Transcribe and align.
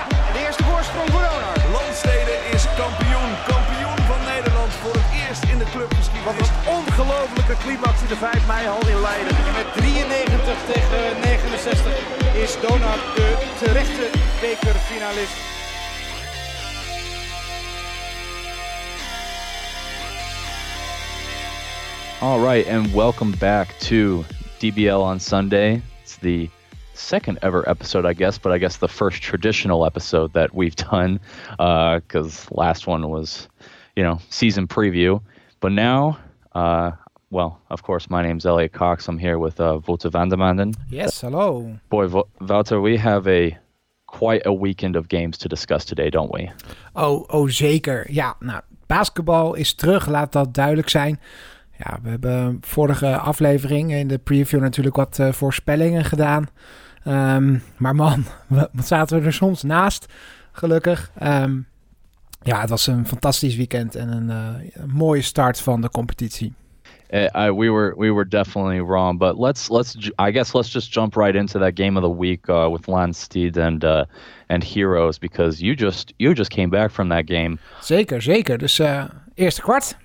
eerste 0.00 0.62
voorsprong 0.62 1.10
voor 1.10 1.20
Donald. 1.20 1.60
Landstede 1.78 2.34
is 2.54 2.64
kampioen. 2.82 3.32
Kampioen 3.52 4.00
van 4.10 4.20
Nederland 4.32 4.72
voor 4.82 4.96
het 5.00 5.10
eerst 5.22 5.44
in 5.52 5.58
de 5.58 5.64
Wat 5.64 5.72
clubgeschiedenis. 5.74 6.48
een 6.48 6.68
ongelofelijke 6.78 7.56
climax 7.64 7.94
in 8.04 8.08
de 8.08 8.16
5 8.16 8.46
mei 8.46 8.66
hal 8.66 8.88
in 8.88 9.00
Leiden. 9.00 9.36
En 9.48 9.54
met 9.60 9.68
93 9.72 10.56
tegen 10.72 11.20
69 11.20 11.92
is 12.44 12.52
Donald 12.66 13.02
de 13.16 13.28
terechte 13.58 14.06
bekerfinalist. 14.40 15.36
All 22.20 22.40
right, 22.40 22.68
and 22.68 22.94
welcome 22.94 23.36
back 23.38 23.68
to 23.88 24.24
DBL 24.58 25.02
on 25.10 25.20
Sunday. 25.20 25.82
It's 26.02 26.16
the 26.16 26.48
second 26.94 27.38
ever 27.42 27.68
episode, 27.68 28.06
I 28.06 28.12
guess, 28.12 28.38
but 28.38 28.52
I 28.52 28.58
guess 28.58 28.78
the 28.78 28.88
first 28.88 29.22
traditional 29.22 29.84
episode 29.86 30.32
that 30.32 30.54
we've 30.54 30.76
done 30.90 31.20
because 31.50 32.50
last 32.50 32.86
one 32.86 33.08
was, 33.08 33.48
you 33.96 34.02
know, 34.02 34.18
season 34.30 34.66
preview. 34.66 35.20
But 35.60 35.72
now, 35.72 36.18
uh, 36.52 36.92
well, 37.30 37.60
of 37.70 37.82
course, 37.82 38.10
my 38.10 38.22
name's 38.22 38.44
Elliot 38.44 38.72
Cox. 38.72 39.08
I'm 39.08 39.18
here 39.18 39.38
with 39.38 39.58
uh, 39.60 39.80
Wouter 39.86 40.10
van 40.10 40.28
der 40.28 40.36
Manden. 40.36 40.74
Yes, 40.90 41.20
hello. 41.20 41.78
Boy, 41.88 42.08
Wouter, 42.40 42.80
we 42.80 42.96
have 42.98 43.26
a 43.26 43.56
quite 44.06 44.42
a 44.44 44.52
weekend 44.52 44.96
of 44.96 45.08
games 45.08 45.38
to 45.38 45.48
discuss 45.48 45.84
today, 45.84 46.10
don't 46.10 46.32
we? 46.32 46.50
Oh, 46.94 47.26
oh, 47.30 47.48
zeker. 47.48 48.06
Ja, 48.10 48.36
nou, 48.40 48.60
basketbal 48.86 49.54
is 49.54 49.74
terug, 49.74 50.06
laat 50.06 50.32
dat 50.32 50.54
duidelijk 50.54 50.88
zijn. 50.88 51.20
Ja, 51.76 51.98
we 52.02 52.08
hebben 52.08 52.58
vorige 52.60 53.16
aflevering 53.16 53.92
in 53.92 54.08
de 54.08 54.18
preview 54.18 54.60
natuurlijk 54.60 54.96
wat 54.96 55.18
eh, 55.18 55.32
voorspellingen 55.32 56.04
gedaan. 56.04 56.48
Ehm, 57.04 57.58
maar 57.76 57.94
man, 57.94 58.24
wat 58.72 58.86
zaten 58.86 59.20
we 59.20 59.26
er 59.26 59.32
soms 59.32 59.62
naast, 59.62 60.12
gelukkig. 60.52 61.10
Ehm, 61.18 61.58
ja, 62.42 62.60
het 62.60 62.70
was 62.70 62.86
een 62.86 63.06
fantastisch 63.06 63.56
weekend 63.56 63.94
en 63.94 64.08
een, 64.08 64.30
eh, 64.30 64.82
een 64.82 64.90
mooie 64.90 65.22
start 65.22 65.60
van 65.60 65.80
de 65.80 65.90
competitie. 65.90 66.52
Uh, 67.12 67.28
I, 67.34 67.50
we 67.50 67.68
were 67.70 67.94
we 67.94 68.10
were 68.10 68.24
definitely 68.24 68.80
wrong, 68.80 69.18
but 69.18 69.38
let's 69.38 69.68
let's 69.68 69.94
I 70.18 70.32
guess 70.32 70.54
let's 70.54 70.72
just 70.72 70.94
jump 70.94 71.14
right 71.14 71.34
into 71.34 71.58
that 71.58 71.76
game 71.76 71.98
of 71.98 72.02
the 72.02 72.18
week 72.18 72.48
uh, 72.48 72.70
with 72.70 72.88
Landsteed 72.88 73.58
and 73.58 73.84
uh, 73.84 74.04
and 74.48 74.64
Heroes 74.64 75.18
because 75.18 75.60
you 75.60 75.74
just 75.74 76.14
you 76.16 76.34
just 76.34 76.50
came 76.50 76.70
back 76.70 76.90
from 76.90 77.08
that 77.08 77.26
game. 77.26 77.58
Zeker, 77.80 78.22
zeker. 78.22 78.58
Dus 78.58 78.78
eh, 78.78 79.04
eerste 79.34 79.60
kwart. 79.60 79.96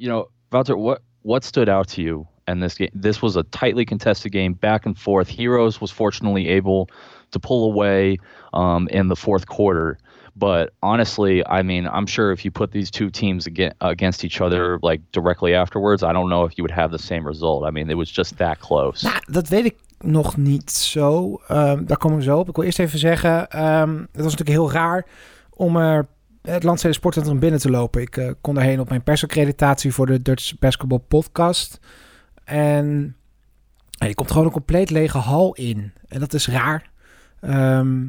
You 0.00 0.08
know, 0.08 0.28
Wouter, 0.50 0.78
what 0.78 1.02
what 1.22 1.44
stood 1.44 1.68
out 1.68 1.88
to 1.88 2.02
you 2.02 2.26
in 2.48 2.60
this 2.60 2.74
game? 2.74 2.88
This 2.94 3.20
was 3.20 3.36
a 3.36 3.42
tightly 3.42 3.84
contested 3.84 4.32
game, 4.32 4.54
back 4.54 4.86
and 4.86 4.98
forth. 4.98 5.28
Heroes 5.28 5.78
was 5.78 5.90
fortunately 5.90 6.48
able 6.48 6.88
to 7.32 7.38
pull 7.38 7.70
away 7.70 8.16
um, 8.54 8.88
in 8.88 9.08
the 9.08 9.16
fourth 9.16 9.46
quarter. 9.46 9.98
But 10.34 10.72
honestly, 10.82 11.46
I 11.46 11.62
mean, 11.62 11.86
I'm 11.86 12.06
sure 12.06 12.32
if 12.32 12.46
you 12.46 12.50
put 12.50 12.72
these 12.72 12.90
two 12.90 13.10
teams 13.10 13.46
aga- 13.46 13.74
against 13.82 14.24
each 14.24 14.40
other 14.40 14.78
like 14.82 15.02
directly 15.12 15.54
afterwards, 15.54 16.02
I 16.02 16.12
don't 16.14 16.30
know 16.30 16.44
if 16.44 16.56
you 16.56 16.64
would 16.64 16.70
have 16.70 16.92
the 16.92 16.98
same 16.98 17.26
result. 17.26 17.64
I 17.66 17.70
mean, 17.70 17.90
it 17.90 17.96
was 17.96 18.10
just 18.10 18.38
that 18.38 18.58
close. 18.60 19.06
Nou, 19.06 19.20
dat 19.26 19.48
weet 19.48 19.64
ik 19.64 19.76
nog 19.98 20.36
niet 20.36 20.70
zo. 20.70 21.40
Ehm, 21.48 21.84
daar 21.84 21.98
komen 21.98 22.18
we 22.18 22.24
zo 22.24 22.38
op. 22.38 22.48
Ik 22.48 22.56
wil 22.56 22.64
eerst 22.64 22.78
even 22.78 22.98
zeggen, 22.98 23.50
ehm, 23.50 23.96
het 23.98 24.22
was 24.22 24.36
natuurlijk 24.36 24.48
heel 24.48 24.72
raar 24.72 25.06
om 25.50 25.76
er 25.76 26.08
het 26.42 26.62
Landsteden 26.62 26.96
Sportcentrum 26.96 27.38
binnen 27.38 27.60
te 27.60 27.70
lopen. 27.70 28.00
Ik 28.00 28.16
eh, 28.16 28.30
kon 28.40 28.54
daarheen 28.54 28.80
op 28.80 28.88
mijn 28.88 29.02
persaccreditatie 29.02 29.92
voor 29.92 30.06
de 30.06 30.22
Dutch 30.22 30.58
Basketball 30.58 30.98
Podcast. 30.98 31.80
En 32.44 33.16
je 34.06 34.14
komt 34.14 34.30
gewoon 34.30 34.46
een 34.46 34.52
compleet 34.52 34.90
lege 34.90 35.18
hal 35.18 35.54
in. 35.54 35.92
En 36.08 36.20
dat 36.20 36.34
is 36.34 36.48
raar. 36.48 36.90
Ehm, 37.40 38.06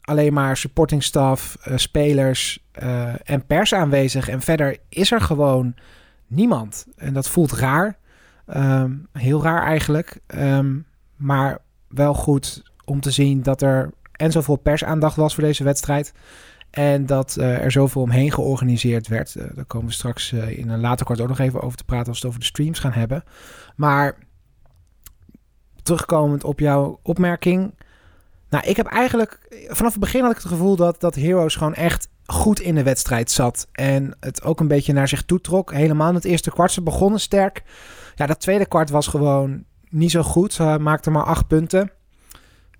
alleen 0.00 0.32
maar 0.32 0.56
supporting 0.56 1.02
staff, 1.02 1.56
eh, 1.62 1.76
spelers 1.76 2.66
eh, 2.72 3.14
en 3.24 3.46
pers 3.46 3.74
aanwezig. 3.74 4.28
En 4.28 4.40
verder 4.40 4.78
is 4.88 5.12
er 5.12 5.20
gewoon 5.20 5.74
niemand. 6.26 6.86
En 6.96 7.14
dat 7.14 7.28
voelt 7.28 7.52
raar. 7.52 7.98
Ehm, 8.46 8.92
heel 9.12 9.42
raar 9.42 9.62
eigenlijk. 9.62 10.18
Ehm, 10.26 10.78
maar 11.16 11.58
wel 11.88 12.14
goed 12.14 12.62
om 12.84 13.00
te 13.00 13.10
zien 13.10 13.42
dat 13.42 13.62
er 13.62 13.90
en 14.12 14.32
zoveel 14.32 14.56
persaandacht 14.56 15.16
was 15.16 15.34
voor 15.34 15.44
deze 15.44 15.64
wedstrijd. 15.64 16.12
En 16.74 17.06
dat 17.06 17.36
eh, 17.36 17.62
er 17.62 17.70
zoveel 17.70 18.02
omheen 18.02 18.32
georganiseerd 18.32 19.08
werd. 19.08 19.36
Eh, 19.36 19.44
daar 19.54 19.64
komen 19.64 19.86
we 19.86 19.92
straks 19.92 20.32
eh, 20.32 20.58
in 20.58 20.68
een 20.68 20.80
later 20.80 21.06
kort 21.06 21.20
ook 21.20 21.28
nog 21.28 21.38
even 21.38 21.60
over 21.60 21.76
te 21.78 21.84
praten 21.84 22.08
als 22.08 22.20
we 22.20 22.26
het 22.26 22.26
over 22.26 22.40
de 22.40 22.46
streams 22.46 22.78
gaan 22.78 22.92
hebben. 22.92 23.24
Maar 23.76 24.18
terugkomend 25.82 26.44
op 26.44 26.60
jouw 26.60 26.98
opmerking. 27.02 27.74
Nou, 28.48 28.66
ik 28.66 28.76
heb 28.76 28.86
eigenlijk 28.86 29.38
vanaf 29.68 29.92
het 29.92 30.00
begin 30.00 30.22
had 30.22 30.30
ik 30.30 30.36
het 30.36 30.46
gevoel 30.46 30.76
dat, 30.76 31.00
dat 31.00 31.14
Heroes 31.14 31.56
gewoon 31.56 31.74
echt 31.74 32.08
goed 32.26 32.60
in 32.60 32.74
de 32.74 32.82
wedstrijd 32.82 33.30
zat. 33.30 33.68
En 33.72 34.16
het 34.20 34.42
ook 34.42 34.60
een 34.60 34.68
beetje 34.68 34.92
naar 34.92 35.08
zich 35.08 35.22
toe 35.22 35.40
trok. 35.40 35.72
Helemaal 35.72 36.08
in 36.08 36.14
het 36.14 36.24
eerste 36.24 36.50
kwart. 36.50 36.72
Ze 36.72 36.82
begonnen 36.82 37.20
sterk. 37.20 37.62
Ja, 38.14 38.26
dat 38.26 38.40
tweede 38.40 38.66
kwart 38.66 38.90
was 38.90 39.06
gewoon 39.06 39.64
niet 39.88 40.10
zo 40.10 40.22
goed. 40.22 40.52
Ze 40.52 40.76
maakten 40.80 41.12
maar 41.12 41.24
acht 41.24 41.46
punten. 41.46 41.90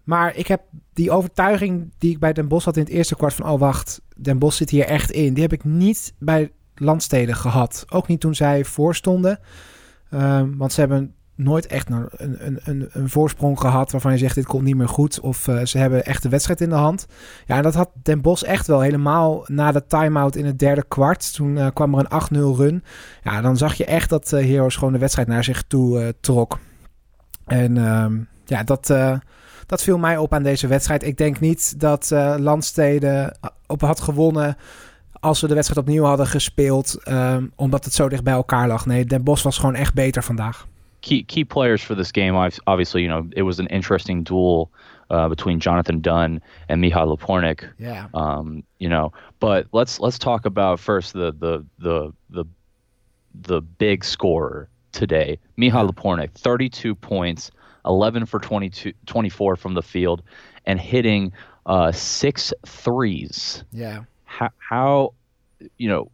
Maar 0.05 0.37
ik 0.37 0.47
heb 0.47 0.63
die 0.93 1.11
overtuiging 1.11 1.93
die 1.99 2.11
ik 2.11 2.19
bij 2.19 2.33
Den 2.33 2.49
Bosch 2.49 2.65
had 2.65 2.77
in 2.77 2.83
het 2.83 2.93
eerste 2.93 3.17
kwart 3.17 3.35
van... 3.35 3.51
oh 3.51 3.59
wacht, 3.61 4.01
Den 4.17 4.39
Bosch 4.39 4.57
zit 4.57 4.71
hier 4.71 4.85
echt 4.85 5.11
in. 5.11 5.35
Die 5.35 5.43
heb 5.43 5.53
ik 5.53 5.65
niet 5.65 6.15
bij 6.19 6.53
Landsteden 6.75 7.37
gehad. 7.37 7.85
Ook 7.89 8.09
niet 8.09 8.21
toen 8.21 8.35
zij 8.35 8.65
voorstonden. 8.65 9.39
Ehm, 10.11 10.57
want 10.57 10.73
ze 10.73 10.81
hebben 10.81 11.15
nooit 11.35 11.67
echt 11.67 11.91
een, 11.91 12.09
een, 12.17 12.59
een, 12.65 12.89
een 12.93 13.09
voorsprong 13.09 13.61
gehad... 13.61 13.93
waarvan 13.93 14.13
je 14.13 14.19
zegt 14.19 14.35
dit 14.35 14.47
komt 14.47 14.65
niet 14.65 14.77
meer 14.77 14.89
goed. 14.89 15.21
Of 15.21 15.49
eh, 15.49 15.65
ze 15.65 15.79
hebben 15.79 16.05
echt 16.05 16.23
de 16.23 16.29
wedstrijd 16.29 16.61
in 16.61 16.69
de 16.69 16.75
hand. 16.75 17.07
Ja, 17.47 17.57
en 17.57 17.63
dat 17.63 17.75
had 17.75 17.91
Den 18.03 18.21
Bosch 18.21 18.43
echt 18.43 18.67
wel 18.67 18.81
helemaal 18.81 19.45
na 19.47 19.73
de 19.73 19.87
time-out 19.87 20.37
in 20.37 20.45
het 20.45 20.59
derde 20.59 20.85
kwart. 20.89 21.35
Toen 21.35 21.59
eh, 21.59 21.67
kwam 21.73 21.95
er 21.95 22.07
een 22.09 22.55
8-0 22.55 22.57
run. 22.57 22.85
Ja, 23.23 23.41
dan 23.41 23.57
zag 23.57 23.75
je 23.75 23.85
echt 23.85 24.09
dat 24.09 24.33
eh, 24.33 24.47
Heroes 24.47 24.77
gewoon 24.77 24.93
de 24.93 24.99
wedstrijd 24.99 25.29
naar 25.29 25.45
zich 25.45 25.63
toe 25.63 26.15
trok. 26.21 26.59
En 27.45 27.77
ehm, 27.77 28.21
ja, 28.45 28.63
dat, 28.63 28.91
eh, 28.91 29.19
dat 29.67 29.83
viel 29.83 29.99
mij 29.99 30.17
op 30.17 30.33
aan 30.33 30.43
deze 30.43 30.67
wedstrijd. 30.67 31.03
Ik 31.03 31.17
denk 31.17 31.41
niet 31.41 31.81
dat 31.81 32.11
eh 32.11 32.35
Landstede 32.39 33.37
op 33.67 33.81
had 33.81 34.01
gewonnen 34.01 34.57
als 35.21 35.41
we 35.41 35.49
de 35.49 35.55
wedstrijd 35.55 35.87
opnieuw 35.87 36.05
hadden 36.05 36.27
gespeeld. 36.27 37.03
ehm, 37.05 37.47
omdat 37.57 37.85
het 37.85 37.95
zo 37.95 38.09
dicht 38.09 38.25
bij 38.25 38.33
elkaar 38.33 38.67
lag. 38.69 38.87
Nee, 38.87 39.05
Den 39.05 39.25
Bosch 39.25 39.45
was 39.45 39.59
gewoon 39.59 39.75
echt 39.75 39.95
beter 39.95 40.23
vandaag. 40.23 40.67
key 41.05 41.23
key 41.27 41.45
players 41.45 41.85
for 41.85 41.95
this 41.95 42.11
game. 42.11 42.35
Obviously, 42.67 43.03
you 43.03 43.09
know, 43.09 43.29
it 43.37 43.43
was 43.43 43.59
an 43.61 43.67
interesting 43.67 44.25
duel 44.25 44.71
uh, 45.11 45.29
between 45.29 45.59
Jonathan 45.59 46.01
Dunn 46.01 46.41
and 46.69 46.81
Mihai 46.81 47.05
Lapornik. 47.05 47.73
Ja. 47.79 48.09
Um, 48.15 48.63
you 48.79 48.89
know, 48.89 49.13
but 49.39 49.67
let's 49.73 50.01
let's 50.01 50.19
talk 50.19 50.47
about 50.47 50.81
first 50.81 51.13
the 51.13 51.35
the 51.39 51.65
the 51.79 52.13
the 52.31 52.45
the 53.43 53.61
big 53.61 54.03
scorer 54.05 54.69
today. 54.93 55.39
Mihai 55.57 55.85
Lapornik, 55.91 56.33
32 56.33 56.95
points, 56.95 57.51
11 57.85 58.27
for 58.27 58.41
22, 58.41 58.93
24 59.07 59.57
from 59.57 59.75
the 59.75 59.83
field, 59.83 60.23
and 60.67 60.81
hitting 60.81 61.33
uh, 61.67 61.93
six 61.93 62.53
threes. 62.67 63.65
Yeah. 63.73 64.05
How, 64.25 64.51
how 64.59 65.15
you 65.79 65.89
know, 65.89 66.11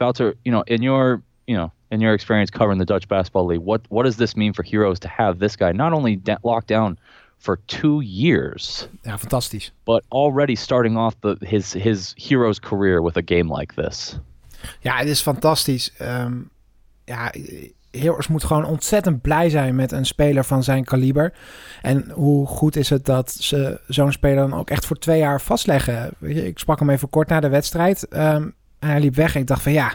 Valter, 0.00 0.34
you 0.44 0.52
know, 0.52 0.62
in 0.66 0.82
your 0.82 1.22
you 1.46 1.56
know 1.56 1.72
in 1.90 2.00
your 2.00 2.14
experience 2.14 2.50
covering 2.50 2.78
the 2.78 2.84
Dutch 2.84 3.08
basketball 3.08 3.46
league, 3.46 3.60
what 3.60 3.82
what 3.88 4.04
does 4.04 4.16
this 4.16 4.36
mean 4.36 4.52
for 4.52 4.62
Heroes 4.62 4.98
to 5.00 5.08
have 5.08 5.38
this 5.38 5.56
guy 5.56 5.72
not 5.72 5.92
only 5.92 6.16
da- 6.16 6.38
locked 6.42 6.68
down 6.68 6.98
for 7.38 7.56
two 7.66 8.00
years, 8.00 8.88
ja, 9.04 9.16
fantastisch. 9.16 9.70
but 9.84 10.04
already 10.10 10.56
starting 10.56 10.96
off 10.96 11.20
the 11.20 11.36
his 11.42 11.72
his 11.72 12.14
Heroes 12.16 12.58
career 12.58 13.02
with 13.02 13.16
a 13.16 13.22
game 13.22 13.48
like 13.48 13.74
this? 13.74 14.18
Ja, 14.80 14.96
het 14.96 15.08
is 15.08 15.22
fantastisch. 15.22 15.90
Ehm, 15.98 16.42
ja, 17.04 17.30
Heroes 17.98 18.28
moet 18.28 18.44
gewoon 18.44 18.64
ontzettend 18.64 19.20
blij 19.20 19.50
zijn 19.50 19.74
met 19.74 19.92
een 19.92 20.06
speler 20.06 20.44
van 20.44 20.62
zijn 20.62 20.84
kaliber. 20.84 21.32
En 21.82 22.10
hoe 22.10 22.46
goed 22.46 22.76
is 22.76 22.90
het 22.90 23.04
dat 23.04 23.30
ze 23.32 23.80
zo'n 23.86 24.12
speler 24.12 24.48
dan 24.48 24.58
ook 24.58 24.70
echt 24.70 24.86
voor 24.86 24.98
twee 24.98 25.18
jaar 25.18 25.40
vastleggen. 25.40 26.10
Ik 26.20 26.58
sprak 26.58 26.78
hem 26.78 26.90
even 26.90 27.10
kort 27.10 27.28
na 27.28 27.40
de 27.40 27.48
wedstrijd. 27.48 28.08
ehm, 28.08 28.48
en 28.78 28.88
hij 28.88 29.00
liep 29.00 29.14
weg 29.14 29.34
en 29.34 29.40
ik 29.40 29.46
dacht 29.46 29.62
van 29.62 29.72
ja, 29.72 29.94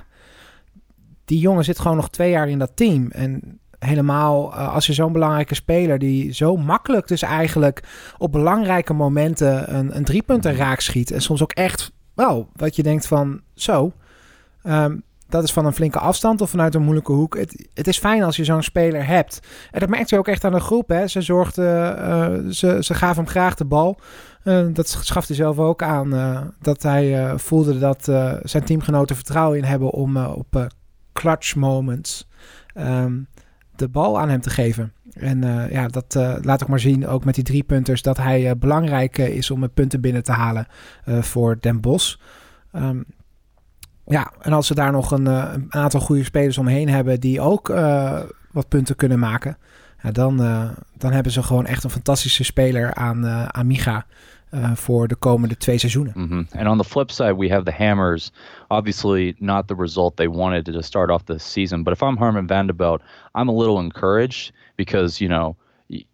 die 1.26 1.40
jongen 1.40 1.64
zit 1.64 1.80
gewoon 1.80 1.98
nog 1.98 2.10
twee 2.10 2.32
jaar 2.32 2.50
in 2.50 2.60
dat 2.60 2.72
team. 2.76 3.12
En 3.12 3.60
helemaal 3.80 4.54
eh, 4.54 4.74
als 4.74 4.86
je 4.86 4.94
zo'n 4.94 5.12
belangrijke 5.12 5.56
speler 5.56 6.00
die 6.00 6.34
zo 6.34 6.58
makkelijk 6.58 7.08
dus 7.08 7.22
eigenlijk 7.22 7.84
op 8.18 8.32
belangrijke 8.32 8.94
momenten 8.94 9.76
een, 9.76 9.96
een 9.96 10.04
driepunten 10.04 10.56
raak 10.56 10.80
schiet. 10.80 11.12
En 11.12 11.22
soms 11.22 11.42
ook 11.42 11.52
echt 11.52 11.92
wel 12.14 12.50
wat 12.54 12.76
je 12.76 12.84
denkt 12.84 13.08
van 13.08 13.42
zo. 13.54 13.92
Ehm, 14.62 14.98
dat 15.30 15.44
is 15.44 15.54
van 15.54 15.66
een 15.66 15.74
flinke 15.74 16.00
afstand 16.00 16.42
of 16.42 16.50
vanuit 16.50 16.76
een 16.76 16.82
moeilijke 16.82 17.12
hoek. 17.12 17.38
Het, 17.38 17.68
het 17.74 17.88
is 17.88 17.98
fijn 17.98 18.24
als 18.24 18.36
je 18.36 18.44
zo'n 18.44 18.64
speler 18.64 19.06
hebt. 19.06 19.40
En 19.72 19.80
dat 19.80 19.90
merkte 19.90 20.14
je 20.16 20.20
ook 20.22 20.28
echt 20.28 20.44
aan 20.44 20.52
de 20.52 20.60
groep. 20.60 20.90
Hè. 20.90 21.08
Ze, 21.08 21.22
zorgde, 21.22 21.66
eh, 21.68 22.52
ze, 22.52 22.78
ze 22.84 22.94
gaven 22.94 23.24
hem 23.24 23.32
graag 23.32 23.56
de 23.56 23.66
bal. 23.66 24.00
Eh, 24.44 24.66
dat 24.74 24.88
schafte 24.88 25.34
hij 25.34 25.44
zelf 25.44 25.60
ook 25.60 25.84
aan. 25.84 26.14
eh, 26.14 26.42
dat 26.62 26.84
hij 26.84 27.38
voelde 27.38 27.80
dat 27.80 28.04
zijn 28.44 28.64
teamgenoten 28.64 29.16
vertrouwen 29.16 29.58
in 29.58 29.64
hebben 29.64 29.90
om 29.90 30.18
op 30.18 30.68
clutch 31.14 31.56
moments... 31.56 32.28
ehm, 32.74 33.18
de 33.76 33.88
bal 33.88 34.20
aan 34.20 34.30
hem 34.30 34.42
te 34.42 34.50
geven. 34.50 34.94
En 35.14 35.68
ja, 35.72 35.88
dat 35.88 36.14
laat 36.42 36.62
ik 36.62 36.68
maar 36.68 36.80
zien, 36.80 37.08
ook 37.08 37.26
met 37.26 37.36
die 37.36 37.44
drie 37.44 37.64
punters, 37.64 38.02
dat 38.02 38.18
hij 38.18 38.58
belangrijk 38.58 39.18
is 39.18 39.52
om 39.52 39.70
punten 39.74 40.02
binnen 40.02 40.24
te 40.24 40.32
halen 40.32 40.68
voor 41.06 41.58
Den 41.60 41.82
Bos. 41.82 42.22
Um, 42.74 43.06
ja, 44.10 44.32
en 44.42 44.54
als 44.54 44.68
ze 44.68 44.76
daar 44.76 44.92
nog 44.92 45.12
een, 45.12 45.26
een, 45.26 45.68
aantal 45.70 46.00
goede 46.00 46.24
spelers 46.24 46.58
omheen 46.58 46.90
hebben 46.90 47.20
die 47.20 47.42
ook 47.42 47.68
wat 48.52 48.68
punten 48.68 48.96
kunnen 48.96 49.20
maken, 49.20 49.58
ja, 50.02 50.12
dan, 50.12 50.38
dan 50.98 51.12
hebben 51.12 51.32
ze 51.32 51.44
gewoon 51.44 51.66
echt 51.66 51.84
een 51.84 51.90
fantastische 51.90 52.44
speler 52.44 52.94
aan, 52.94 53.28
aan 53.28 53.68
Micha. 53.68 54.06
Uh, 54.54 54.72
voor 54.76 55.08
de 55.08 55.16
komende 55.16 55.58
twee 55.58 55.78
seizoenen. 55.78 56.14
Mm. 56.16 56.48
And 56.58 56.68
on 56.68 56.78
the 56.78 56.84
flip 56.84 57.12
side, 57.12 57.36
we 57.36 57.50
have 57.50 57.64
the 57.64 57.84
Hammers. 57.84 58.32
Obviously, 58.68 59.36
not 59.38 59.68
the 59.68 59.76
result 59.76 60.16
they 60.16 60.30
wanted 60.30 60.66
to 60.66 60.82
start 60.82 61.12
off 61.12 61.24
the 61.24 61.38
season. 61.38 61.84
But 61.84 61.94
if 61.94 62.02
I'm 62.02 62.18
Harmon 62.18 62.48
Vanderbilt, 62.48 63.02
I'm 63.36 63.50
a 63.50 63.54
little 63.54 63.80
encouraged 63.80 64.52
because 64.76 65.22
you 65.22 65.30
know 65.30 65.56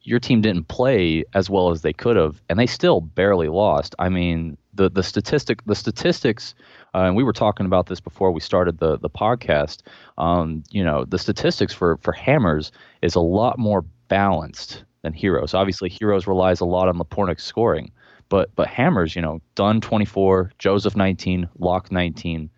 your 0.01 0.19
team 0.19 0.41
didn't 0.41 0.67
play 0.67 1.23
as 1.33 1.49
well 1.49 1.69
as 1.71 1.81
they 1.81 1.93
could 1.93 2.17
have, 2.17 2.41
and 2.49 2.59
they 2.59 2.67
still 2.67 3.01
barely 3.01 3.47
lost. 3.47 3.95
I 3.99 4.09
mean, 4.09 4.57
the 4.73 4.89
the 4.89 5.03
statistic 5.03 5.63
the 5.65 5.75
statistics, 5.75 6.55
uh, 6.95 7.07
and 7.07 7.15
we 7.15 7.23
were 7.23 7.33
talking 7.33 7.65
about 7.65 7.87
this 7.87 7.99
before 7.99 8.31
we 8.31 8.39
started 8.39 8.79
the 8.79 8.97
the 8.97 9.09
podcast. 9.09 9.81
Um, 10.17 10.63
you 10.71 10.83
know, 10.83 11.03
the 11.03 11.17
statistics 11.17 11.73
for 11.73 11.97
for 11.97 12.13
Hammers 12.13 12.71
is 13.01 13.15
a 13.15 13.19
lot 13.19 13.59
more 13.59 13.83
balanced 14.07 14.85
than 15.01 15.13
Heroes. 15.13 15.53
Obviously, 15.53 15.89
Heroes 15.89 16.25
relies 16.25 16.61
a 16.61 16.65
lot 16.65 16.87
on 16.87 16.97
Lapornik 16.97 17.39
scoring. 17.41 17.91
But 18.29 18.55
but 18.55 18.67
Hammers, 18.67 19.13
you 19.13 19.21
know, 19.21 19.41
Dunn 19.55 19.81
24, 19.81 20.51
Joseph 20.57 20.95
19, 20.95 21.49
Locke 21.59 21.91
19. 21.91 22.49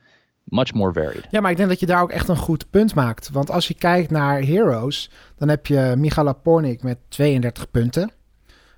Much 0.49 0.73
more 0.73 0.93
varied. 0.93 1.27
Ja, 1.29 1.41
maar 1.41 1.51
ik 1.51 1.57
denk 1.57 1.69
dat 1.69 1.79
je 1.79 1.85
daar 1.85 2.01
ook 2.01 2.11
echt 2.11 2.27
een 2.27 2.37
goed 2.37 2.69
punt 2.69 2.95
maakt. 2.95 3.29
Want 3.29 3.51
als 3.51 3.67
je 3.67 3.73
kijkt 3.73 4.11
naar 4.11 4.41
Heroes, 4.41 5.09
dan 5.37 5.49
heb 5.49 5.65
je 5.65 5.93
Michala 5.97 6.33
Pornik 6.33 6.83
met 6.83 6.97
32 7.07 7.71
punten. 7.71 8.11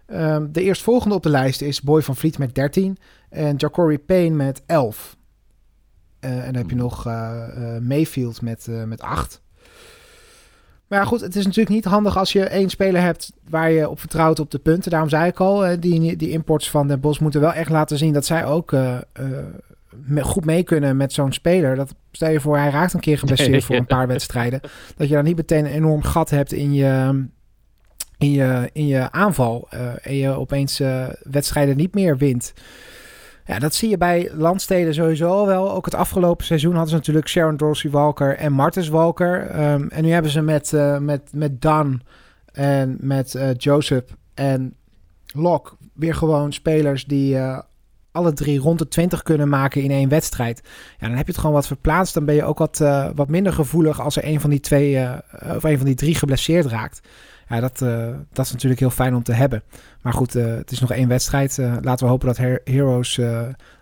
Um, 0.07 0.51
de 0.51 0.61
eerstvolgende 0.61 1.15
op 1.15 1.23
de 1.23 1.29
lijst 1.29 1.61
is 1.61 1.81
Boy 1.81 2.01
van 2.01 2.15
Vliet 2.15 2.37
met 2.37 2.55
13 2.55 2.97
en 3.29 3.55
Jacory 3.55 3.99
Payne 3.99 4.35
met 4.35 4.63
11. 4.65 5.17
Uh, 6.21 6.31
en 6.31 6.45
dan 6.45 6.55
heb 6.55 6.69
je 6.69 6.75
hmm. 6.75 6.83
nog 6.83 7.07
uh, 7.07 7.31
uh, 7.57 7.77
Mayfield 7.81 8.41
met, 8.41 8.67
met 8.85 9.01
8. 9.01 9.41
Maar 10.89 10.99
ja, 10.99 11.05
goed, 11.05 11.21
het 11.21 11.35
is 11.35 11.45
natuurlijk 11.45 11.75
niet 11.75 11.85
handig 11.85 12.17
als 12.17 12.31
je 12.31 12.43
één 12.43 12.69
speler 12.69 13.01
hebt 13.01 13.31
waar 13.49 13.71
je 13.71 13.89
op 13.89 13.99
vertrouwt 13.99 14.39
op 14.39 14.51
de 14.51 14.59
punten. 14.59 14.91
Daarom 14.91 15.09
zei 15.09 15.27
ik 15.27 15.39
al, 15.39 15.79
die, 15.79 16.15
die 16.15 16.29
imports 16.29 16.69
van 16.69 16.87
Den 16.87 16.99
Bos 16.99 17.19
moeten 17.19 17.41
wel 17.41 17.53
echt 17.53 17.69
laten 17.69 17.97
zien 17.97 18.13
dat 18.13 18.25
zij 18.25 18.45
ook 18.45 18.71
uh, 18.71 18.97
uh, 20.09 20.23
goed 20.23 20.45
mee 20.45 20.63
kunnen 20.63 20.97
met 20.97 21.13
zo'n 21.13 21.33
speler. 21.33 21.75
Dat, 21.75 21.95
stel 22.11 22.29
je 22.29 22.39
voor, 22.39 22.57
hij 22.57 22.69
raakt 22.69 22.93
een 22.93 22.99
keer 22.99 23.17
geblesseerd 23.17 23.63
voor 23.63 23.75
een 23.85 23.85
paar 23.85 24.07
wedstrijden. 24.07 24.61
Dat 24.97 25.07
je 25.07 25.13
dan 25.13 25.23
niet 25.23 25.35
meteen 25.35 25.65
een 25.65 25.71
enorm 25.71 26.03
gat 26.03 26.29
hebt 26.29 26.51
in 26.51 26.73
je, 26.73 27.23
in 28.17 28.31
je, 28.31 28.69
in 28.73 28.87
je 28.87 29.11
aanval. 29.11 29.67
Uh, 29.73 29.79
en 30.01 30.15
je 30.15 30.29
opeens 30.29 30.81
wedstrijden 31.23 31.77
niet 31.77 31.93
meer 31.93 32.17
wint. 32.17 32.53
Ja, 33.49 33.59
dat 33.59 33.75
zie 33.75 33.89
je 33.89 33.97
bij 33.97 34.31
landsteden 34.33 34.93
sowieso 34.93 35.45
wel. 35.45 35.71
Ook 35.71 35.85
het 35.85 35.95
afgelopen 35.95 36.45
seizoen 36.45 36.71
hadden 36.71 36.89
ze 36.89 36.95
natuurlijk 36.95 37.27
Sharon 37.27 37.57
Dorsey 37.57 37.91
Walker 37.91 38.35
en 38.35 38.53
Martens 38.53 38.87
Walker. 38.87 39.61
Um, 39.71 39.89
en 39.89 40.03
nu 40.03 40.11
hebben 40.11 40.31
ze 40.31 40.41
met, 40.41 40.71
uh, 40.71 40.97
met, 40.97 41.21
met 41.33 41.61
Dan 41.61 42.01
en 42.51 42.97
met 42.99 43.33
uh, 43.33 43.53
Joseph 43.57 44.11
en 44.33 44.75
Locke 45.33 45.71
weer 45.93 46.15
gewoon 46.15 46.53
spelers 46.53 47.05
die 47.05 47.35
uh, 47.35 47.59
alle 48.11 48.33
drie 48.33 48.59
rond 48.59 48.79
de 48.79 48.87
20 48.87 49.23
kunnen 49.23 49.49
maken 49.49 49.81
in 49.81 49.91
één 49.91 50.09
wedstrijd. 50.09 50.61
Ja, 50.99 51.07
dan 51.07 51.17
heb 51.17 51.25
je 51.25 51.31
het 51.31 51.41
gewoon 51.41 51.55
wat 51.55 51.67
verplaatst. 51.67 52.13
Dan 52.13 52.25
ben 52.25 52.35
je 52.35 52.43
ook 52.43 52.57
wat, 52.57 52.77
wat 53.15 53.29
minder 53.29 53.53
gevoelig 53.53 54.01
als 54.01 54.15
er 54.15 54.25
een 54.25 54.39
van 54.39 54.49
die 54.49 54.59
twee 54.59 55.07
of 55.55 55.63
een 55.63 55.77
van 55.77 55.85
die 55.85 55.95
drie 55.95 56.15
geblesseerd 56.15 56.65
raakt. 56.65 57.01
Ja, 57.49 57.59
dat, 57.59 57.81
uh, 57.81 58.07
dat 58.33 58.45
is 58.45 58.51
natuurlijk 58.51 58.79
heel 58.79 58.89
fijn 58.89 59.15
om 59.15 59.23
te 59.23 59.33
hebben. 59.33 59.63
Maar 60.01 60.13
goed, 60.13 60.35
uh, 60.35 60.45
het 60.45 60.71
is 60.71 60.79
nog 60.79 60.91
één 60.91 61.07
wedstrijd. 61.07 61.57
Uh, 61.57 61.75
laten 61.81 62.05
we 62.05 62.11
hopen 62.11 62.27
dat 62.27 62.37
Her 62.37 62.61
Heroes 62.63 63.19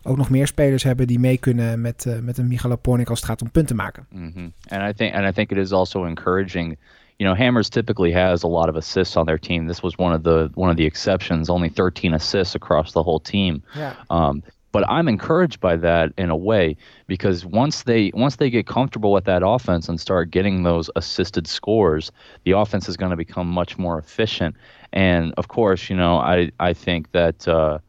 ook 0.03 0.17
nog 0.17 0.29
meer 0.29 0.47
spelers 0.47 0.83
hebben 0.83 1.07
die 1.07 1.19
mee 1.19 1.37
kunnen 1.37 1.81
met, 1.81 2.19
met 2.21 2.37
een 2.37 2.47
Michael 2.47 2.77
Pornik 2.77 3.09
als 3.09 3.19
het 3.19 3.29
gaat 3.29 3.41
om 3.41 3.51
punten 3.51 3.75
maken. 3.75 4.05
Mm 4.09 4.31
-hmm. 4.33 4.53
And 4.67 4.89
I 4.89 4.93
think 4.93 5.13
and 5.13 5.29
I 5.29 5.31
think 5.31 5.51
it 5.51 5.57
is 5.57 5.71
also 5.71 6.05
encouraging. 6.05 6.77
You 7.15 7.29
know, 7.29 7.45
Hammers 7.45 7.69
typically 7.69 8.13
has 8.13 8.43
a 8.43 8.47
lot 8.47 8.69
of 8.69 8.75
assists 8.75 9.15
on 9.15 9.25
their 9.25 9.39
team. 9.39 9.67
This 9.67 9.79
was 9.79 9.95
one 9.95 10.15
of 10.15 10.21
the 10.21 10.49
one 10.53 10.69
of 10.69 10.77
the 10.77 10.85
exceptions. 10.85 11.49
Only 11.49 11.69
13 11.69 12.13
assists 12.13 12.55
across 12.55 12.91
the 12.91 13.03
whole 13.03 13.19
team. 13.19 13.63
Yeah. 13.75 13.93
Um, 14.09 14.43
but 14.71 14.83
I'm 14.89 15.07
encouraged 15.07 15.59
by 15.59 15.75
that 15.77 16.13
in 16.17 16.29
a 16.29 16.35
way 16.35 16.75
because 17.07 17.45
once 17.45 17.83
they 17.83 18.11
once 18.13 18.35
they 18.35 18.49
get 18.49 18.67
comfortable 18.67 19.11
with 19.11 19.25
that 19.25 19.41
offense 19.45 19.89
and 19.89 19.99
start 19.99 20.31
getting 20.31 20.63
those 20.63 20.89
assisted 20.95 21.47
scores, 21.47 22.11
the 22.43 22.51
offense 22.51 22.89
is 22.89 22.97
going 22.97 23.11
to 23.11 23.17
become 23.17 23.47
much 23.47 23.77
more 23.77 23.97
efficient. 23.97 24.55
And 24.93 25.33
of 25.37 25.47
course, 25.47 25.89
you 25.89 25.95
know, 25.95 26.17
I 26.17 26.51
I 26.59 26.73
think 26.73 27.11
that 27.11 27.47
uh, 27.47 27.79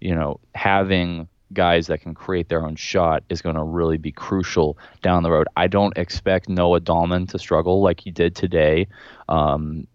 you 0.00 0.14
know 0.14 0.40
having 0.54 1.28
guys 1.52 1.86
that 1.86 2.00
can 2.00 2.14
create 2.14 2.48
their 2.48 2.64
own 2.64 2.76
shot 2.76 3.22
is 3.28 3.40
going 3.40 3.54
to 3.54 3.62
really 3.62 3.96
be 3.96 4.12
crucial 4.12 4.76
down 5.02 5.22
the 5.22 5.30
road. 5.30 5.46
I 5.56 5.68
don't 5.68 5.96
expect 5.96 6.48
Noah 6.48 6.80
Dahlman 6.80 7.28
to 7.30 7.38
struggle 7.38 7.80
like 7.80 8.00
he 8.00 8.10
did 8.10 8.34
today. 8.34 8.88
Um, 9.28 9.86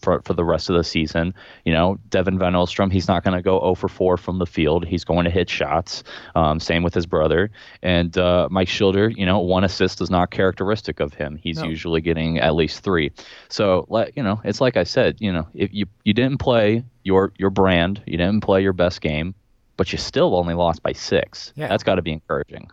for, 0.00 0.22
for 0.22 0.34
the 0.34 0.44
rest 0.44 0.70
of 0.70 0.76
the 0.76 0.84
season. 0.84 1.34
You 1.64 1.72
know, 1.72 1.98
Devin 2.10 2.38
Van 2.38 2.54
Ostrom, 2.54 2.90
he's 2.90 3.08
not 3.08 3.24
going 3.24 3.36
to 3.36 3.42
go 3.42 3.60
0 3.60 3.74
for 3.74 3.88
4 3.88 4.16
from 4.16 4.38
the 4.38 4.46
field. 4.46 4.86
He's 4.86 5.04
going 5.04 5.24
to 5.24 5.30
hit 5.30 5.48
shots. 5.50 6.04
Um, 6.34 6.60
same 6.60 6.82
with 6.82 6.94
his 6.94 7.06
brother. 7.06 7.50
And 7.82 8.16
uh, 8.16 8.48
Mike 8.50 8.68
Schilder, 8.68 9.08
you 9.08 9.26
know, 9.26 9.38
one 9.40 9.64
assist 9.64 10.00
is 10.00 10.10
not 10.10 10.30
characteristic 10.30 11.00
of 11.00 11.14
him. 11.14 11.36
He's 11.36 11.58
no. 11.58 11.64
usually 11.64 12.00
getting 12.00 12.38
at 12.38 12.54
least 12.54 12.82
three. 12.82 13.12
So, 13.48 13.86
let 13.88 14.16
you 14.16 14.22
know, 14.22 14.40
it's 14.44 14.60
like 14.60 14.76
I 14.76 14.84
said, 14.84 15.16
you 15.20 15.32
know, 15.32 15.48
if 15.54 15.72
you, 15.72 15.86
you 16.04 16.14
didn't 16.14 16.38
play 16.38 16.84
your, 17.02 17.32
your 17.38 17.50
brand, 17.50 18.02
you 18.06 18.16
didn't 18.16 18.40
play 18.40 18.62
your 18.62 18.72
best 18.72 19.00
game, 19.00 19.34
but 19.76 19.92
you 19.92 19.98
still 19.98 20.36
only 20.36 20.54
lost 20.54 20.82
by 20.82 20.92
six. 20.92 21.52
Yeah. 21.56 21.68
That's 21.68 21.84
got 21.84 21.96
to 21.96 22.02
be 22.02 22.12
encouraging. 22.12 22.70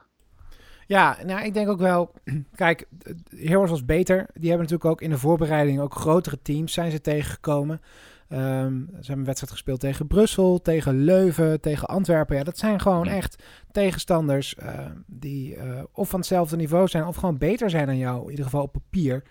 Ja, 0.87 1.17
nou, 1.25 1.45
ik 1.45 1.53
denk 1.53 1.69
ook 1.69 1.79
wel. 1.79 2.11
Kijk, 2.55 2.87
Heroes 3.35 3.69
was 3.69 3.85
beter. 3.85 4.25
Die 4.33 4.49
hebben 4.49 4.67
natuurlijk 4.67 4.85
ook 4.85 5.01
in 5.01 5.09
de 5.09 5.17
voorbereiding 5.17 5.79
ook 5.79 5.95
grotere 5.95 6.41
teams 6.41 6.73
zijn 6.73 6.91
ze 6.91 7.01
tegengekomen. 7.01 7.81
Um, 8.29 8.87
ze 8.89 8.95
hebben 8.95 9.17
een 9.17 9.25
wedstrijd 9.25 9.51
gespeeld 9.51 9.79
tegen 9.79 10.07
Brussel, 10.07 10.61
tegen 10.61 11.03
Leuven, 11.03 11.61
tegen 11.61 11.87
Antwerpen. 11.87 12.35
Ja, 12.35 12.43
dat 12.43 12.57
zijn 12.57 12.79
gewoon 12.79 13.07
echt 13.07 13.43
tegenstanders 13.71 14.55
uh, 14.63 14.79
die 15.05 15.55
uh, 15.55 15.83
of 15.91 16.09
van 16.09 16.19
hetzelfde 16.19 16.55
niveau 16.55 16.87
zijn 16.87 17.05
of 17.05 17.15
gewoon 17.15 17.37
beter 17.37 17.69
zijn 17.69 17.85
dan 17.85 17.97
jou, 17.97 18.23
in 18.23 18.29
ieder 18.29 18.45
geval 18.45 18.63
op 18.63 18.71
papier. 18.71 19.23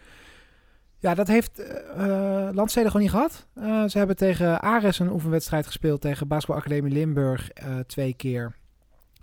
Ja, 0.99 1.15
dat 1.15 1.29
heeft 1.29 1.61
uh, 1.99 2.49
Landsteden 2.53 2.91
gewoon 2.91 3.07
niet 3.07 3.15
gehad. 3.15 3.47
ze 3.91 3.99
hebben 3.99 4.17
tegen 4.17 4.61
Ares 4.61 4.99
een 4.99 5.13
oefenwedstrijd 5.13 5.67
gespeeld, 5.67 6.01
tegen 6.01 6.29
Basketbalacademie 6.29 6.93
Limburg 6.93 7.51
twee 7.87 8.15
keer. 8.15 8.57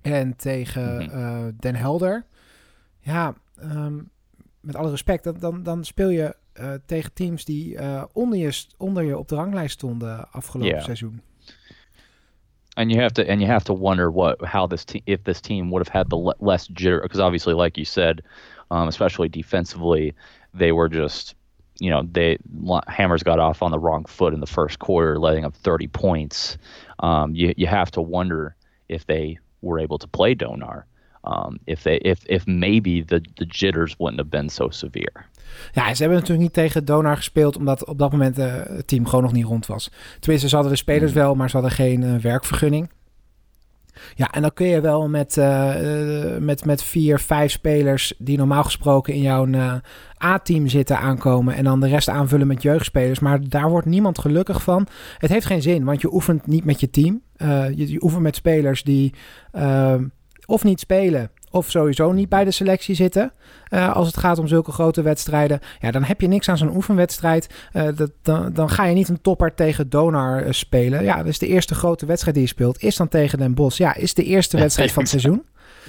En 0.02 0.36
tegen 0.36 1.10
uh, 1.10 1.46
Den 1.60 1.76
Helder. 1.76 2.26
Ja, 3.00 3.34
um, 3.64 4.10
met 4.60 4.76
alle 4.76 4.90
respect, 4.90 5.24
dan, 5.24 5.36
dan, 5.40 5.64
dan 5.64 5.84
speel 5.84 6.10
je 6.10 6.36
uh, 6.60 6.74
tegen 6.86 7.14
teams 7.14 7.46
die 7.46 7.74
uh, 7.74 8.04
onder, 8.14 8.40
je, 8.40 8.66
onder 8.78 9.04
je 9.04 9.18
op 9.18 9.28
de 9.28 9.36
ranglijst 9.36 9.74
stonden 9.74 10.32
afgelopen 10.32 10.72
yeah. 10.72 10.84
seizoen. 10.84 11.22
And 12.74 12.90
you 12.90 13.02
have 13.02 13.14
to 13.14 13.24
and 13.24 13.42
you 13.42 13.52
have 13.52 13.66
to 13.66 13.78
wonder 13.78 14.12
what 14.14 14.40
how 14.42 14.66
this 14.66 14.84
team 14.86 15.02
if 15.06 15.24
this 15.24 15.42
team 15.42 15.70
would 15.70 15.86
have 15.86 15.98
had 15.98 16.10
the 16.10 16.36
less 16.40 16.70
jitter 16.74 17.02
because 17.02 17.20
obviously 17.20 17.54
like 17.54 17.76
you 17.76 17.86
said, 17.86 18.24
um, 18.70 18.88
especially 18.88 19.30
defensively, 19.30 20.14
they 20.54 20.72
were 20.72 20.90
just 20.90 21.36
you 21.80 21.90
know 21.90 22.04
they 22.12 22.38
Hammers 22.88 23.24
got 23.24 23.40
off 23.40 23.62
on 23.62 23.72
the 23.72 23.80
wrong 23.80 24.06
foot 24.06 24.34
in 24.34 24.40
the 24.40 24.48
first 24.48 24.80
quarter, 24.80 25.20
letting 25.20 25.44
up 25.44 25.54
30 25.54 25.88
points. 25.88 26.58
Um, 27.00 27.36
you 27.36 27.54
you 27.58 27.68
have 27.68 27.92
to 27.92 28.02
wonder 28.02 28.56
if 28.88 29.06
they 29.06 29.38
were 29.62 29.84
able 29.84 29.98
to 29.98 30.08
play 30.08 30.36
Donar. 30.36 30.86
Um, 31.24 31.60
if, 31.66 31.82
they, 31.82 31.98
if, 31.98 32.26
if 32.26 32.46
maybe 32.46 33.04
the, 33.06 33.22
the 33.34 33.46
jitters 33.46 33.96
wouldn't 33.98 34.20
have 34.20 34.30
been 34.30 34.50
so 34.50 34.70
severe. 34.70 35.26
Ja, 35.72 35.94
ze 35.94 36.02
hebben 36.02 36.20
natuurlijk 36.20 36.40
niet 36.40 36.54
tegen 36.54 36.86
Donar 36.86 37.16
gespeeld, 37.16 37.58
omdat 37.58 37.86
op 37.86 37.98
dat 37.98 38.12
moment 38.12 38.40
uh, 38.40 38.54
het 38.54 38.88
team 38.88 39.06
gewoon 39.06 39.24
nog 39.24 39.34
niet 39.34 39.46
rond 39.46 39.66
was. 39.66 39.92
Tenminste, 40.20 40.50
ze 40.50 40.56
hadden 40.56 40.74
de 40.74 40.80
spelers 40.80 41.12
mm. 41.12 41.18
wel, 41.18 41.36
maar 41.36 41.50
ze 41.50 41.56
hadden 41.56 41.76
geen 41.76 42.02
uh, 42.02 42.16
werkvergunning. 42.16 42.90
Ja, 44.16 44.32
en 44.32 44.42
dan 44.42 44.54
kun 44.54 44.68
je 44.68 44.82
wel 44.82 45.10
met, 45.10 45.38
uh, 45.38 46.38
met, 46.38 46.66
met 46.66 46.84
vier, 46.84 47.20
vijf 47.20 47.52
spelers 47.52 48.14
die 48.18 48.38
normaal 48.38 48.64
gesproken 48.64 49.14
in 49.14 49.22
jouw 49.22 49.48
A-team 50.24 50.68
zitten 50.68 51.00
aankomen. 51.00 51.56
En 51.56 51.64
dan 51.64 51.80
de 51.80 51.88
rest 51.88 52.10
aanvullen 52.10 52.48
met 52.48 52.62
jeugdspelers. 52.62 53.20
Maar 53.20 53.50
daar 53.50 53.70
wordt 53.70 53.88
niemand 53.88 54.20
gelukkig 54.20 54.64
van. 54.64 54.88
Het 55.18 55.30
heeft 55.30 55.46
geen 55.46 55.62
zin, 55.62 55.84
want 55.84 56.02
je 56.02 56.14
oefent 56.14 56.48
niet 56.48 56.66
met 56.66 56.80
je 56.80 56.90
team. 56.90 57.22
Je, 57.76 57.92
je 57.92 58.04
oefent 58.04 58.22
met 58.22 58.36
spelers 58.36 58.84
die 58.84 59.14
of 60.46 60.64
niet 60.64 60.80
spelen 60.80 61.32
of 61.52 61.70
sowieso 61.70 62.12
niet 62.12 62.30
bij 62.30 62.44
de 62.44 62.52
selectie 62.52 62.96
zitten. 62.96 63.32
Uh, 63.70 63.96
als 63.96 64.08
het 64.08 64.18
gaat 64.18 64.40
om 64.40 64.48
zulke 64.48 64.72
grote 64.72 65.02
wedstrijden. 65.02 65.60
Ja, 65.80 65.92
dan 65.92 66.04
heb 66.04 66.22
je 66.22 66.28
niks 66.28 66.50
aan 66.50 66.58
zo'n 66.58 66.76
oefenwedstrijd. 66.76 67.50
Uh, 67.74 67.88
dat, 67.96 68.12
dan, 68.22 68.54
dan 68.54 68.70
ga 68.70 68.86
je 68.86 68.94
niet 68.94 69.10
een 69.10 69.22
topper 69.22 69.54
tegen 69.54 69.90
Donar 69.90 70.46
uh, 70.46 70.52
spelen. 70.52 71.04
Ja, 71.04 71.18
dat 71.18 71.28
is 71.28 71.40
de 71.40 71.48
eerste 71.48 71.76
grote 71.76 72.06
wedstrijd 72.06 72.36
die 72.36 72.46
je 72.46 72.52
speelt. 72.52 72.84
Is 72.84 72.96
dan 72.96 73.08
tegen 73.08 73.38
Den 73.38 73.54
Bosch. 73.54 73.78
Ja, 73.78 73.96
is 73.96 74.14
de 74.14 74.24
eerste 74.24 74.58
wedstrijd 74.58 74.92
van 74.92 75.02
het 75.02 75.12
seizoen. 75.12 75.44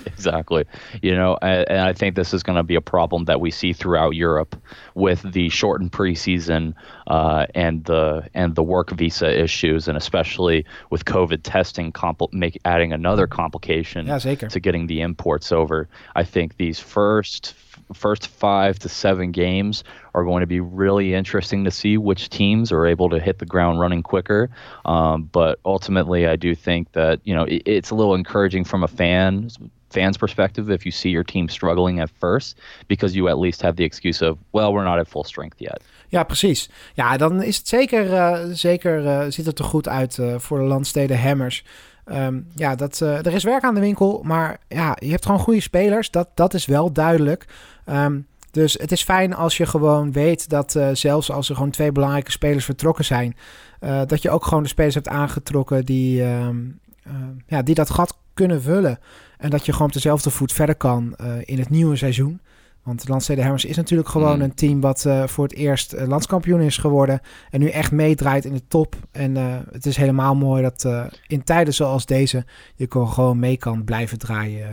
Exactly. 0.06 0.64
You 1.02 1.14
know, 1.14 1.38
and, 1.42 1.68
and 1.68 1.80
I 1.80 1.92
think 1.92 2.16
this 2.16 2.34
is 2.34 2.42
going 2.42 2.56
to 2.56 2.62
be 2.62 2.74
a 2.74 2.80
problem 2.80 3.24
that 3.26 3.40
we 3.40 3.50
see 3.50 3.72
throughout 3.72 4.14
Europe 4.14 4.56
with 4.94 5.22
the 5.32 5.48
shortened 5.48 5.92
preseason 5.92 6.74
uh, 7.06 7.46
and 7.54 7.84
the 7.84 8.28
and 8.34 8.54
the 8.54 8.62
work 8.62 8.90
visa 8.90 9.42
issues, 9.42 9.88
and 9.88 9.96
especially 9.96 10.64
with 10.90 11.04
COVID 11.04 11.40
testing, 11.42 11.92
compl- 11.92 12.32
make 12.32 12.58
adding 12.64 12.92
another 12.92 13.26
complication 13.26 14.06
to 14.50 14.60
getting 14.60 14.86
the 14.86 15.00
imports 15.00 15.52
over. 15.52 15.88
I 16.14 16.24
think 16.24 16.56
these 16.56 16.78
first 16.78 17.54
first 17.92 18.28
five 18.28 18.78
to 18.80 18.88
seven 18.88 19.32
games 19.32 19.84
are 20.14 20.24
going 20.24 20.40
to 20.40 20.46
be 20.46 20.60
really 20.60 21.14
interesting 21.14 21.64
to 21.64 21.70
see 21.70 21.96
which 21.96 22.28
teams 22.28 22.72
are 22.72 22.86
able 22.86 23.08
to 23.10 23.18
hit 23.18 23.38
the 23.38 23.46
ground 23.46 23.80
running 23.80 24.02
quicker. 24.02 24.50
Um, 24.84 25.24
but 25.32 25.58
ultimately, 25.64 26.26
I 26.26 26.36
do 26.36 26.54
think 26.54 26.92
that 26.92 27.20
you 27.24 27.34
know 27.34 27.44
it, 27.44 27.62
it's 27.66 27.90
a 27.90 27.94
little 27.94 28.14
encouraging 28.14 28.64
from 28.64 28.82
a 28.82 28.88
fan 28.88 29.50
fan's 29.90 30.16
perspective 30.16 30.70
if 30.70 30.84
you 30.84 30.90
see 30.90 31.10
your 31.10 31.24
team 31.24 31.48
struggling 31.48 32.00
at 32.00 32.10
first 32.18 32.58
because 32.88 33.14
you 33.14 33.28
at 33.28 33.38
least 33.38 33.62
have 33.62 33.76
the 33.76 33.84
excuse 33.84 34.22
of 34.22 34.38
well 34.52 34.72
we're 34.72 34.84
not 34.84 34.98
at 34.98 35.08
full 35.08 35.24
strength 35.24 35.60
yet. 35.60 35.82
Ja, 36.12 36.24
precies. 36.24 36.70
Ja, 36.94 37.16
dan 37.16 37.42
is 37.42 37.56
het 37.56 37.68
zeker, 37.68 38.14
eh, 38.14 38.40
zeker 38.50 39.06
eh, 39.06 39.24
ziet 39.28 39.46
het 39.46 39.58
er 39.58 39.64
goed 39.64 39.88
uit 39.88 40.18
eh, 40.18 40.34
voor 40.38 40.58
de 40.58 40.64
landsteden 40.64 41.22
Hammers. 41.22 41.64
Ehm, 42.04 42.40
ja, 42.54 42.74
dat, 42.74 43.00
er 43.00 43.32
is 43.32 43.44
werk 43.44 43.62
aan 43.62 43.74
de 43.74 43.80
winkel, 43.80 44.20
maar 44.24 44.58
ja, 44.68 44.96
je 44.98 45.10
hebt 45.10 45.24
gewoon 45.24 45.40
goede 45.40 45.60
spelers. 45.60 46.10
Dat, 46.10 46.28
dat 46.34 46.54
is 46.54 46.66
wel 46.66 46.92
duidelijk. 46.92 47.46
Ehm, 47.84 48.18
dus 48.52 48.72
het 48.72 48.92
is 48.92 49.02
fijn 49.02 49.34
als 49.34 49.56
je 49.56 49.66
gewoon 49.66 50.12
weet 50.12 50.48
dat 50.48 50.74
eh, 50.74 50.88
zelfs 50.92 51.30
als 51.30 51.48
er 51.48 51.54
gewoon 51.54 51.70
twee 51.70 51.92
belangrijke 51.92 52.30
spelers 52.30 52.64
vertrokken 52.64 53.04
zijn, 53.04 53.36
eh, 53.80 54.00
dat 54.06 54.22
je 54.22 54.30
ook 54.30 54.44
gewoon 54.44 54.62
de 54.62 54.68
spelers 54.68 54.94
hebt 54.94 55.08
aangetrokken 55.08 55.84
die, 55.84 56.22
ehm, 56.22 56.56
eh, 57.02 57.12
ja, 57.46 57.62
die 57.62 57.74
dat 57.74 57.90
gat 57.90 58.18
kunnen 58.34 58.62
vullen. 58.62 58.98
En 59.38 59.50
dat 59.50 59.66
je 59.66 59.72
gewoon 59.72 59.86
op 59.86 59.92
dezelfde 59.92 60.30
voet 60.30 60.52
verder 60.52 60.74
kan 60.74 61.16
in 61.44 61.58
het 61.58 61.70
nieuwe 61.70 61.96
seizoen. 61.96 62.40
Want 62.82 63.08
Landstede 63.08 63.42
Hammers 63.42 63.64
is 63.64 63.76
natuurlijk 63.76 64.08
gewoon 64.08 64.36
Mm. 64.36 64.42
een 64.42 64.54
team 64.54 64.80
wat 64.80 65.06
voor 65.24 65.44
het 65.44 65.54
eerst 65.54 65.94
landskampioen 66.06 66.60
is 66.60 66.76
geworden. 66.76 67.20
En 67.50 67.60
nu 67.60 67.68
echt 67.68 67.92
meedraait 67.92 68.44
in 68.44 68.52
de 68.52 68.66
top. 68.68 68.96
En 69.10 69.36
het 69.72 69.86
is 69.86 69.96
helemaal 69.96 70.34
mooi 70.34 70.62
dat 70.62 70.88
in 71.26 71.44
tijden 71.44 71.74
zoals 71.74 72.06
deze 72.06 72.44
je 72.74 72.86
gewoon 72.90 73.38
mee 73.38 73.56
kan 73.56 73.84
blijven 73.84 74.18
draaien 74.18 74.68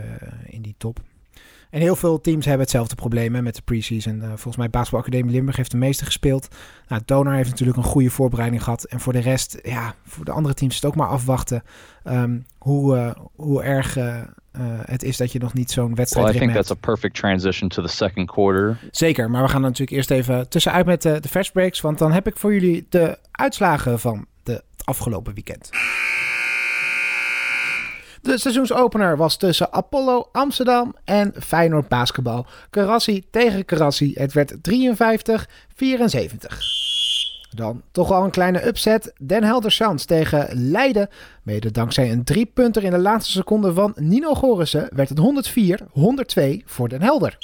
in 0.46 0.62
die 0.62 0.74
top. 0.78 1.00
En 1.70 1.80
heel 1.80 1.96
veel 1.96 2.20
teams 2.20 2.44
hebben 2.44 2.62
hetzelfde 2.62 2.94
probleem 2.94 3.34
hè, 3.34 3.42
met 3.42 3.54
de 3.54 3.62
preseason. 3.62 4.22
Eh, 4.22 4.28
volgens 4.28 4.56
mij 4.56 4.70
Basketball 4.70 5.00
Academie 5.00 5.32
Limburg 5.32 5.56
heeft 5.56 5.70
de 5.70 5.76
meeste 5.76 6.04
gespeeld. 6.04 6.48
Nou, 6.88 7.02
Donar 7.04 7.34
heeft 7.34 7.50
natuurlijk 7.50 7.78
een 7.78 7.84
goede 7.84 8.10
voorbereiding 8.10 8.62
gehad. 8.62 8.84
En 8.84 9.00
voor 9.00 9.12
de 9.12 9.18
rest, 9.18 9.58
ja, 9.62 9.94
voor 10.06 10.24
de 10.24 10.30
andere 10.30 10.54
teams 10.54 10.74
is 10.74 10.80
het 10.80 10.90
ook 10.90 10.96
maar 10.96 11.08
afwachten 11.08 11.62
ehm, 12.04 12.38
hoe, 12.58 12.96
eh, 12.96 13.10
hoe 13.34 13.62
erg 13.62 13.96
eh, 13.96 14.62
het 14.84 15.02
is 15.02 15.16
dat 15.16 15.32
je 15.32 15.38
nog 15.38 15.54
niet 15.54 15.70
zo'n 15.70 15.94
wedstrijd 15.94 16.26
Well, 16.26 16.34
I 16.34 16.38
think 16.38 16.52
hebt. 16.52 16.66
that's 16.66 16.78
a 16.84 16.86
perfect 16.90 17.14
transition 17.14 17.68
to 17.68 17.82
the 17.82 17.88
second 17.88 18.30
quarter. 18.30 18.78
Zeker, 18.90 19.30
maar 19.30 19.42
we 19.42 19.48
gaan 19.48 19.60
natuurlijk 19.60 19.90
eerst 19.90 20.10
even 20.10 20.48
tussenuit 20.48 20.86
met 20.86 21.02
de, 21.02 21.20
de 21.20 21.28
fast 21.28 21.52
breaks. 21.52 21.80
Want 21.80 21.98
dan 21.98 22.12
heb 22.12 22.26
ik 22.26 22.36
voor 22.36 22.52
jullie 22.52 22.86
de 22.88 23.18
uitslagen 23.30 24.00
van 24.00 24.26
de, 24.42 24.52
het 24.52 24.86
afgelopen 24.86 25.34
weekend. 25.34 25.70
De 28.22 28.38
seizoensopener 28.38 29.16
was 29.16 29.36
tussen 29.36 29.72
Apollo 29.72 30.28
Amsterdam 30.32 30.94
en 31.04 31.32
Feyenoord 31.38 31.88
Basketbal. 31.88 32.46
Karassi 32.70 33.24
tegen 33.30 33.64
Karassi. 33.64 34.12
Het 34.14 34.32
werd 34.32 34.54
53-74. 34.54 34.60
Dan 37.54 37.82
toch 37.92 38.08
wel 38.08 38.24
een 38.24 38.30
kleine 38.30 38.66
upset. 38.66 39.12
Den 39.18 39.44
Helder 39.44 39.72
Sans 39.72 40.04
tegen 40.04 40.70
Leiden. 40.70 41.08
Mede 41.42 41.70
dankzij 41.70 42.10
een 42.10 42.24
driepunter 42.24 42.84
in 42.84 42.90
de 42.90 42.98
laatste 42.98 43.32
seconde 43.32 43.72
van 43.72 43.92
Nino 43.96 44.34
Gorissen 44.34 44.88
werd 44.94 45.08
het 45.08 45.20
104-102 46.60 46.64
voor 46.64 46.88
Den 46.88 47.02
Helder. 47.02 47.36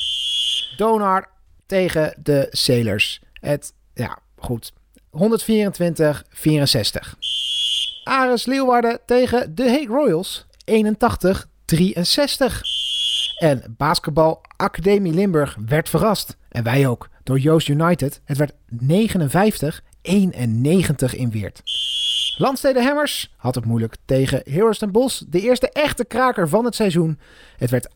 Donar 0.77 1.29
tegen 1.67 2.15
de 2.23 2.47
Sailors. 2.51 3.21
Het, 3.33 3.73
ja, 3.95 4.19
goed. 4.39 4.73
124-64. 5.13 5.19
Ares 8.05 8.47
Leeuwarden 8.47 9.01
tegen 9.07 9.55
de 9.55 9.71
Hague 9.71 9.87
Royals. 9.87 10.46
81-63. 10.71 10.75
En 13.39 13.75
Basketbal 13.77 14.41
Academie 14.57 15.13
Limburg 15.13 15.57
werd 15.67 15.89
verrast. 15.89 16.37
En 16.49 16.63
wij 16.63 16.87
ook. 16.89 17.09
Door 17.23 17.39
Joost 17.39 17.69
United. 17.69 18.21
Het 18.25 18.37
werd 18.37 18.53
59-91 18.53 18.57
in 21.11 21.31
Weert. 21.31 21.63
Landstede 22.39 22.83
Hammers 22.83 23.35
had 23.37 23.55
het 23.55 23.65
moeilijk 23.65 23.97
tegen 24.05 24.43
Heroes 24.45 24.79
Bos. 24.79 25.25
De 25.29 25.41
eerste 25.41 25.71
echte 25.71 26.05
kraker 26.05 26.49
van 26.49 26.65
het 26.65 26.75
seizoen. 26.75 27.19
Het 27.57 27.71
werd 27.71 27.89
78-84. 27.89 27.91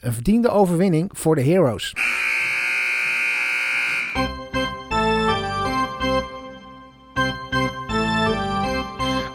Een 0.00 0.12
verdiende 0.12 0.48
overwinning 0.48 1.10
voor 1.12 1.34
de 1.34 1.42
Heroes. 1.42 1.92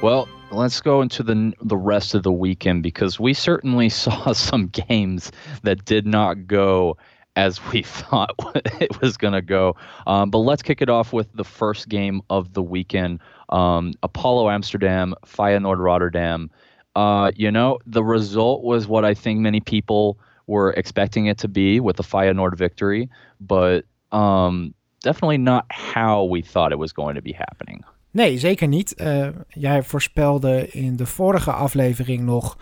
Well, 0.01 0.25
let's 0.62 0.80
go 0.80 1.01
into 1.01 1.24
the 1.24 1.53
the 1.62 1.75
rest 1.75 2.13
of 2.13 2.24
the 2.24 2.32
weekend 2.32 2.84
because 2.84 3.20
we 3.20 3.34
certainly 3.34 3.89
saw 4.03 4.32
some 4.32 4.68
games 4.68 5.32
that 5.63 5.84
did 5.86 6.06
not 6.06 6.48
go 6.48 6.98
as 7.36 7.60
we 7.72 7.82
thought 7.84 8.36
it 8.80 9.01
was 9.01 9.18
going 9.18 9.34
to 9.34 9.41
go. 9.41 9.75
Um, 10.06 10.30
but 10.30 10.39
let's 10.39 10.62
kick 10.62 10.82
it 10.82 10.89
off 10.89 11.13
with 11.13 11.32
the 11.34 11.44
first 11.44 11.89
game 11.89 12.22
of 12.30 12.53
the 12.53 12.62
weekend: 12.62 13.20
um, 13.50 13.94
Apollo 14.03 14.50
Amsterdam, 14.50 15.15
Feyenoord 15.25 15.84
Rotterdam. 15.84 16.50
Uh, 16.96 17.32
you 17.36 17.50
know, 17.50 17.80
the 17.86 18.03
result 18.03 18.63
was 18.63 18.88
what 18.88 19.06
I 19.06 19.13
think 19.13 19.39
many 19.39 19.62
people 19.62 20.20
were 20.48 20.72
expecting 20.74 21.27
it 21.27 21.38
to 21.38 21.48
be 21.48 21.80
with 21.80 21.96
the 21.96 22.03
Feyenoord 22.03 22.58
victory, 22.58 23.10
but 23.39 23.86
um, 24.12 24.74
definitely 25.01 25.38
not 25.38 25.65
how 25.70 26.25
we 26.25 26.41
thought 26.41 26.74
it 26.74 26.80
was 26.80 26.91
going 26.91 27.15
to 27.15 27.22
be 27.22 27.32
happening. 27.32 27.82
Nee, 28.12 28.38
zeker 28.38 28.68
niet. 28.68 28.96
Eh, 28.96 29.27
jij 29.48 29.84
voorspelde 29.84 30.68
in 30.68 30.96
de 30.96 31.06
vorige 31.06 31.51
aflevering 31.51 32.22
nog 32.22 32.58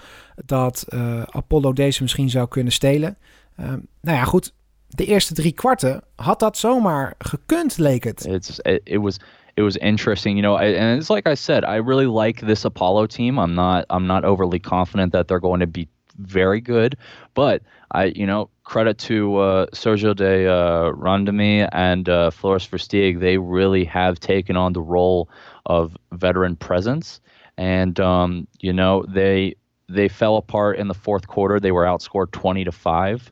dat 0.46 0.86
eh, 0.90 1.22
Apollo 1.22 1.74
deze 1.74 2.02
misschien 2.02 2.30
zou 2.30 2.48
kunnen 2.48 2.74
stelen. 2.74 3.18
Eh, 3.56 3.66
nou 4.02 4.18
ja, 4.18 4.24
goed. 4.24 4.54
De 4.88 5.06
eerste 5.06 5.34
drie 5.34 5.52
kwarten 5.52 6.04
had 6.16 6.40
dat 6.40 6.58
zomaar 6.58 7.14
gekund, 7.18 7.78
leek 7.78 8.04
het. 8.04 8.26
It's 8.26 8.60
it, 8.84 8.98
was 8.98 9.18
it 9.54 9.64
was 9.64 9.78
interesting, 9.78 10.40
you 10.40 10.58
know. 10.58 10.80
And 10.82 11.00
it's 11.00 11.10
like 11.10 11.32
I 11.32 11.36
said, 11.36 11.64
I 11.64 11.82
really 11.82 12.20
like 12.22 12.46
this 12.46 12.66
Apollo 12.66 13.06
team. 13.06 13.38
I'm 13.38 13.54
not 13.54 13.86
I'm 13.92 14.06
not 14.06 14.24
overly 14.24 14.60
confident 14.60 15.12
that 15.12 15.28
they're 15.28 15.42
going 15.42 15.62
to 15.62 15.68
be 15.68 15.88
very 16.20 16.62
good, 16.62 16.98
but 17.34 17.62
I 17.92 18.06
you 18.06 18.26
know 18.26 18.50
credit 18.64 18.98
to 19.00 19.38
uh, 19.38 19.66
Sergio 19.68 20.16
de 20.16 20.48
uh, 20.48 20.92
Rondemi 20.92 21.68
and 21.72 22.08
uh, 22.08 22.30
Floris 22.32 22.68
Versteeg. 22.68 23.20
They 23.20 23.38
really 23.38 23.84
have 23.86 24.20
taken 24.20 24.56
on 24.56 24.74
the 24.74 24.82
role 24.82 25.30
of 25.66 25.98
veteran 26.12 26.56
presence, 26.56 27.20
and 27.58 28.00
um, 28.00 28.48
you 28.60 28.74
know 28.74 29.06
they 29.08 29.56
they 29.88 30.08
fell 30.08 30.38
apart 30.38 30.78
in 30.78 30.88
the 30.88 30.94
fourth 30.94 31.28
quarter. 31.28 31.60
They 31.60 31.72
were 31.72 31.86
outscored 31.86 32.32
twenty 32.32 32.64
to 32.64 32.72
five, 32.72 33.32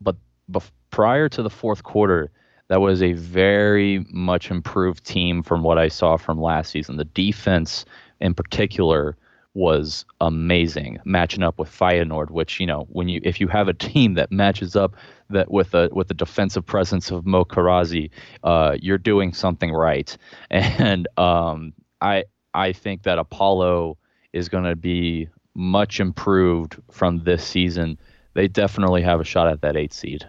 but 0.00 0.16
bef- 0.50 0.70
prior 0.90 1.28
to 1.28 1.42
the 1.42 1.50
fourth 1.50 1.82
quarter, 1.82 2.30
that 2.68 2.80
was 2.80 3.02
a 3.02 3.12
very 3.12 4.06
much 4.10 4.50
improved 4.50 5.04
team 5.04 5.42
from 5.42 5.62
what 5.62 5.78
I 5.78 5.88
saw 5.88 6.16
from 6.16 6.40
last 6.40 6.70
season. 6.70 6.96
The 6.96 7.04
defense, 7.04 7.84
in 8.20 8.32
particular, 8.34 9.16
was 9.54 10.04
amazing, 10.20 10.98
matching 11.04 11.42
up 11.42 11.58
with 11.58 11.68
Feyenoord. 11.68 12.30
Which 12.30 12.60
you 12.60 12.66
know, 12.66 12.86
when 12.90 13.08
you 13.08 13.20
if 13.24 13.40
you 13.40 13.48
have 13.48 13.68
a 13.68 13.74
team 13.74 14.14
that 14.14 14.30
matches 14.30 14.76
up 14.76 14.94
that 15.30 15.50
with 15.50 15.74
a 15.74 15.88
with 15.92 16.08
the 16.08 16.14
defensive 16.14 16.64
presence 16.64 17.10
of 17.10 17.26
Mo 17.26 17.44
Karazi, 17.44 18.10
uh, 18.44 18.76
you're 18.80 18.98
doing 18.98 19.32
something 19.32 19.72
right. 19.72 20.16
And 20.50 21.08
um, 21.16 21.72
I 22.00 22.24
I 22.54 22.72
think 22.72 23.02
that 23.02 23.18
Apollo 23.18 23.98
is 24.32 24.48
going 24.48 24.64
to 24.64 24.76
be 24.76 25.28
much 25.54 26.00
improved 26.00 26.76
from 26.90 27.24
this 27.24 27.44
season. 27.44 27.98
They 28.34 28.48
definitely 28.48 29.02
have 29.02 29.20
a 29.20 29.24
shot 29.24 29.48
at 29.48 29.60
that 29.62 29.76
eight 29.76 29.92
seed. 29.92 30.26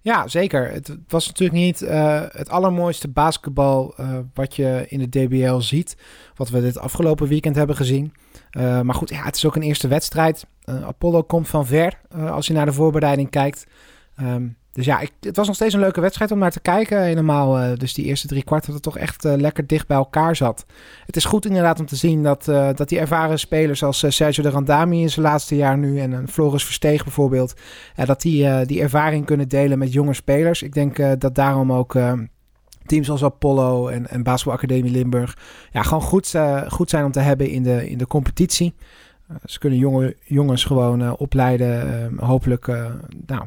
Ja, 0.00 0.28
zeker. 0.28 0.70
Het 0.70 0.96
was 1.08 1.26
natuurlijk 1.26 1.58
niet 1.58 1.82
uh, 1.82 2.22
het 2.28 2.48
allermooiste 2.48 3.08
basketbal 3.08 3.94
uh, 4.00 4.18
wat 4.34 4.56
je 4.56 4.84
in 4.88 4.98
de 4.98 5.08
DBL 5.08 5.58
ziet. 5.58 5.96
Wat 6.34 6.48
we 6.48 6.60
dit 6.60 6.78
afgelopen 6.78 7.28
weekend 7.28 7.56
hebben 7.56 7.76
gezien. 7.76 8.12
Uh, 8.56 8.80
maar 8.80 8.94
goed, 8.94 9.10
ja, 9.10 9.22
het 9.22 9.36
is 9.36 9.46
ook 9.46 9.56
een 9.56 9.62
eerste 9.62 9.88
wedstrijd. 9.88 10.46
Apollo 10.64 11.22
komt 11.22 11.48
van 11.48 11.66
ver 11.66 12.00
als 12.30 12.46
je 12.46 12.52
naar 12.52 12.66
de 12.66 12.72
voorbereiding 12.72 13.30
kijkt. 13.30 13.66
Um, 14.20 14.56
dus 14.72 14.84
ja, 14.84 15.00
ik, 15.00 15.12
het 15.20 15.36
was 15.36 15.46
nog 15.46 15.56
steeds 15.56 15.74
een 15.74 15.80
leuke 15.80 16.00
wedstrijd 16.00 16.30
om 16.30 16.38
naar 16.38 16.50
te 16.50 16.60
kijken. 16.60 17.02
Helemaal, 17.02 17.76
dus 17.78 17.94
die 17.94 18.04
eerste 18.04 18.26
drie 18.26 18.44
kwart 18.44 18.64
dat 18.66 18.74
het 18.74 18.82
toch 18.82 18.98
echt 18.98 19.24
lekker 19.24 19.66
dicht 19.66 19.86
bij 19.86 19.96
elkaar 19.96 20.36
zat. 20.36 20.66
Het 21.06 21.16
is 21.16 21.24
goed 21.24 21.46
inderdaad 21.46 21.80
om 21.80 21.86
te 21.86 21.96
zien 21.96 22.22
dat, 22.22 22.44
dat 22.74 22.88
die 22.88 22.98
ervaren 22.98 23.38
spelers 23.38 23.82
als 23.82 24.04
Sergio 24.08 24.42
de 24.42 24.50
Randami 24.50 25.00
in 25.00 25.10
zijn 25.10 25.26
laatste 25.26 25.56
jaar 25.56 25.78
nu... 25.78 26.00
en 26.00 26.28
Floris 26.28 26.64
Versteeg 26.64 27.04
bijvoorbeeld, 27.04 27.54
dat 28.04 28.20
die 28.20 28.66
die 28.66 28.80
ervaring 28.80 29.26
kunnen 29.26 29.48
delen 29.48 29.78
met 29.78 29.92
jonge 29.92 30.14
spelers. 30.14 30.62
Ik 30.62 30.74
denk 30.74 31.20
dat 31.20 31.34
daarom 31.34 31.72
ook 31.72 31.94
teams 32.86 33.10
als 33.10 33.24
Apollo 33.24 33.88
en, 33.88 34.10
en 34.10 34.22
Basketball 34.22 34.56
Academie 34.56 34.92
Limburg... 34.92 35.38
Ja, 35.70 35.82
gewoon 35.82 36.02
goed, 36.02 36.34
goed 36.68 36.90
zijn 36.90 37.04
om 37.04 37.12
te 37.12 37.20
hebben 37.20 37.48
in 37.48 37.62
de, 37.62 37.88
in 37.90 37.98
de 37.98 38.06
competitie. 38.06 38.74
ze 39.44 39.58
kunnen 39.58 39.78
jonge 39.78 40.16
jongens 40.24 40.64
gewoon 40.64 41.02
eh, 41.02 41.12
opleiden. 41.16 41.92
eh, 42.18 42.28
hopelijk 42.28 42.66
nou, 43.26 43.42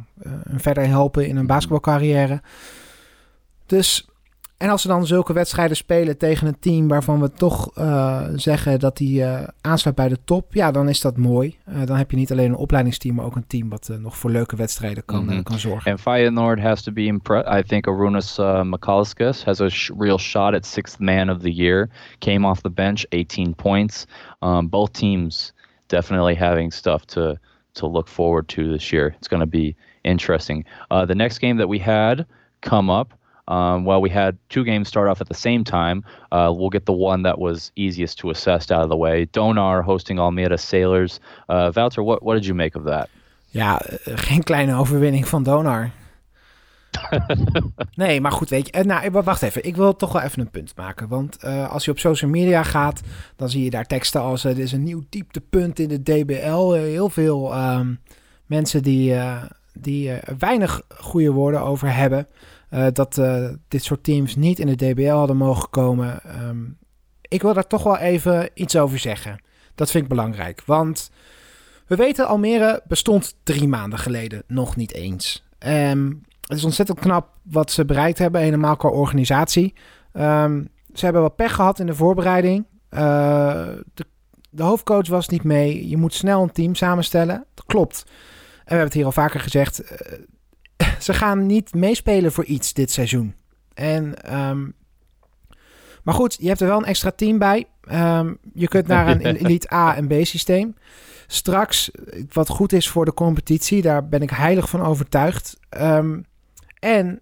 verder 0.55 0.87
helpen 0.87 1.27
in 1.27 1.37
een 1.37 1.47
basketbalcarrière. 1.47 2.41
Dus, 3.65 4.09
en 4.57 4.69
als 4.69 4.81
ze 4.81 4.87
dan 4.87 5.05
zulke 5.05 5.33
wedstrijden 5.33 5.77
spelen 5.77 6.17
tegen 6.17 6.47
een 6.47 6.59
team 6.59 6.87
waarvan 6.87 7.21
we 7.21 7.31
toch 7.31 7.77
uh, 7.77 8.23
zeggen 8.35 8.79
dat 8.79 8.97
die 8.97 9.25
aansluit 9.61 9.95
bij 9.95 10.07
de 10.07 10.17
top, 10.25 10.53
ja, 10.53 10.71
dan 10.71 10.89
is 10.89 11.01
dat 11.01 11.17
mooi. 11.17 11.57
dan 11.85 11.97
heb 11.97 12.11
je 12.11 12.17
niet 12.17 12.31
alleen 12.31 12.49
een 12.49 12.55
opleidingsteam, 12.55 13.15
maar 13.15 13.25
ook 13.25 13.35
een 13.35 13.47
team 13.47 13.69
wat 13.69 13.91
nog 13.99 14.17
voor 14.17 14.29
leuke 14.29 14.55
wedstrijden 14.55 15.05
kan, 15.05 15.23
mm 15.23 15.29
-hmm. 15.29 15.43
kan 15.43 15.59
zorgen. 15.59 15.91
And 15.91 16.01
Feyenoord 16.01 16.59
has 16.59 16.81
to 16.81 16.91
be 16.91 17.03
impressed. 17.03 17.59
I 17.59 17.63
think 17.67 17.87
Arunas 17.87 18.39
uh, 18.39 19.43
has 19.45 19.61
a 19.61 19.69
sh 19.69 19.91
real 19.97 20.17
shot 20.17 20.53
at 20.53 20.65
sixth 20.65 20.99
man 20.99 21.29
of 21.29 21.41
the 21.41 21.53
year. 21.53 21.89
Came 22.19 22.47
off 22.47 22.61
the 22.61 22.69
bench, 22.69 23.05
18 23.09 23.55
points. 23.55 24.05
Um, 24.39 24.69
both 24.69 24.91
teams 24.91 25.53
definitely 25.87 26.35
having 26.35 26.71
stuff 26.71 27.05
to 27.05 27.39
to 27.73 27.87
look 27.87 28.07
forward 28.07 28.47
to 28.47 28.71
this 28.71 28.91
year. 28.91 29.15
It's 29.17 29.27
going 29.27 29.41
to 29.41 29.45
be 29.47 29.75
interesting. 30.03 30.65
Uh, 30.91 31.05
the 31.05 31.15
next 31.15 31.39
game 31.39 31.57
that 31.57 31.69
we 31.69 31.79
had 31.79 32.25
come 32.61 32.89
up. 32.89 33.13
Um, 33.47 33.85
well, 33.85 34.01
we 34.01 34.09
had 34.09 34.37
two 34.49 34.63
games 34.63 34.87
start 34.87 35.09
off 35.09 35.21
at 35.21 35.27
the 35.27 35.33
same 35.33 35.63
time. 35.63 36.03
Uh, 36.31 36.53
we'll 36.55 36.69
get 36.69 36.85
the 36.85 36.91
one 36.91 37.23
that 37.23 37.39
was 37.39 37.71
easiest 37.75 38.17
to 38.19 38.29
assess 38.29 38.71
out 38.71 38.83
of 38.83 38.89
the 38.89 38.97
way. 38.97 39.25
Donar 39.25 39.81
hosting 39.83 40.19
Almeida 40.19 40.57
Sailors. 40.57 41.19
Uh, 41.49 41.71
Wouter, 41.71 42.03
what, 42.03 42.23
what 42.23 42.33
did 42.33 42.45
you 42.45 42.53
make 42.53 42.75
of 42.75 42.83
that? 42.85 43.09
Ja, 43.49 43.81
geen 44.05 44.43
kleine 44.43 44.75
overwinning 44.75 45.27
van 45.27 45.43
Donar. 45.43 45.91
nee, 47.95 48.21
maar 48.21 48.31
goed, 48.31 48.49
weet 48.49 48.69
je. 48.71 48.83
Nou, 48.83 49.11
wacht 49.11 49.41
even. 49.41 49.63
Ik 49.63 49.75
wil 49.75 49.95
toch 49.95 50.13
wel 50.13 50.21
even 50.21 50.39
een 50.39 50.49
punt 50.49 50.73
maken. 50.75 51.07
Want 51.07 51.37
uh, 51.43 51.71
als 51.71 51.85
je 51.85 51.91
op 51.91 51.99
social 51.99 52.31
media 52.31 52.63
gaat, 52.63 53.01
dan 53.35 53.49
zie 53.49 53.63
je 53.63 53.69
daar 53.69 53.85
teksten 53.85 54.21
als... 54.21 54.45
Uh, 54.45 54.51
er 54.51 54.59
is 54.59 54.71
een 54.71 54.83
nieuw 54.83 55.03
dieptepunt 55.09 55.79
in 55.79 55.87
de 55.87 56.03
DBL. 56.03 56.73
Uh, 56.73 56.79
heel 56.81 57.09
veel 57.09 57.69
um, 57.69 57.99
mensen 58.45 58.83
die, 58.83 59.15
die 59.73 60.11
weinig 60.37 60.81
goede 60.89 61.31
woorden 61.31 61.61
over 61.61 61.95
hebben. 61.95 62.27
Dat 62.93 63.21
dit 63.67 63.83
soort 63.83 64.03
teams 64.03 64.35
niet 64.35 64.59
in 64.59 64.67
de 64.67 64.91
DBL 64.91 65.09
hadden 65.09 65.37
mogen 65.37 65.69
komen. 65.69 66.21
Um, 66.41 66.77
ik 67.21 67.41
wil 67.41 67.53
daar 67.53 67.67
toch 67.67 67.83
wel 67.83 67.97
even 67.97 68.49
iets 68.53 68.77
over 68.77 68.99
zeggen. 68.99 69.39
Dat 69.75 69.91
vind 69.91 70.03
ik 70.03 70.09
belangrijk. 70.09 70.61
Want 70.65 71.11
we 71.87 71.95
weten, 71.95 72.27
Almere 72.27 72.81
bestond 72.87 73.35
drie 73.43 73.67
maanden 73.67 73.99
geleden 73.99 74.43
nog 74.47 74.75
niet 74.75 74.93
eens. 74.93 75.45
Um, 75.59 76.21
het 76.41 76.57
is 76.57 76.63
ontzettend 76.63 76.99
knap 76.99 77.29
wat 77.41 77.71
ze 77.71 77.85
bereikt 77.85 78.17
hebben, 78.17 78.41
helemaal 78.41 78.75
qua 78.75 78.89
organisatie. 78.89 79.73
Um, 80.13 80.67
ze 80.93 81.03
hebben 81.03 81.21
wat 81.21 81.35
pech 81.35 81.55
gehad 81.55 81.79
in 81.79 81.85
de 81.85 81.95
voorbereiding. 81.95 82.65
Uh, 82.89 82.99
de, 83.93 84.05
de, 84.49 84.63
hoofdcoach 84.63 85.07
was 85.07 85.27
niet 85.27 85.43
mee. 85.43 85.89
Je 85.89 85.97
moet 85.97 86.13
snel 86.13 86.43
een 86.43 86.51
team 86.51 86.75
samenstellen. 86.75 87.45
Dat 87.53 87.65
klopt. 87.65 88.03
En 88.05 88.13
we 88.63 88.69
hebben 88.69 88.85
het 88.85 88.93
hier 88.93 89.05
al 89.05 89.11
vaker 89.11 89.39
gezegd. 89.39 89.83
ze 91.07 91.13
gaan 91.13 91.45
niet 91.45 91.73
meespelen 91.73 92.31
voor 92.31 92.45
iets 92.45 92.73
dit 92.73 92.91
seizoen. 92.91 93.35
En, 93.73 94.33
um, 94.39 94.73
maar 96.03 96.13
goed, 96.13 96.37
je 96.39 96.47
hebt 96.47 96.61
er 96.61 96.67
wel 96.67 96.77
een 96.77 96.85
extra 96.85 97.11
team 97.11 97.37
bij. 97.37 97.65
Um, 97.91 98.37
je 98.53 98.67
kunt 98.67 98.87
naar 98.93 99.07
een 99.07 99.35
Elite 99.35 99.73
A 99.73 99.95
en 99.95 100.07
B 100.07 100.13
systeem. 100.25 100.75
Straks, 101.27 101.91
wat 102.31 102.49
goed 102.49 102.73
is 102.73 102.89
voor 102.89 103.05
de 103.05 103.13
competitie, 103.13 103.81
daar 103.81 104.07
ben 104.07 104.21
ik 104.21 104.29
heilig 104.29 104.69
van 104.69 104.81
overtuigd. 104.81 105.59
Um, 105.81 106.25
en 106.79 107.21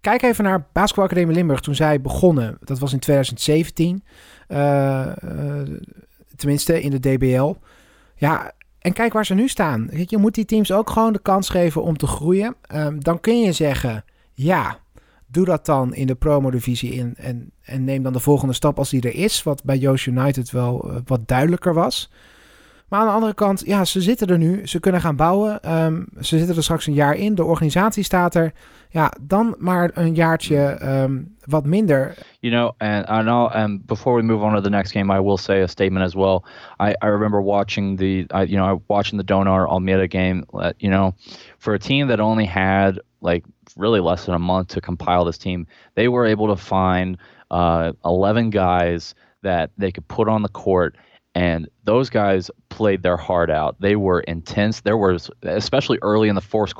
kijk 0.00 0.22
even 0.22 0.44
naar 0.44 0.66
Basketbalacademie 0.72 1.34
Limburg 1.34 1.60
toen 1.60 1.74
zij 1.74 2.00
begonnen. 2.00 2.58
Dat 2.60 2.78
was 2.78 2.92
in 2.92 2.98
2017. 2.98 4.04
Uh, 4.48 5.06
uh, 5.24 5.62
tenminste 6.36 6.82
in 6.82 6.90
de 6.90 7.00
DBL. 7.00 7.54
Ja, 8.16 8.52
en 8.84 8.92
kijk 8.92 9.12
waar 9.12 9.26
ze 9.26 9.34
nu 9.34 9.48
staan. 9.48 9.88
Je 10.06 10.18
moet 10.18 10.34
die 10.34 10.44
teams 10.44 10.72
ook 10.72 10.90
gewoon 10.90 11.12
de 11.12 11.22
kans 11.22 11.48
geven 11.48 11.82
om 11.82 11.96
te 11.96 12.06
groeien. 12.06 12.54
Um, 12.74 13.02
dan 13.02 13.20
kun 13.20 13.40
je 13.40 13.52
zeggen, 13.52 14.04
ja, 14.32 14.78
doe 15.26 15.44
dat 15.44 15.66
dan 15.66 15.94
in 15.94 16.06
de 16.06 16.14
promo-divisie 16.14 16.92
in. 16.92 17.14
En, 17.16 17.50
en 17.62 17.84
neem 17.84 18.02
dan 18.02 18.12
de 18.12 18.20
volgende 18.20 18.54
stap 18.54 18.78
als 18.78 18.90
die 18.90 19.00
er 19.00 19.14
is. 19.14 19.42
Wat 19.42 19.64
bij 19.64 19.78
Joost 19.78 20.06
United 20.06 20.50
wel 20.50 20.90
uh, 20.90 20.96
wat 21.04 21.28
duidelijker 21.28 21.74
was. 21.74 22.10
Maar 22.94 23.02
aan 23.02 23.08
de 23.08 23.14
andere 23.14 23.34
kant, 23.34 23.62
ja, 23.66 23.84
ze 23.84 24.00
zitten 24.00 24.28
er 24.28 24.38
nu. 24.38 24.66
Ze 24.66 24.80
kunnen 24.80 25.00
gaan 25.00 25.16
bouwen. 25.16 25.72
Um, 25.84 26.06
ze 26.20 26.38
zitten 26.38 26.56
er 26.56 26.62
straks 26.62 26.86
een 26.86 26.94
jaar 26.94 27.14
in. 27.14 27.34
De 27.34 27.44
organisatie 27.44 28.02
staat 28.02 28.34
er. 28.34 28.52
Ja, 28.88 29.12
dan 29.20 29.54
maar 29.58 29.90
een 29.94 30.14
jaartje 30.14 30.78
um, 30.82 31.36
wat 31.44 31.64
minder. 31.64 32.14
You 32.40 32.54
know, 32.54 32.90
and 32.90 33.28
and 33.54 33.86
before 33.86 34.16
we 34.16 34.22
move 34.22 34.44
on 34.44 34.54
to 34.54 34.60
the 34.60 34.70
next 34.70 34.92
game, 34.92 35.18
I 35.18 35.20
will 35.20 35.36
say 35.36 35.62
a 35.62 35.66
statement 35.66 36.04
as 36.04 36.14
well. 36.14 36.42
I, 36.80 37.06
I 37.06 37.08
remember 37.08 37.42
watching 37.42 37.98
the, 37.98 38.26
I, 38.30 38.42
you 38.42 38.56
know, 38.56 38.82
watching 38.86 39.18
the 39.18 39.34
Donar 39.34 39.68
Almeida 39.68 40.06
game. 40.06 40.44
Uh, 40.52 40.72
you 40.78 40.90
know, 40.90 41.14
for 41.58 41.74
a 41.74 41.78
team 41.78 42.08
that 42.08 42.20
only 42.20 42.46
had 42.46 43.00
like 43.20 43.44
really 43.76 44.00
less 44.00 44.24
than 44.24 44.34
a 44.34 44.38
month 44.38 44.68
to 44.68 44.80
compile 44.80 45.24
this 45.24 45.38
team, 45.38 45.66
they 45.94 46.08
were 46.08 46.26
able 46.26 46.56
to 46.56 46.56
find 46.56 47.16
uh, 47.50 47.92
11 48.04 48.50
guys 48.50 49.14
that 49.42 49.70
they 49.78 49.92
could 49.92 50.06
put 50.06 50.28
on 50.28 50.42
the 50.42 50.48
court 50.48 50.96
and 51.34 51.68
those 51.84 52.10
guys 52.10 52.50
played 52.68 53.02
their 53.02 53.16
heart 53.16 53.50
out. 53.50 53.76
They 53.80 53.96
were 53.96 54.20
intense. 54.20 54.80
There 54.80 54.96
was, 54.96 55.30
especially 55.42 55.98
early 56.02 56.28
in 56.28 56.34
the 56.34 56.40
first, 56.40 56.74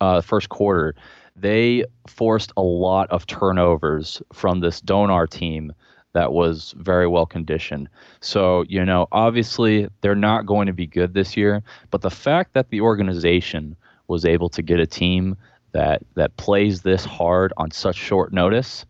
uh, 0.00 0.20
first 0.20 0.48
quarter, 0.48 0.94
they 1.34 1.84
forced 2.06 2.52
a 2.56 2.62
lot 2.62 3.10
of 3.10 3.26
turnovers 3.26 4.22
from 4.32 4.60
this 4.60 4.80
Donar 4.80 5.28
team 5.28 5.72
that 6.14 6.32
was 6.32 6.74
very 6.78 7.06
well 7.06 7.26
conditioned. 7.26 7.90
So, 8.20 8.64
you 8.68 8.84
know, 8.84 9.06
obviously 9.12 9.88
they're 10.00 10.14
not 10.14 10.46
going 10.46 10.66
to 10.66 10.72
be 10.72 10.86
good 10.86 11.12
this 11.12 11.36
year, 11.36 11.62
but 11.90 12.00
the 12.00 12.10
fact 12.10 12.54
that 12.54 12.70
the 12.70 12.80
organization 12.80 13.76
was 14.08 14.24
able 14.24 14.48
to 14.50 14.62
get 14.62 14.80
a 14.80 14.86
team 14.86 15.36
that 15.72 16.02
that 16.14 16.34
plays 16.38 16.80
this 16.80 17.04
hard 17.04 17.52
on 17.58 17.70
such 17.70 17.96
short 17.96 18.32
notice 18.32 18.86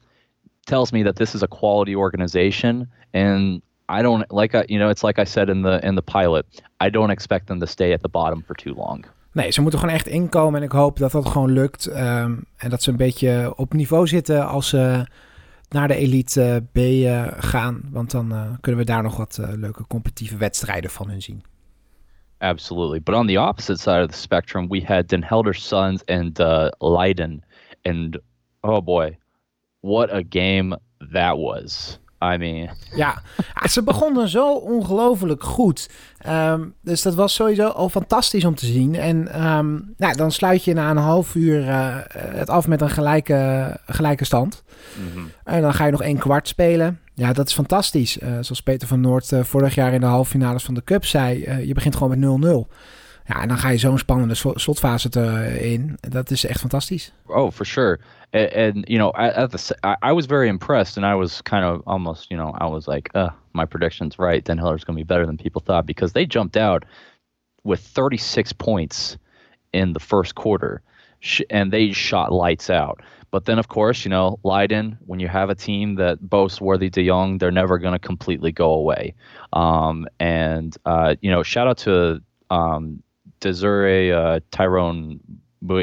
tells 0.66 0.92
me 0.92 1.02
that 1.02 1.16
this 1.16 1.34
is 1.34 1.42
a 1.42 1.48
quality 1.48 1.96
organization 1.96 2.86
and 3.12 3.60
I 3.88 4.02
don't 4.02 4.32
like 4.32 4.58
I, 4.58 4.64
you 4.66 4.78
know 4.78 4.90
it's 4.90 5.02
like 5.02 5.22
I 5.22 5.24
said 5.24 5.48
in 5.48 5.62
the 5.62 5.80
in 5.82 5.94
the 5.94 6.02
pilot. 6.02 6.44
I 6.84 6.90
don't 6.90 7.10
expect 7.10 7.46
them 7.46 7.58
to 7.58 7.66
stay 7.66 7.92
at 7.92 8.00
the 8.02 8.08
bottom 8.08 8.42
for 8.46 8.54
too 8.54 8.74
long. 8.74 9.04
Nee, 9.32 9.50
ze 9.50 9.60
moeten 9.60 9.78
gewoon 9.78 9.94
echt 9.94 10.06
inkomen 10.06 10.60
en 10.60 10.66
ik 10.66 10.72
hoop 10.72 10.98
dat 10.98 11.12
dat 11.12 11.28
gewoon 11.28 11.52
lukt. 11.52 11.86
Um, 11.86 12.44
en 12.56 12.70
dat 12.70 12.82
ze 12.82 12.90
een 12.90 12.96
beetje 12.96 13.52
op 13.56 13.72
niveau 13.72 14.06
zitten 14.06 14.48
als 14.48 14.68
ze 14.68 15.06
naar 15.68 15.88
de 15.88 15.94
Elite 15.94 16.64
B 16.72 16.76
uh, 16.76 17.26
gaan. 17.36 17.80
Want 17.90 18.10
dan 18.10 18.32
uh, 18.32 18.50
kunnen 18.60 18.80
we 18.80 18.86
daar 18.86 19.02
nog 19.02 19.16
wat 19.16 19.38
uh, 19.40 19.48
leuke 19.52 19.86
competitieve 19.86 20.36
wedstrijden 20.36 20.90
van 20.90 21.08
hun 21.08 21.22
zien. 21.22 21.42
Absolutely. 22.38 23.00
But 23.02 23.14
on 23.14 23.26
the 23.26 23.40
opposite 23.40 23.80
side 23.80 24.02
of 24.02 24.10
the 24.10 24.18
spectrum, 24.18 24.68
we 24.68 24.84
had 24.86 25.08
Den 25.08 25.24
Helder 25.24 25.54
Sons 25.54 26.04
and 26.04 26.40
uh, 26.40 26.68
Leiden. 26.78 27.44
And 27.82 28.18
oh 28.60 28.84
boy, 28.84 29.18
what 29.80 30.10
a 30.10 30.22
game 30.28 30.78
that 31.12 31.36
was. 31.36 31.98
I 32.22 32.36
mean. 32.36 32.68
Ja, 32.94 33.22
ze 33.68 33.82
begonnen 33.82 34.28
zo 34.28 34.54
ongelooflijk 34.54 35.42
goed. 35.42 35.88
Um, 36.28 36.74
dus 36.82 37.02
dat 37.02 37.14
was 37.14 37.34
sowieso 37.34 37.68
al 37.68 37.88
fantastisch 37.88 38.44
om 38.44 38.54
te 38.54 38.66
zien. 38.66 38.94
En 38.94 39.46
um, 39.46 39.94
nou, 39.96 40.16
dan 40.16 40.32
sluit 40.32 40.64
je 40.64 40.74
na 40.74 40.90
een 40.90 40.96
half 40.96 41.34
uur 41.34 41.60
uh, 41.60 41.96
het 42.12 42.50
af 42.50 42.66
met 42.66 42.80
een 42.80 42.90
gelijke, 42.90 43.80
gelijke 43.86 44.24
stand. 44.24 44.62
Mm 44.94 45.12
-hmm. 45.12 45.30
En 45.44 45.62
dan 45.62 45.74
ga 45.74 45.84
je 45.84 45.90
nog 45.90 46.02
één 46.02 46.18
kwart 46.18 46.48
spelen. 46.48 47.00
Ja, 47.14 47.32
dat 47.32 47.48
is 47.48 47.54
fantastisch. 47.54 48.18
Uh, 48.18 48.28
zoals 48.28 48.62
Peter 48.62 48.88
van 48.88 49.00
Noord 49.00 49.30
uh, 49.30 49.42
vorig 49.42 49.74
jaar 49.74 49.92
in 49.92 50.00
de 50.00 50.06
halve 50.06 50.30
finales 50.30 50.62
van 50.62 50.74
de 50.74 50.84
Cup 50.84 51.04
zei. 51.04 51.66
je 51.66 51.74
begint 51.74 51.96
gewoon 51.96 52.40
met 52.40 52.66
0-0. 52.68 52.74
Ja, 53.26 53.42
en 53.42 53.48
dan 53.48 53.58
ga 53.58 53.68
je 53.68 53.78
zo'n 53.78 53.98
spannende 53.98 54.34
slotfase 54.34 55.08
te, 55.08 55.56
in. 55.60 55.98
Dat 56.00 56.30
is 56.30 56.46
echt 56.46 56.60
fantastisch. 56.60 57.12
Oh, 57.26 57.50
for 57.50 57.66
sure. 57.66 57.98
And, 58.30 58.52
and 58.52 58.84
you 58.88 58.98
know, 58.98 59.12
at 59.14 59.50
the 59.50 59.76
I, 59.82 60.10
I, 60.10 60.12
was 60.12 60.26
very 60.26 60.48
impressed, 60.48 60.96
and 60.96 61.06
I 61.06 61.14
was 61.14 61.42
kind 61.42 61.64
of 61.64 61.80
almost, 61.86 62.30
you 62.30 62.36
know, 62.36 62.54
I 62.60 62.70
was 62.70 62.86
like, 62.86 63.10
uh, 63.14 63.28
my 63.52 63.66
prediction's 63.66 64.18
right. 64.18 64.44
Den 64.44 64.58
Hiller's 64.58 64.84
going 64.84 64.96
to 64.96 65.04
be 65.04 65.14
better 65.14 65.26
than 65.26 65.36
people 65.36 65.60
thought 65.60 65.86
because 65.86 66.12
they 66.12 66.26
jumped 66.26 66.56
out 66.56 66.84
with 67.64 67.80
36 67.80 68.52
points 68.52 69.18
in 69.72 69.92
the 69.92 70.00
first 70.00 70.34
quarter, 70.34 70.82
and 71.50 71.72
they 71.72 71.92
shot 71.92 72.32
lights 72.32 72.70
out. 72.70 73.00
But 73.30 73.44
then, 73.44 73.58
of 73.58 73.66
course, 73.68 74.04
you 74.04 74.10
know, 74.10 74.38
Leiden, 74.44 74.98
when 75.06 75.20
you 75.20 75.28
have 75.28 75.50
a 75.50 75.54
team 75.54 75.96
that 75.96 76.18
boasts 76.20 76.60
Worthy 76.60 76.90
de 76.90 77.06
Jong, 77.06 77.38
they're 77.38 77.50
never 77.50 77.78
going 77.78 77.92
to 77.92 78.06
completely 78.06 78.52
go 78.52 78.72
away. 78.72 79.14
Um, 79.52 80.06
and, 80.20 80.76
uh, 80.84 81.16
you 81.20 81.30
know, 81.30 81.42
shout 81.42 81.66
out 81.66 81.78
to 81.78 82.22
um, 82.50 83.02
Desiree 83.46 84.12
uh, 84.12 84.40
Tyrone. 84.50 85.20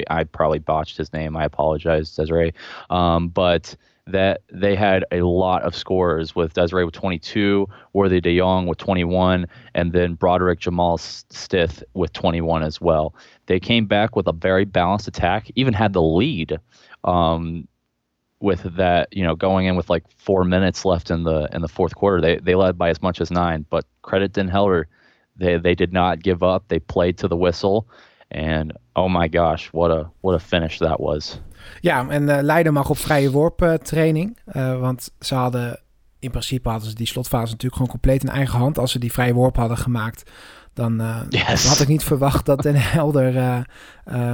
I 0.09 0.23
probably 0.23 0.59
botched 0.59 0.97
his 0.97 1.11
name. 1.13 1.35
I 1.35 1.45
apologize, 1.45 2.15
Desiree. 2.15 2.53
Um, 2.89 3.29
but 3.29 3.75
that 4.05 4.41
they 4.51 4.75
had 4.75 5.05
a 5.11 5.21
lot 5.21 5.63
of 5.63 5.75
scores 5.75 6.35
with 6.35 6.53
Desiree 6.53 6.83
with 6.83 6.93
22, 6.93 7.67
Worthy 7.93 8.19
de 8.19 8.37
Jong 8.37 8.67
with 8.67 8.77
21, 8.77 9.47
and 9.73 9.93
then 9.93 10.15
Broderick 10.15 10.59
Jamal 10.59 10.97
Stith 10.97 11.83
with 11.93 12.11
21 12.11 12.63
as 12.63 12.81
well. 12.81 13.15
They 13.45 13.59
came 13.59 13.85
back 13.85 14.15
with 14.15 14.27
a 14.27 14.33
very 14.33 14.65
balanced 14.65 15.07
attack, 15.07 15.49
even 15.55 15.73
had 15.73 15.93
the 15.93 16.01
lead 16.01 16.59
um, 17.05 17.67
with 18.41 18.63
that, 18.75 19.07
you 19.11 19.23
know, 19.23 19.35
going 19.35 19.67
in 19.67 19.77
with 19.77 19.89
like 19.89 20.03
four 20.17 20.43
minutes 20.43 20.83
left 20.83 21.09
in 21.09 21.23
the 21.23 21.47
in 21.53 21.61
the 21.61 21.69
fourth 21.69 21.95
quarter. 21.95 22.19
They 22.19 22.37
they 22.37 22.55
led 22.55 22.77
by 22.77 22.89
as 22.89 23.01
much 23.01 23.21
as 23.21 23.31
nine, 23.31 23.65
but 23.69 23.85
credit 24.01 24.33
Den 24.33 24.49
Heller 24.49 24.87
they 25.37 25.59
they 25.61 25.75
did 25.75 25.91
not 25.91 26.21
give 26.21 26.45
up. 26.45 26.63
They 26.67 26.79
played 26.79 27.17
to 27.17 27.27
the 27.27 27.37
whistle, 27.37 27.85
and 28.27 28.79
oh 28.95 29.09
my 29.09 29.29
gosh, 29.29 29.69
what 29.71 29.91
a 29.91 30.09
what 30.21 30.35
a 30.35 30.39
finish 30.39 30.77
that 30.77 30.99
was. 30.99 31.41
Ja, 31.81 32.09
en 32.09 32.29
uh, 32.29 32.37
Leiden 32.41 32.73
mag 32.73 32.89
op 32.89 32.97
vrije 32.97 33.31
worp 33.31 33.61
uh, 33.61 33.73
training. 33.73 34.37
Uh, 34.55 34.79
want 34.79 35.09
ze 35.19 35.35
hadden 35.35 35.79
in 36.19 36.31
principe 36.31 36.69
hadden 36.69 36.89
ze 36.89 36.95
die 36.95 37.07
slotfase 37.07 37.51
natuurlijk 37.51 37.73
gewoon 37.73 37.91
compleet 37.91 38.23
in 38.23 38.29
eigen 38.29 38.59
hand. 38.59 38.77
Als 38.77 38.91
ze 38.91 38.99
die 38.99 39.11
vrije 39.11 39.33
worp 39.33 39.55
hadden 39.55 39.77
gemaakt, 39.77 40.31
dan, 40.73 41.01
uh, 41.01 41.17
yes. 41.29 41.67
had 41.67 41.79
ik 41.79 41.87
niet 41.87 42.03
verwacht 42.03 42.45
dat 42.45 42.61
Den 42.61 42.75
Helder 42.75 43.35
uh, 43.35 43.57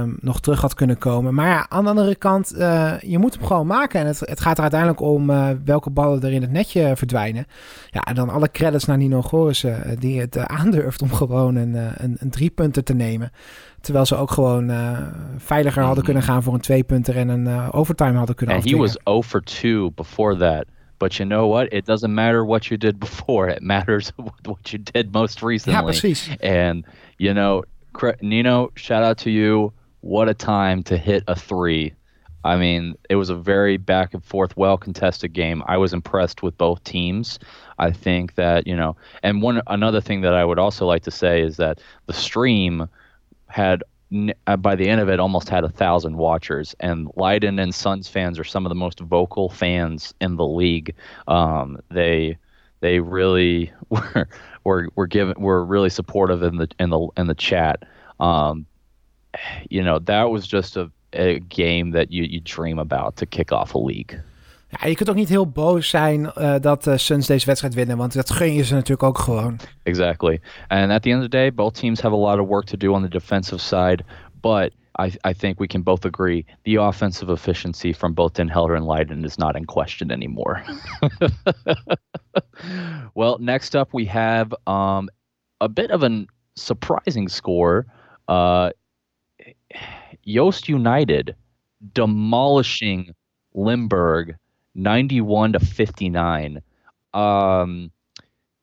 um, 0.00 0.16
nog 0.20 0.40
terug 0.40 0.60
had 0.60 0.74
kunnen 0.74 0.98
komen. 0.98 1.34
Maar 1.34 1.48
ja, 1.48 1.66
aan 1.68 1.84
de 1.84 1.90
andere 1.90 2.14
kant, 2.14 2.54
uh, 2.56 2.92
je 3.00 3.18
moet 3.18 3.34
hem 3.34 3.46
gewoon 3.46 3.66
maken. 3.66 4.00
En 4.00 4.06
het, 4.06 4.20
het 4.20 4.40
gaat 4.40 4.56
er 4.56 4.62
uiteindelijk 4.62 5.00
om 5.00 5.26
welke 5.64 5.90
ballen 5.90 6.22
er 6.22 6.32
in 6.32 6.42
het 6.42 6.50
netje 6.50 6.96
verdwijnen. 6.96 7.46
Ja, 7.90 8.00
en 8.00 8.14
dan 8.14 8.30
alle 8.30 8.50
credits 8.50 8.84
naar 8.84 8.96
Nino 8.96 9.22
Gorissen, 9.22 9.96
die 9.98 10.20
het 10.20 10.38
aandurft 10.38 11.02
om 11.02 11.12
gewoon 11.12 11.56
een, 11.56 11.74
een, 11.74 12.16
een 12.18 12.30
drie 12.30 12.50
punten 12.50 12.84
te 12.84 12.94
nemen. 12.94 13.32
Terwijl 13.80 14.06
ze 14.06 14.16
ook 14.16 14.30
gewoon 14.30 14.72
veiliger 15.38 15.82
hadden 15.82 16.04
kunnen 16.04 16.22
gaan 16.22 16.42
voor 16.42 16.54
een 16.54 16.60
twee 16.60 16.82
punter 16.82 17.16
en 17.16 17.28
een 17.28 17.72
overtime 17.72 18.16
hadden 18.16 18.34
kunnen 18.34 18.54
And 18.54 18.70
he 18.70 18.76
was 18.76 18.96
0 19.04 19.22
for 19.22 19.42
2 19.42 19.90
before 19.94 20.36
that. 20.36 20.64
But 21.00 21.18
you 21.18 21.24
know 21.24 21.48
what? 21.48 21.72
It 21.72 21.86
doesn't 21.86 22.14
matter 22.14 22.44
what 22.44 22.70
you 22.70 22.76
did 22.76 23.00
before. 23.08 23.48
It 23.48 23.62
matters 23.62 24.10
what 24.44 24.72
you 24.72 24.78
did 24.78 25.12
most 25.12 25.42
recently. 25.42 25.82
Precies. 25.82 26.30
And, 26.40 26.84
you 27.18 27.34
know, 27.34 27.64
Nino, 28.20 28.70
shout 28.76 29.02
out 29.02 29.18
to 29.18 29.30
you. 29.30 29.72
What 30.02 30.28
a 30.28 30.34
time 30.34 30.84
to 30.84 30.96
hit 30.96 31.24
a 31.26 31.34
three. 31.34 31.94
I 32.42 32.56
mean, 32.56 32.96
it 33.10 33.16
was 33.16 33.28
a 33.28 33.34
very 33.34 33.76
back 33.76 34.14
and 34.14 34.24
forth, 34.24 34.56
well 34.56 34.78
contested 34.78 35.32
game. 35.32 35.62
I 35.66 35.76
was 35.76 35.92
impressed 35.92 36.42
with 36.42 36.56
both 36.56 36.82
teams. 36.84 37.38
I 37.78 37.90
think 37.90 38.36
that, 38.36 38.66
you 38.66 38.76
know, 38.76 38.96
and 39.22 39.42
one 39.42 39.60
another 39.66 40.00
thing 40.00 40.22
that 40.22 40.32
I 40.34 40.44
would 40.44 40.58
also 40.58 40.86
like 40.86 41.02
to 41.02 41.10
say 41.10 41.42
is 41.42 41.58
that 41.58 41.80
the 42.06 42.14
stream 42.14 42.88
had 43.48 43.82
by 44.58 44.74
the 44.74 44.88
end 44.88 45.00
of 45.00 45.08
it, 45.08 45.20
almost 45.20 45.48
had 45.48 45.64
a 45.64 45.68
thousand 45.68 46.16
watchers. 46.16 46.74
And 46.80 47.10
Leiden 47.16 47.58
and 47.58 47.74
Suns 47.74 48.08
fans 48.08 48.38
are 48.38 48.44
some 48.44 48.66
of 48.66 48.70
the 48.70 48.74
most 48.74 49.00
vocal 49.00 49.48
fans 49.48 50.14
in 50.20 50.36
the 50.36 50.46
league. 50.46 50.94
Um, 51.28 51.78
they 51.90 52.38
they 52.80 53.00
really 53.00 53.72
were 53.88 54.28
were 54.64 54.88
were 54.96 55.06
given 55.06 55.40
were 55.40 55.64
really 55.64 55.90
supportive 55.90 56.42
in 56.42 56.56
the 56.56 56.68
in 56.78 56.90
the 56.90 57.08
in 57.16 57.26
the 57.26 57.34
chat. 57.34 57.84
Um, 58.18 58.66
you 59.68 59.82
know, 59.82 60.00
that 60.00 60.24
was 60.24 60.46
just 60.46 60.76
a, 60.76 60.90
a 61.12 61.38
game 61.40 61.92
that 61.92 62.10
you 62.10 62.24
you 62.24 62.40
dream 62.40 62.78
about 62.78 63.16
to 63.16 63.26
kick 63.26 63.52
off 63.52 63.74
a 63.74 63.78
league. 63.78 64.20
Ja, 64.70 64.86
je 64.86 64.94
kunt 64.94 65.10
ook 65.10 65.16
niet 65.16 65.28
heel 65.28 65.48
boos 65.48 65.88
zijn 65.88 66.20
uh, 66.38 66.54
dat 66.60 66.86
uh, 66.86 66.96
Suns 66.96 67.26
deze 67.26 67.46
wedstrijd 67.46 67.74
winnen, 67.74 67.96
want 67.96 68.12
dat 68.12 68.30
gun 68.30 68.52
je 68.52 68.62
ze 68.62 68.74
natuurlijk 68.74 69.02
ook 69.02 69.18
gewoon. 69.18 69.58
Exactly. 69.82 70.40
And 70.68 70.90
at 70.90 71.02
the 71.02 71.10
end 71.10 71.18
of 71.18 71.24
the 71.24 71.36
day, 71.36 71.54
both 71.54 71.74
teams 71.74 72.00
have 72.00 72.14
a 72.14 72.18
lot 72.18 72.38
of 72.38 72.48
work 72.48 72.64
to 72.64 72.76
do 72.76 72.92
on 72.92 73.02
the 73.02 73.08
defensive 73.08 73.60
side, 73.60 74.04
but 74.40 74.72
I, 74.98 75.12
I 75.24 75.32
think 75.32 75.58
we 75.58 75.66
can 75.66 75.82
both 75.82 76.04
agree 76.04 76.44
the 76.64 76.76
offensive 76.76 77.32
efficiency 77.32 77.92
from 77.92 78.12
both 78.12 78.34
Den 78.34 78.48
Helder 78.48 78.74
and 78.74 78.86
Leiden 78.86 79.24
is 79.24 79.38
not 79.38 79.56
in 79.56 79.64
question 79.64 80.10
anymore. 80.10 80.62
well, 83.14 83.38
next 83.38 83.74
up 83.74 83.92
we 83.92 84.04
have 84.06 84.54
um, 84.66 85.08
a 85.60 85.68
bit 85.68 85.90
of 85.90 86.02
a 86.02 86.26
surprising 86.56 87.28
score. 87.28 87.86
Uh, 88.28 88.70
Yost 90.22 90.68
United 90.68 91.34
demolishing 91.92 93.14
Limburg 93.54 94.36
91 94.72 95.52
to 95.52 95.58
59. 95.58 96.62
Um, 97.12 97.90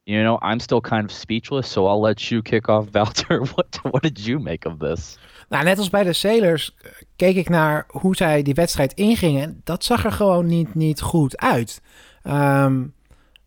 you 0.03 0.23
know, 0.23 0.37
I'm 0.41 0.59
still 0.59 0.81
kind 0.81 1.03
of 1.03 1.11
speechless, 1.11 1.71
so 1.71 1.85
I'll 1.85 2.01
let 2.01 2.29
you 2.29 2.41
kick 2.41 2.67
off, 2.67 2.87
Walter. 2.93 3.43
What, 3.55 3.79
what 3.81 4.01
did 4.01 4.25
you 4.25 4.39
make 4.39 4.69
of 4.69 4.77
this? 4.77 5.17
Nou, 5.49 5.63
net 5.63 5.77
als 5.77 5.89
bij 5.89 6.03
de 6.03 6.13
Sailors 6.13 6.75
eh, 6.81 6.91
keek 7.15 7.35
ik 7.35 7.49
naar 7.49 7.85
hoe 7.87 8.15
zij 8.15 8.41
die 8.41 8.53
wedstrijd 8.53 8.93
ingingen. 8.93 9.61
Dat 9.63 9.83
zag 9.83 10.05
er 10.05 10.11
gewoon 10.11 10.45
niet, 10.45 10.75
niet 10.75 11.01
goed 11.01 11.37
uit. 11.37 11.81
Um, 12.23 12.93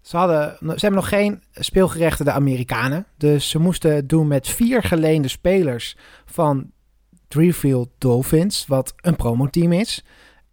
ze, 0.01 0.17
hadden, 0.17 0.57
ze 0.59 0.67
hebben 0.67 0.93
nog 0.93 1.09
geen 1.09 1.43
speelgerechtigde 1.53 2.33
Amerikanen. 2.33 3.07
Dus 3.17 3.49
ze 3.49 3.59
moesten 3.59 4.07
doen 4.07 4.27
met 4.27 4.49
vier 4.49 4.83
geleende 4.83 5.29
spelers 5.29 5.97
van 6.27 6.71
Driefield 7.29 7.89
Dolphins, 7.99 8.67
wat 8.67 8.95
een 8.97 9.17
promoteam 9.17 9.73
is. 9.73 10.05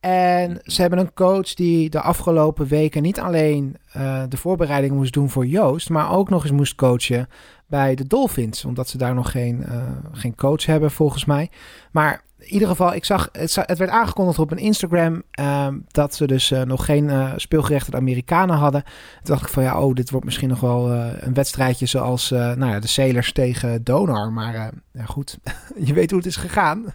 En 0.08 0.60
ze 0.64 0.82
hebben 0.82 1.00
een 1.00 1.14
coach 1.14 1.54
die 1.54 1.90
de 1.90 2.02
afgelopen 2.02 2.68
weken 2.68 3.02
niet 3.02 3.20
alleen 3.20 3.78
uh, 3.98 4.24
de 4.30 4.38
voorbereiding 4.38 4.94
moest 4.94 5.14
doen 5.14 5.30
voor 5.30 5.46
Joost, 5.46 5.90
maar 5.90 6.12
ook 6.12 6.30
nog 6.30 6.44
eens 6.44 6.52
moest 6.52 6.76
coachen 6.76 7.30
bij 7.66 7.96
de 7.96 8.08
Dolphins. 8.08 8.66
Omdat 8.66 8.90
ze 8.90 8.98
daar 8.98 9.14
nog 9.14 9.32
geen, 9.32 9.66
uh, 9.70 9.84
geen 10.12 10.36
coach 10.36 10.66
hebben, 10.66 10.92
volgens 10.92 11.26
mij. 11.26 11.50
Maar 11.92 12.22
in 12.38 12.54
ieder 12.54 12.68
geval, 12.68 12.94
ik 12.94 13.06
zag, 13.06 13.30
het, 13.32 13.56
het 13.56 13.78
werd 13.78 13.92
aangekondigd 13.92 14.40
op 14.40 14.52
een 14.52 14.58
Instagram 14.58 15.24
uh, 15.40 15.68
dat 15.88 16.16
ze 16.16 16.28
dus 16.28 16.52
uh, 16.52 16.62
nog 16.62 16.86
geen 16.86 17.34
speelgerechtigde 17.36 17.98
Amerikanen 17.98 18.56
hadden. 18.56 18.84
Toen 18.84 18.92
dacht 19.24 19.42
ik 19.42 19.54
van 19.54 19.64
ja, 19.64 19.82
oh, 19.82 19.94
dit 19.94 20.10
wordt 20.10 20.26
misschien 20.26 20.50
nog 20.50 20.60
wel 20.60 20.92
een 21.20 21.34
wedstrijdje 21.34 21.86
zoals 21.86 22.30
nou 22.30 22.66
ja, 22.66 22.80
de 22.80 22.88
Sailors 22.88 23.32
tegen 23.32 23.84
Donar. 23.84 24.32
Maar 24.32 24.54
ja, 24.94 25.06
goed, 25.06 25.38
je 25.88 25.94
weet 25.94 26.10
hoe 26.10 26.20
het 26.20 26.28
is 26.28 26.36
gegaan. 26.36 26.86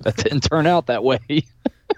That 0.00 0.16
didn't 0.16 0.48
turn 0.48 0.66
out 0.66 0.86
that 0.86 1.02
way. 1.02 1.46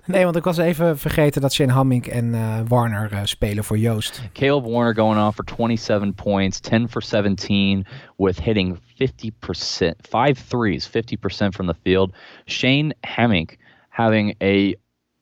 nee, 0.06 0.24
want 0.24 0.36
ik 0.36 0.44
was 0.44 0.58
even 0.58 0.98
vergeten 0.98 1.40
dat 1.40 1.52
Shane 1.52 1.72
Hamming 1.72 2.06
en 2.06 2.34
uh, 2.34 2.60
Warner 2.68 3.12
uh, 3.12 3.20
spelen 3.24 3.64
voor 3.64 3.78
Joost. 3.78 4.22
Caleb 4.32 4.64
Warner 4.64 4.94
going 4.94 5.20
on 5.20 5.32
for 5.32 5.44
27 5.44 6.14
points, 6.14 6.60
10 6.60 6.88
for 6.88 7.02
17 7.02 7.86
with 8.16 8.40
hitting 8.40 8.78
50%, 8.98 9.90
five 10.10 10.38
threes, 10.48 10.88
50% 10.88 11.54
from 11.54 11.66
the 11.66 11.74
field. 11.82 12.14
Shane 12.44 12.94
Hamming 13.00 13.58
having 13.90 14.34
a 14.40 14.74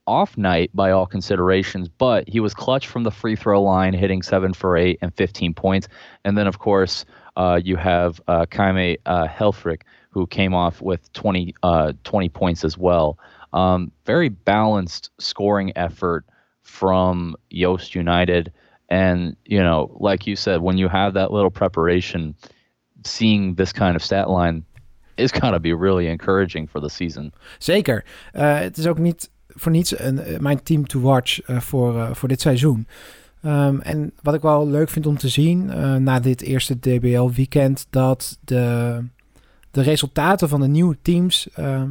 off 0.07 0.37
night 0.37 0.71
by 0.75 0.91
all 0.91 1.07
considerations, 1.07 1.89
but 1.89 2.29
he 2.29 2.41
was 2.41 2.55
clutch 2.55 2.89
from 2.89 3.05
the 3.05 3.11
free 3.11 3.37
throw 3.37 3.63
line, 3.63 3.93
hitting 3.93 4.23
7 4.23 4.55
for 4.55 4.77
8 4.77 4.99
and 5.03 5.15
15 5.15 5.55
points. 5.55 5.89
And 6.25 6.37
then, 6.37 6.47
of 6.47 6.59
course, 6.59 7.05
uh, 7.37 7.61
you 7.63 7.77
have 7.77 8.21
uh, 8.27 8.47
Kaime 8.47 8.97
uh, 9.07 9.29
Helfrich, 9.29 9.83
who 10.11 10.27
came 10.27 10.55
off 10.55 10.83
with 10.83 11.13
20, 11.13 11.55
uh, 11.63 11.93
20 12.03 12.29
points 12.31 12.65
as 12.65 12.77
well. 12.77 13.19
Um, 13.53 13.91
very 14.05 14.29
balanced 14.29 15.11
scoring 15.19 15.73
effort 15.77 16.25
from 16.63 17.37
Yost 17.49 17.95
United. 17.95 18.53
And, 18.89 19.37
you 19.45 19.61
know, 19.61 19.97
like 20.01 20.27
you 20.27 20.37
said, 20.37 20.61
when 20.61 20.79
you 20.79 20.89
have 20.89 21.15
that 21.15 21.31
little 21.31 21.51
preparation, 21.51 22.35
seeing 23.05 23.55
this 23.55 23.73
kind 23.73 23.97
of 23.97 24.03
stat 24.03 24.29
line 24.29 24.65
is 25.17 25.33
going 25.33 25.53
to 25.53 25.61
be 25.61 25.73
really 25.73 26.07
encouraging 26.07 26.69
for 26.69 26.81
the 26.81 26.89
season. 26.89 27.33
Zeker. 27.59 28.05
Uh, 28.33 28.59
het 28.59 28.79
is 28.79 28.87
ook 28.87 28.99
niet 28.99 29.31
voor 29.49 29.73
niets 29.73 29.99
een, 29.99 30.33
uh, 30.33 30.39
mijn 30.39 30.63
team 30.63 30.87
to 30.87 31.01
watch 31.01 31.49
uh, 31.49 31.61
voor, 31.61 31.95
uh, 31.95 32.15
voor 32.15 32.29
dit 32.29 32.41
seizoen. 32.41 32.87
Um, 33.45 33.81
en 33.81 34.13
wat 34.23 34.35
ik 34.35 34.41
wel 34.41 34.69
leuk 34.69 34.89
vind 34.89 35.07
om 35.07 35.17
te 35.17 35.29
zien 35.29 35.65
na 36.03 36.21
dit 36.21 36.43
eerste 36.43 36.79
DBL-weekend, 36.79 37.87
dat 37.91 38.39
de, 38.45 39.05
de 39.71 39.83
resultaten 39.83 40.49
van 40.49 40.61
de 40.61 40.69
nieuwe 40.69 40.97
teams 41.03 41.49
uh, 41.59 41.83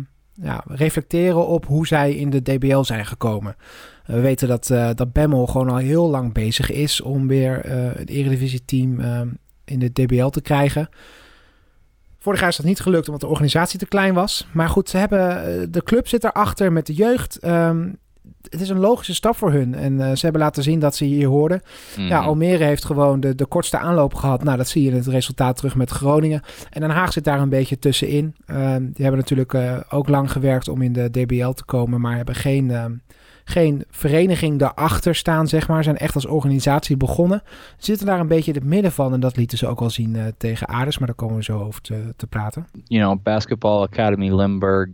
ja, 0.41 0.63
reflecteren 0.67 1.47
op 1.47 1.65
hoe 1.65 1.87
zij 1.87 2.15
in 2.15 2.29
de 2.29 2.41
DBL 2.41 2.81
zijn 2.81 3.05
gekomen. 3.05 3.55
We 4.05 4.19
weten 4.19 4.47
dat, 4.47 4.69
uh, 4.69 4.89
dat 4.95 5.13
Bemmel 5.13 5.47
gewoon 5.47 5.69
al 5.69 5.77
heel 5.77 6.09
lang 6.09 6.33
bezig 6.33 6.71
is 6.71 7.01
om 7.01 7.27
weer 7.27 7.65
uh, 7.65 7.85
een 7.85 8.05
Eredivisie 8.05 8.65
team 8.65 8.99
uh, 8.99 9.21
in 9.65 9.79
de 9.79 9.91
DBL 9.91 10.27
te 10.27 10.41
krijgen. 10.41 10.89
Vorig 12.19 12.39
jaar 12.39 12.49
is 12.49 12.55
dat 12.55 12.65
niet 12.65 12.79
gelukt 12.79 13.05
omdat 13.05 13.21
de 13.21 13.27
organisatie 13.27 13.79
te 13.79 13.85
klein 13.85 14.13
was. 14.13 14.47
Maar 14.53 14.69
goed, 14.69 14.89
ze 14.89 14.97
hebben, 14.97 15.71
de 15.71 15.83
club 15.83 16.07
zit 16.07 16.23
erachter 16.23 16.71
met 16.71 16.85
de 16.85 16.93
jeugd. 16.93 17.45
Um, 17.45 17.97
het 18.49 18.61
is 18.61 18.69
een 18.69 18.79
logische 18.79 19.13
stap 19.13 19.35
voor 19.35 19.51
hun. 19.51 19.75
En 19.75 19.93
uh, 19.93 20.11
ze 20.11 20.19
hebben 20.21 20.41
laten 20.41 20.63
zien 20.63 20.79
dat 20.79 20.95
ze 20.95 21.05
hier 21.05 21.27
hoorden. 21.27 21.61
Mm. 21.97 22.07
Ja, 22.07 22.19
Almere 22.19 22.63
heeft 22.63 22.85
gewoon 22.85 23.19
de, 23.19 23.35
de 23.35 23.45
kortste 23.45 23.77
aanloop 23.77 24.13
gehad. 24.13 24.43
Nou, 24.43 24.57
dat 24.57 24.67
zie 24.67 24.83
je 24.83 24.89
in 24.89 24.95
het 24.95 25.07
resultaat 25.07 25.55
terug 25.55 25.75
met 25.75 25.89
Groningen. 25.89 26.41
En 26.69 26.81
Den 26.81 26.89
Haag 26.89 27.13
zit 27.13 27.23
daar 27.23 27.39
een 27.39 27.49
beetje 27.49 27.79
tussenin. 27.79 28.35
Uh, 28.47 28.75
die 28.75 29.03
hebben 29.03 29.17
natuurlijk 29.19 29.53
uh, 29.53 29.77
ook 29.89 30.07
lang 30.07 30.31
gewerkt 30.31 30.67
om 30.67 30.81
in 30.81 30.93
de 30.93 31.09
DBL 31.09 31.49
te 31.49 31.65
komen, 31.65 32.01
maar 32.01 32.15
hebben 32.15 32.35
geen, 32.35 32.71
ehm, 32.71 32.93
geen 33.43 33.83
vereniging 33.89 34.59
daarachter 34.59 35.15
staan, 35.15 35.47
zeg 35.47 35.67
maar. 35.67 35.83
Zijn 35.83 35.97
echt 35.97 36.15
als 36.15 36.25
organisatie 36.25 36.97
begonnen. 36.97 37.43
Zitten 37.77 38.05
daar 38.05 38.19
een 38.19 38.27
beetje 38.27 38.51
in 38.51 38.59
het 38.59 38.69
midden 38.69 38.91
van. 38.91 39.13
En 39.13 39.19
dat 39.19 39.37
lieten 39.37 39.57
ze 39.57 39.67
ook 39.67 39.81
al 39.81 39.89
zien 39.89 40.15
uh, 40.15 40.23
tegen 40.37 40.67
Aardes, 40.67 40.97
maar 40.97 41.07
daar 41.07 41.15
komen 41.15 41.35
we 41.35 41.43
zo 41.43 41.59
over 41.59 41.81
te, 41.81 42.13
te 42.15 42.27
praten. 42.27 42.67
You 42.85 43.03
know, 43.03 43.23
Basketball 43.23 43.81
Academy 43.81 44.31
Limburg. 44.31 44.89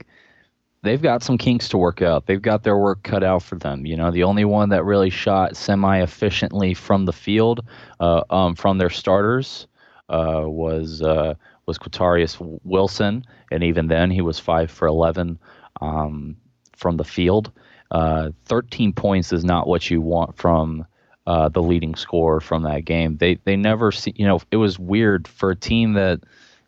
They've 0.86 1.02
got 1.02 1.24
some 1.24 1.38
kinks 1.38 1.68
to 1.70 1.78
work 1.78 2.02
out. 2.02 2.28
They've 2.28 2.42
got 2.42 2.64
their 2.64 2.78
work 2.78 3.04
cut 3.04 3.24
out 3.24 3.44
for 3.44 3.56
them. 3.56 3.86
You 3.86 3.98
know, 3.98 4.12
the 4.12 4.24
only 4.24 4.46
one 4.46 4.70
that 4.70 4.86
really 4.86 5.10
shot 5.10 5.58
semi 5.58 6.02
efficiently 6.02 6.74
from 6.74 7.06
the 7.06 7.14
field, 7.14 7.66
uh, 8.00 8.22
um, 8.30 8.56
from 8.56 8.78
their 8.78 8.90
starters, 8.90 9.68
uh, 10.10 10.44
was 10.46 11.02
uh, 11.02 11.34
was 11.66 11.78
Quatarius 11.78 12.38
Wilson, 12.64 13.26
and 13.52 13.64
even 13.64 13.88
then 13.88 14.12
he 14.12 14.22
was 14.22 14.40
five 14.40 14.72
for 14.72 14.88
eleven 14.88 15.40
um, 15.82 16.38
from 16.78 16.98
the 16.98 17.04
field. 17.04 17.52
Uh, 17.92 18.30
thirteen 18.46 18.94
points 18.94 19.34
is 19.34 19.44
not 19.44 19.68
what 19.68 19.90
you 19.90 20.02
want 20.02 20.38
from. 20.38 20.86
Uh, 21.28 21.50
the 21.50 21.64
leading 21.64 21.96
scorer 21.96 22.40
from 22.40 22.62
that 22.62 22.86
game. 22.86 23.18
They 23.18 23.40
they 23.46 23.56
never 23.56 23.92
see 23.92 24.14
you 24.16 24.28
know 24.28 24.40
it 24.52 24.58
was 24.58 24.78
weird 24.78 25.28
for 25.28 25.50
a 25.50 25.56
team 25.56 25.94
that 25.94 26.20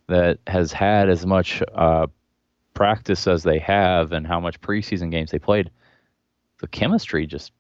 that 0.08 0.40
has 0.48 0.72
had 0.72 1.10
as 1.10 1.28
much 1.28 1.62
uh, 1.76 2.08
practice 2.78 3.32
as 3.32 3.42
they 3.42 3.60
have 3.60 4.16
and 4.16 4.28
how 4.28 4.40
much 4.40 4.62
preseason 4.62 5.10
games 5.10 5.32
they 5.32 5.40
played, 5.40 5.72
the 6.62 6.68
chemistry 6.68 7.26
just 7.26 7.52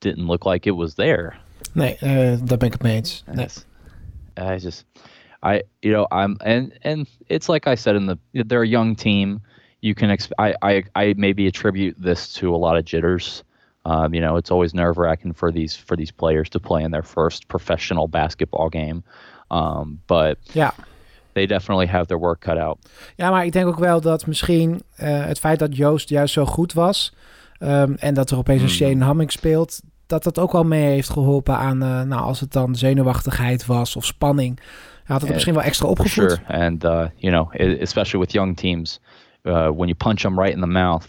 didn't 0.00 0.26
look 0.26 0.44
like 0.44 0.66
it 0.66 0.76
was 0.76 0.94
there. 0.94 1.36
Nee, 1.74 1.96
uh, 2.02 2.36
daar 2.44 2.58
ben 2.58 2.68
ik 2.68 2.72
het 2.72 2.82
mee 2.82 2.94
eens. 2.94 3.24
Nee. 3.26 3.46
I 4.36 4.58
just, 4.58 4.84
I, 5.42 5.62
you 5.80 5.92
know, 5.92 6.06
I'm, 6.10 6.36
and 6.40 6.72
and 6.82 7.06
it's 7.28 7.48
like 7.48 7.70
I 7.72 7.76
said 7.76 7.96
in 7.96 8.06
the, 8.06 8.18
they're 8.32 8.62
a 8.62 8.68
young 8.68 8.96
team. 8.96 9.40
You 9.80 9.94
can, 9.94 10.10
exp- 10.10 10.32
I, 10.38 10.54
I, 10.62 10.84
I 10.94 11.14
maybe 11.16 11.46
attribute 11.46 11.96
this 12.02 12.32
to 12.34 12.54
a 12.54 12.58
lot 12.58 12.76
of 12.76 12.84
jitters. 12.84 13.44
Um, 13.84 14.14
you 14.14 14.20
know, 14.20 14.36
it's 14.36 14.50
always 14.50 14.74
nerve 14.74 14.96
wracking 14.98 15.34
for 15.34 15.50
these 15.50 15.76
for 15.76 15.96
these 15.96 16.12
players 16.12 16.48
to 16.50 16.60
play 16.60 16.84
in 16.84 16.90
their 16.90 17.02
first 17.02 17.48
professional 17.48 18.06
basketball 18.06 18.68
game. 18.70 19.02
Um, 19.50 19.98
but 20.06 20.38
ja. 20.54 20.70
They 21.32 21.46
definitely 21.46 21.86
have 21.86 22.06
their 22.06 22.18
work 22.20 22.40
cut 22.40 22.58
out. 22.58 22.78
Ja, 23.16 23.30
maar 23.30 23.44
ik 23.44 23.52
denk 23.52 23.66
ook 23.66 23.78
wel 23.78 24.00
dat 24.00 24.26
misschien 24.26 24.70
uh, 24.72 25.24
het 25.24 25.38
feit 25.38 25.58
dat 25.58 25.76
Joost 25.76 26.08
juist 26.08 26.34
zo 26.34 26.46
goed 26.46 26.72
was 26.72 27.14
um, 27.58 27.94
en 27.94 28.14
dat 28.14 28.30
er 28.30 28.36
opeens 28.36 28.62
een 28.62 28.68
Hmm. 28.68 28.76
Shane 28.76 29.04
Hamming 29.04 29.32
speelt, 29.32 29.80
dat 30.06 30.22
dat 30.22 30.38
ook 30.38 30.52
wel 30.52 30.64
mee 30.64 30.84
heeft 30.84 31.10
geholpen 31.10 31.56
aan, 31.56 31.82
uh, 31.82 32.02
nou, 32.02 32.22
als 32.22 32.40
het 32.40 32.52
dan 32.52 32.74
zenuwachtigheid 32.74 33.66
was 33.66 33.96
of 33.96 34.04
spanning, 34.04 34.60
had 35.04 35.20
het 35.20 35.32
misschien 35.32 35.54
wel 35.54 35.62
extra 35.62 35.88
opgevoed. 35.88 36.30
Sure, 36.30 36.64
and 36.66 36.84
uh, 36.84 37.04
you 37.16 37.32
know, 37.32 37.54
e- 37.54 37.78
especially 37.80 38.24
with 38.24 38.32
young 38.32 38.56
teams, 38.56 39.00
uh, 39.42 39.52
when 39.52 39.88
you 39.88 39.94
punch 39.94 40.20
them 40.20 40.40
right 40.40 40.54
in 40.54 40.60
the 40.60 40.66
mouth, 40.66 41.06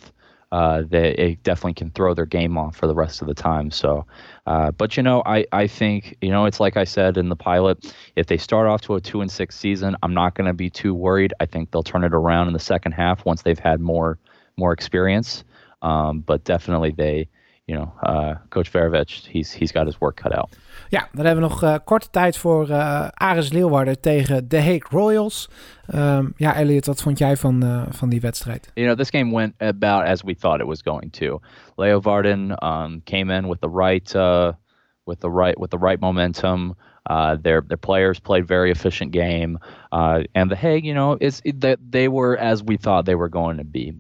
uh, 0.54 0.84
they 0.88 1.16
it 1.16 1.42
definitely 1.42 1.74
can 1.74 1.90
throw 1.90 2.14
their 2.14 2.28
game 2.28 2.60
off 2.60 2.76
for 2.76 2.86
the 2.86 2.94
rest 2.94 3.24
of 3.24 3.28
the 3.28 3.34
time. 3.34 3.72
So, 3.72 4.06
uh, 4.46 4.70
but 4.70 4.96
you 4.96 5.02
know, 5.02 5.24
I 5.26 5.48
I 5.52 5.66
think 5.66 6.16
you 6.22 6.30
know 6.30 6.46
it's 6.46 6.60
like 6.60 6.78
I 6.78 6.84
said 6.84 7.18
in 7.18 7.30
the 7.30 7.36
pilot, 7.36 7.92
if 8.16 8.28
they 8.28 8.38
start 8.38 8.68
off 8.68 8.82
to 8.82 8.94
a 8.94 9.02
two 9.02 9.22
and 9.22 9.32
six 9.32 9.58
season, 9.58 9.98
I'm 10.04 10.14
not 10.14 10.36
going 10.36 10.46
to 10.46 10.54
be 10.54 10.70
too 10.70 10.94
worried. 10.94 11.34
I 11.40 11.48
think 11.48 11.72
they'll 11.72 11.82
turn 11.82 12.04
it 12.04 12.14
around 12.14 12.48
in 12.50 12.54
the 12.54 12.60
second 12.60 12.92
half 12.92 13.26
once 13.26 13.42
they've 13.42 13.58
had 13.58 13.82
more 13.82 14.20
more 14.56 14.72
experience. 14.74 15.44
Um, 15.82 16.20
but 16.20 16.44
definitely 16.44 16.92
they. 16.92 17.30
You 17.66 17.78
know, 17.78 17.94
uh, 18.04 18.36
Coach 18.50 18.70
Verovich, 18.70 19.26
he's 19.26 19.54
he's 19.54 19.72
got 19.72 19.86
his 19.86 19.98
work 19.98 20.16
cut 20.16 20.38
out. 20.38 20.58
Ja, 20.90 21.08
dan 21.12 21.26
hebben 21.26 21.44
we 21.44 21.50
nog 21.50 21.64
uh, 21.64 21.76
korte 21.84 22.10
tijd 22.10 22.38
voor 22.38 22.70
uh, 22.70 23.08
Aris 23.08 23.52
Leeuwarden 23.52 24.02
tegen 24.02 24.48
de 24.48 24.58
Hague 24.58 24.86
Royals. 24.90 25.50
Um, 25.96 26.34
ja, 26.38 26.56
Elliot, 26.56 26.86
wat 26.86 27.02
vond 27.02 27.18
jij 27.18 27.38
van, 27.38 27.64
uh, 27.64 27.84
van 27.90 28.10
die 28.10 28.22
wedstrijd? 28.22 28.72
You 28.74 28.88
know, 28.88 28.98
this 28.98 29.10
game 29.10 29.36
went 29.36 29.54
about 29.62 30.08
as 30.08 30.22
we 30.22 30.36
thought 30.36 30.60
it 30.60 30.68
was 30.68 30.82
going 30.82 31.12
to. 31.12 31.40
Leo 31.76 32.00
Varden 32.00 32.52
um, 32.64 33.02
came 33.04 33.38
in 33.38 33.48
with 33.48 33.60
the 33.60 33.70
right, 33.70 34.16
uh, 34.16 34.52
with 35.04 35.20
the 35.20 35.30
right, 35.30 35.60
with 35.60 35.70
the 35.70 35.80
right 35.80 36.00
momentum. 36.00 36.76
Uh, 37.10 37.36
their 37.42 37.62
their 37.68 37.80
players 37.80 38.20
played 38.20 38.48
very 38.48 38.72
efficient 38.72 39.12
game, 39.12 39.58
uh, 39.92 40.24
and 40.34 40.50
the 40.50 40.56
Hague, 40.56 40.86
you 40.86 40.94
know, 40.94 41.18
it's 41.20 41.42
it, 41.44 41.60
that 41.60 41.80
they 41.92 42.08
were 42.08 42.38
as 42.38 42.62
we 42.62 42.78
thought 42.78 43.06
they 43.06 43.16
were 43.16 43.30
going 43.30 43.58
to 43.58 43.66
be, 43.66 43.94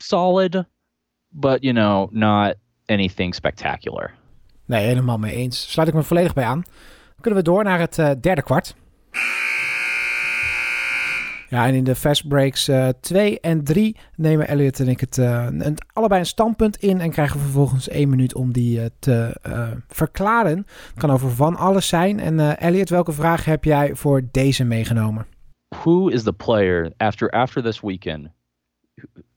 solid, 0.00 0.66
but 1.32 1.62
you 1.62 1.72
know, 1.72 2.08
not 2.12 2.56
anything 2.86 3.34
spectacular. 3.34 4.14
Nee, 4.64 4.86
helemaal 4.86 5.18
mee 5.18 5.34
eens. 5.34 5.70
Sluit 5.70 5.88
ik 5.88 5.94
me 5.94 6.02
volledig 6.02 6.34
bij 6.34 6.44
aan. 6.44 6.62
Dan 7.06 7.20
kunnen 7.20 7.40
we 7.40 7.50
door 7.50 7.64
naar 7.64 7.78
het 7.78 7.98
uh, 7.98 8.10
derde 8.20 8.42
kwart. 8.42 8.74
Ja, 11.48 11.66
en 11.66 11.74
in 11.74 11.84
de 11.84 11.94
fast 11.94 12.28
breaks 12.28 12.70
2 13.00 13.30
uh, 13.30 13.36
en 13.40 13.64
3 13.64 13.96
nemen 14.16 14.48
Elliot 14.48 14.80
en 14.80 14.88
ik 14.88 15.00
het 15.00 15.16
uh, 15.16 15.46
een, 15.50 15.76
allebei 15.92 16.20
een 16.20 16.26
standpunt 16.26 16.76
in 16.76 17.00
en 17.00 17.10
krijgen 17.10 17.40
vervolgens 17.40 17.88
één 17.88 18.08
minuut 18.08 18.34
om 18.34 18.52
die 18.52 18.78
uh, 18.78 18.84
te 18.98 19.36
verklaren. 19.88 20.56
Het 20.56 20.98
kan 20.98 21.10
over 21.10 21.30
van 21.30 21.56
alles 21.56 21.88
zijn. 21.88 22.20
En 22.20 22.58
Elliot, 22.58 22.88
welke 22.88 23.12
vraag 23.12 23.44
heb 23.44 23.64
jij 23.64 23.94
voor 23.94 24.22
deze 24.30 24.64
meegenomen? 24.64 25.26
Who 25.68 26.08
is 26.08 26.22
the 26.22 26.32
player 26.32 26.92
after 26.96 27.30
after 27.30 27.62
this 27.62 27.80
weekend? 27.80 28.28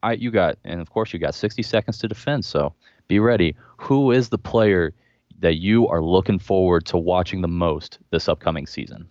I, 0.06 0.16
you 0.18 0.32
got, 0.32 0.56
and 0.64 0.82
of 0.82 0.90
course 0.90 1.18
you 1.18 1.26
got 1.26 1.36
60 1.36 1.66
seconds 1.66 1.98
to 1.98 2.08
defend, 2.08 2.46
so 2.46 2.74
be 3.08 3.20
ready. 3.20 3.54
Who 3.76 4.12
is 4.12 4.28
the 4.28 4.38
player 4.38 4.94
that 5.40 5.62
you 5.62 5.90
are 5.90 6.02
looking 6.02 6.42
forward 6.42 6.86
to 6.86 7.04
watching 7.04 7.42
the 7.42 7.52
most 7.52 8.00
this 8.10 8.28
upcoming 8.28 8.68
season? 8.68 9.10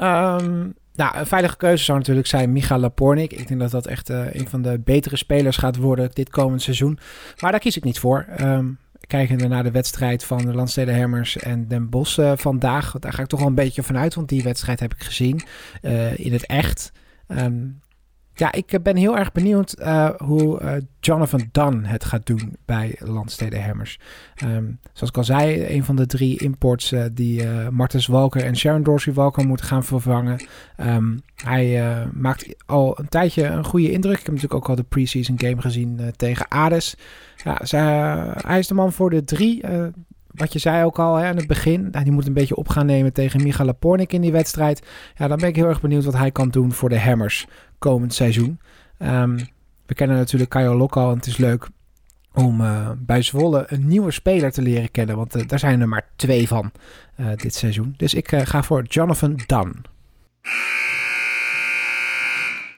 Um, 0.00 0.74
nou, 0.94 1.16
een 1.16 1.26
veilige 1.26 1.56
keuze 1.56 1.84
zou 1.84 1.98
natuurlijk 1.98 2.26
zijn 2.26 2.52
Micha 2.52 2.78
Lapornik. 2.78 3.32
Ik 3.32 3.48
denk 3.48 3.60
dat 3.60 3.70
dat 3.70 3.86
echt 3.86 4.10
uh, 4.10 4.34
een 4.34 4.48
van 4.48 4.62
de 4.62 4.80
betere 4.84 5.16
spelers 5.16 5.56
gaat 5.56 5.76
worden 5.76 6.10
dit 6.12 6.30
komend 6.30 6.62
seizoen. 6.62 6.98
Maar 7.40 7.50
daar 7.50 7.60
kies 7.60 7.76
ik 7.76 7.84
niet 7.84 7.98
voor. 7.98 8.26
Um, 8.40 8.78
kijkende 9.00 9.48
naar 9.48 9.62
de 9.62 9.70
wedstrijd 9.70 10.24
van 10.24 10.38
de 10.38 10.54
Landstede 10.54 10.98
Hammers 10.98 11.36
en 11.36 11.68
Den 11.68 11.88
Bosch 11.88 12.18
uh, 12.18 12.32
vandaag. 12.36 12.98
Daar 12.98 13.12
ga 13.12 13.22
ik 13.22 13.28
toch 13.28 13.38
wel 13.38 13.48
een 13.48 13.54
beetje 13.54 13.82
vanuit, 13.82 14.14
want 14.14 14.28
die 14.28 14.42
wedstrijd 14.42 14.80
heb 14.80 14.94
ik 14.94 15.02
gezien 15.02 15.42
uh, 15.82 16.18
in 16.18 16.32
het 16.32 16.46
echt. 16.46 16.92
Um, 17.28 17.80
ja, 18.38 18.52
ik 18.52 18.78
ben 18.82 18.96
heel 18.96 19.18
erg 19.18 19.32
benieuwd 19.32 19.76
uh, 19.78 20.10
hoe 20.16 20.62
uh, 20.62 20.72
Jonathan 21.00 21.48
Dunn 21.52 21.84
het 21.84 22.04
gaat 22.04 22.26
doen 22.26 22.56
bij 22.64 22.96
Landstede 22.98 23.60
Hammers. 23.60 23.98
Um, 24.44 24.78
zoals 24.92 25.10
ik 25.10 25.16
al 25.16 25.24
zei, 25.24 25.66
een 25.66 25.84
van 25.84 25.96
de 25.96 26.06
drie 26.06 26.38
imports 26.38 26.94
die 27.12 27.48
Martens 27.70 28.06
Walker 28.06 28.44
en 28.44 28.56
Sharon 28.56 28.82
Dorsey 28.82 29.12
Walker 29.12 29.46
moeten 29.46 29.66
gaan 29.66 29.84
vervangen. 29.84 30.44
Um, 30.80 31.22
hij 31.44 31.82
maakt 32.12 32.54
al 32.66 32.98
een 32.98 33.08
tijdje 33.08 33.44
een 33.44 33.64
goede 33.64 33.90
indruk. 33.90 34.18
Ik 34.18 34.26
heb 34.26 34.34
natuurlijk 34.34 34.62
ook 34.62 34.68
al 34.68 34.74
de 34.76 34.82
preseason 34.82 35.40
game 35.40 35.60
gezien 35.60 36.00
tegen 36.16 36.50
Ades. 36.50 36.96
Ja, 37.44 37.58
zij, 37.62 37.82
hij 38.36 38.58
is 38.58 38.66
de 38.66 38.74
man 38.74 38.92
voor 38.92 39.10
de 39.10 39.24
drie. 39.24 39.62
Wat 40.36 40.52
je 40.52 40.58
zei 40.58 40.84
ook 40.84 40.98
al 40.98 41.16
hè, 41.16 41.26
aan 41.26 41.36
het 41.36 41.46
begin. 41.46 41.90
Die 41.90 42.12
moet 42.12 42.26
een 42.26 42.32
beetje 42.32 42.56
op 42.56 42.68
gaan 42.68 42.86
nemen 42.86 43.12
tegen 43.12 43.42
Micha 43.42 43.64
Lapornik 43.64 44.12
in 44.12 44.20
die 44.20 44.32
wedstrijd. 44.32 44.86
Ja, 45.16 45.28
dan 45.28 45.38
ben 45.38 45.48
ik 45.48 45.56
heel 45.56 45.68
erg 45.68 45.80
benieuwd 45.80 46.04
wat 46.04 46.16
hij 46.16 46.30
kan 46.30 46.48
doen 46.48 46.72
voor 46.72 46.88
de 46.88 47.00
Hammers 47.00 47.46
komend 47.78 48.14
seizoen. 48.14 48.60
Um, 48.98 49.36
we 49.86 49.94
kennen 49.94 50.16
natuurlijk 50.16 50.50
Kajo 50.50 50.76
Lokal 50.76 51.10
en 51.10 51.16
het 51.16 51.26
is 51.26 51.36
leuk 51.36 51.68
om 52.34 52.60
uh, 52.60 52.90
bij 52.98 53.22
Zwolle 53.22 53.64
een 53.68 53.86
nieuwe 53.86 54.10
speler 54.10 54.52
te 54.52 54.62
leren 54.62 54.90
kennen. 54.90 55.16
Want 55.16 55.36
uh, 55.36 55.46
daar 55.46 55.58
zijn 55.58 55.80
er 55.80 55.88
maar 55.88 56.06
twee 56.16 56.48
van 56.48 56.72
uh, 57.16 57.26
dit 57.36 57.54
seizoen. 57.54 57.94
Dus 57.96 58.14
ik 58.14 58.28
ga 58.44 58.62
voor 58.62 58.82
Jonathan 58.82 59.40
Dunn. 59.46 59.84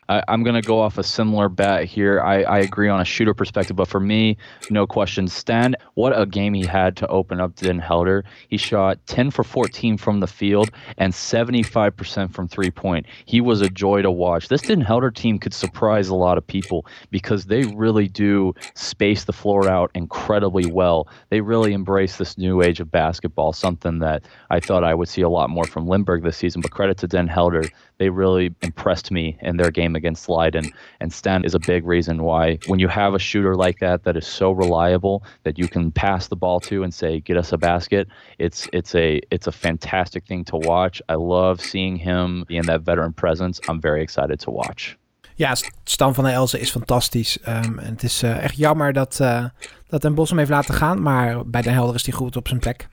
I, 0.08 0.22
I'm 0.28 0.42
going 0.42 0.60
to 0.60 0.66
go 0.66 0.80
off 0.80 0.98
a 0.98 1.02
similar 1.02 1.48
bet 1.48 1.84
here. 1.84 2.20
I, 2.20 2.42
I 2.42 2.58
agree 2.58 2.88
on 2.88 3.00
a 3.00 3.04
shooter 3.04 3.34
perspective, 3.34 3.76
but 3.76 3.88
for 3.88 4.00
me, 4.00 4.36
no 4.70 4.86
question. 4.86 5.28
Stan, 5.28 5.74
what 5.94 6.18
a 6.18 6.26
game 6.26 6.54
he 6.54 6.64
had 6.64 6.96
to 6.98 7.06
open 7.08 7.40
up 7.40 7.54
Den 7.56 7.78
Helder. 7.78 8.24
He 8.48 8.56
shot 8.56 8.98
10 9.06 9.30
for 9.30 9.44
14 9.44 9.96
from 9.98 10.20
the 10.20 10.26
field 10.26 10.70
and 10.96 11.12
75% 11.12 12.32
from 12.32 12.48
three 12.48 12.70
point. 12.70 13.06
He 13.26 13.40
was 13.40 13.60
a 13.60 13.68
joy 13.68 14.02
to 14.02 14.10
watch. 14.10 14.48
This 14.48 14.62
Den 14.62 14.80
Helder 14.80 15.10
team 15.10 15.38
could 15.38 15.54
surprise 15.54 16.08
a 16.08 16.14
lot 16.14 16.38
of 16.38 16.46
people 16.46 16.86
because 17.10 17.44
they 17.44 17.64
really 17.64 18.08
do 18.08 18.54
space 18.74 19.24
the 19.24 19.32
floor 19.32 19.68
out 19.68 19.90
incredibly 19.94 20.66
well. 20.66 21.08
They 21.30 21.40
really 21.40 21.72
embrace 21.72 22.16
this 22.16 22.38
new 22.38 22.62
age 22.62 22.80
of 22.80 22.90
basketball, 22.90 23.52
something 23.52 23.98
that 23.98 24.24
I 24.50 24.60
thought 24.60 24.84
I 24.84 24.94
would 24.94 25.08
see 25.08 25.22
a 25.22 25.28
lot 25.28 25.50
more 25.50 25.64
from 25.64 25.86
Lindbergh 25.86 26.22
this 26.22 26.36
season. 26.36 26.60
But 26.60 26.70
credit 26.70 26.98
to 26.98 27.06
Den 27.06 27.26
Helder, 27.26 27.64
they 27.98 28.08
really 28.08 28.54
impressed 28.62 29.10
me 29.10 29.36
in 29.42 29.56
their 29.56 29.70
game 29.70 29.96
against 29.96 30.28
Leiden. 30.28 30.72
And 31.00 31.12
Stan 31.12 31.44
is 31.44 31.54
a 31.54 31.58
big 31.58 31.86
reason 31.86 32.22
why 32.22 32.58
when 32.66 32.80
you 32.80 32.88
have 32.88 33.14
a 33.14 33.18
shooter 33.18 33.54
like 33.54 33.78
that 33.80 34.04
that 34.04 34.16
is 34.16 34.26
so 34.26 34.50
reliable 34.50 35.22
that 35.44 35.58
you 35.58 35.68
can 35.68 35.90
pass 35.90 36.28
the 36.28 36.36
ball 36.36 36.60
to 36.60 36.82
and 36.82 36.94
say, 36.94 37.20
get 37.20 37.36
us 37.36 37.52
a 37.52 37.58
basket, 37.58 38.08
it's 38.38 38.68
it's 38.72 38.94
a 38.94 39.20
it's 39.30 39.46
a 39.46 39.52
fantastic 39.52 40.26
thing 40.26 40.44
to 40.44 40.56
watch. 40.56 41.02
I 41.08 41.14
love 41.14 41.60
seeing 41.60 41.96
him 41.96 42.44
in 42.48 42.66
that 42.66 42.82
veteran 42.82 43.12
presence. 43.12 43.60
I'm 43.68 43.80
very 43.80 44.02
excited 44.02 44.40
to 44.40 44.50
watch. 44.50 44.96
Ja, 45.34 45.54
Stan 45.84 46.14
van 46.14 46.24
der 46.24 46.32
Elzen 46.32 46.60
is 46.60 46.70
fantastisch. 46.70 47.38
Um, 47.48 47.78
en 47.78 47.92
het 47.92 48.02
is 48.02 48.22
uh, 48.22 48.44
echt 48.44 48.56
jammer 48.56 48.92
dat, 48.92 49.18
uh, 49.22 49.44
dat 49.88 50.02
Den 50.02 50.14
Bos 50.14 50.28
hem 50.28 50.38
heeft 50.38 50.50
laten 50.50 50.74
gaan. 50.74 51.02
Maar 51.02 51.46
bij 51.46 51.62
Den 51.62 51.72
Helder 51.72 51.94
is 51.94 52.06
hij 52.06 52.14
goed 52.14 52.36
op 52.36 52.48
zijn 52.48 52.60
plek. 52.60 52.88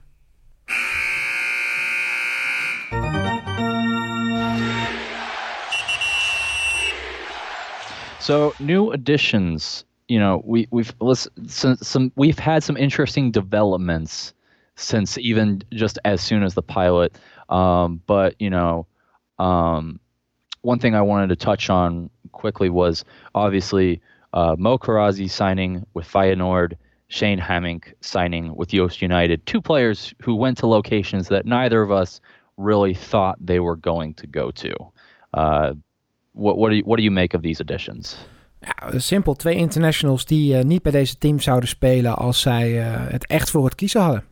So 8.26 8.56
new 8.58 8.90
additions, 8.90 9.84
you 10.08 10.18
know, 10.18 10.42
we 10.44 10.66
we've 10.72 10.92
some, 11.14 11.76
some 11.76 12.10
we've 12.16 12.40
had 12.40 12.64
some 12.64 12.76
interesting 12.76 13.30
developments 13.30 14.34
since 14.74 15.16
even 15.16 15.62
just 15.72 16.00
as 16.04 16.22
soon 16.22 16.42
as 16.42 16.52
the 16.52 16.62
pilot. 16.62 17.16
Um, 17.48 18.02
but 18.04 18.34
you 18.40 18.50
know, 18.50 18.88
um, 19.38 20.00
one 20.62 20.80
thing 20.80 20.96
I 20.96 21.02
wanted 21.02 21.28
to 21.28 21.36
touch 21.36 21.70
on 21.70 22.10
quickly 22.32 22.68
was 22.68 23.04
obviously 23.32 24.02
uh, 24.32 24.56
Mo 24.58 24.76
Karazi 24.76 25.30
signing 25.30 25.86
with 25.94 26.04
Feyenoord, 26.04 26.72
Shane 27.06 27.38
Hamink 27.38 27.94
signing 28.00 28.56
with 28.56 28.74
Yost 28.74 29.00
United, 29.00 29.46
two 29.46 29.60
players 29.60 30.12
who 30.20 30.34
went 30.34 30.58
to 30.58 30.66
locations 30.66 31.28
that 31.28 31.46
neither 31.46 31.80
of 31.80 31.92
us 31.92 32.20
really 32.56 32.92
thought 32.92 33.38
they 33.40 33.60
were 33.60 33.76
going 33.76 34.14
to 34.14 34.26
go 34.26 34.50
to. 34.50 34.74
Uh, 35.32 35.74
what, 36.36 36.56
what, 36.56 36.68
do 36.68 36.74
you, 36.74 36.84
what 36.84 36.96
do 36.96 37.02
you 37.02 37.10
make 37.14 37.36
of 37.36 37.42
these 37.42 37.60
additions? 37.60 38.16
Ja, 38.60 38.98
simpel. 38.98 39.34
Twee 39.34 39.54
internationals 39.54 40.24
die 40.24 40.56
uh, 40.56 40.64
niet 40.64 40.82
bij 40.82 40.92
deze 40.92 41.18
team 41.18 41.40
zouden 41.40 41.68
spelen 41.68 42.16
als 42.16 42.40
zij 42.40 42.70
uh, 42.70 42.86
het 42.88 43.26
echt 43.26 43.50
voor 43.50 43.64
het 43.64 43.74
kiezen 43.74 44.00
hadden. 44.00 44.24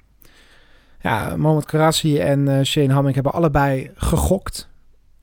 Ja, 1.00 1.36
Mohamed 1.36 1.64
Karasi 1.64 2.18
en 2.18 2.46
uh, 2.46 2.62
Shane 2.62 2.92
Hamming 2.92 3.14
hebben 3.14 3.32
allebei 3.32 3.90
gegokt. 3.94 4.68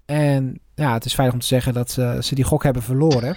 En 0.06 0.60
ja, 0.76 0.94
het 0.94 1.06
is 1.06 1.16
veilig 1.16 1.36
om 1.36 1.42
te 1.42 1.48
zeggen 1.48 1.74
dat 1.74 1.92
ze, 1.92 2.18
ze 2.20 2.36
die 2.36 2.44
gok 2.44 2.64
hebben 2.64 2.82
verloren. 2.82 3.36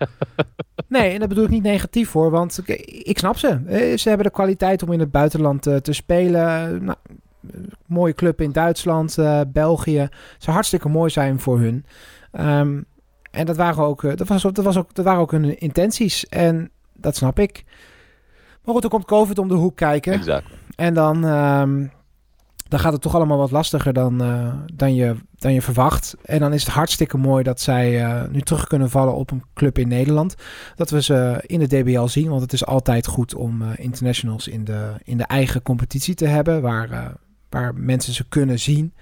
nee, 0.88 1.12
en 1.12 1.18
dat 1.18 1.28
bedoel 1.28 1.44
ik 1.44 1.50
niet 1.50 1.62
negatief 1.62 2.08
voor, 2.08 2.30
want 2.30 2.60
ik, 2.64 2.80
ik 2.86 3.18
snap 3.18 3.38
ze. 3.38 3.60
Eh, 3.66 3.96
Ze 3.96 4.08
hebben 4.08 4.26
de 4.26 4.32
kwaliteit 4.32 4.82
om 4.82 4.92
in 4.92 5.00
het 5.00 5.10
buitenland 5.10 5.66
eh, 5.66 5.76
te 5.76 5.92
spelen. 5.92 6.84
Nou, 6.84 6.96
eh, 7.52 7.60
mooie 7.86 8.14
club 8.14 8.40
in 8.40 8.52
Duitsland, 8.52 9.18
eh, 9.18 9.40
België. 9.48 9.98
Het 9.98 10.10
zou 10.38 10.52
hartstikke 10.52 10.88
mooi 10.88 11.10
zijn 11.10 11.40
voor 11.40 11.58
hun. 11.58 11.84
Ehm, 12.30 12.80
en 13.30 13.46
dat 13.46 13.56
waren 13.56 13.84
ook, 13.84 14.04
eh, 14.04 14.16
dat 14.16 14.28
was, 14.28 14.42
dat 14.42 14.56
was 14.56 14.76
ook, 14.76 14.94
dat 14.94 15.04
waren 15.04 15.20
ook 15.20 15.30
hun 15.30 15.58
intenties. 15.58 16.26
En 16.26 16.70
dat 16.94 17.16
snap 17.16 17.38
ik. 17.38 17.64
Maar 18.64 18.74
goed, 18.74 18.84
er 18.84 18.90
komt 18.90 19.04
COVID 19.04 19.38
om 19.38 19.48
de 19.48 19.54
hoek 19.54 19.76
kijken. 19.76 20.12
Exactly. 20.12 20.56
En 20.74 20.94
dan, 20.94 21.24
ehm, 21.24 21.86
dan 22.68 22.78
gaat 22.78 22.92
het 22.92 23.02
toch 23.02 23.14
allemaal 23.14 23.38
wat 23.38 23.50
lastiger 23.50 23.92
dan, 23.92 24.22
eh, 24.22 24.54
dan, 24.74 24.94
je, 24.94 25.16
dan 25.36 25.52
je 25.52 25.62
verwacht. 25.62 26.16
En 26.24 26.38
dan 26.38 26.52
is 26.52 26.64
het 26.64 26.72
hartstikke 26.72 27.16
mooi 27.16 27.42
dat 27.42 27.60
zij 27.60 28.04
eh, 28.04 28.22
nu 28.30 28.40
terug 28.40 28.66
kunnen 28.66 28.90
vallen 28.90 29.14
op 29.14 29.30
een 29.30 29.44
club 29.54 29.78
in 29.78 29.88
Nederland. 29.88 30.34
Dat 30.76 30.90
we 30.90 31.02
ze 31.02 31.42
in 31.46 31.58
de 31.58 31.66
DBL 31.66 32.06
zien. 32.06 32.28
Want 32.28 32.42
het 32.42 32.52
is 32.52 32.66
altijd 32.66 33.06
goed 33.06 33.34
om 33.34 33.62
internationals 33.62 34.48
in 34.48 34.64
de, 34.64 34.92
in 35.02 35.18
de 35.18 35.26
eigen 35.26 35.62
competitie 35.62 36.14
te 36.14 36.26
hebben. 36.26 36.62
Waar, 36.62 37.16
waar 37.48 37.74
mensen 37.74 38.14
ze 38.14 38.28
kunnen 38.28 38.58
zien. 38.58 38.94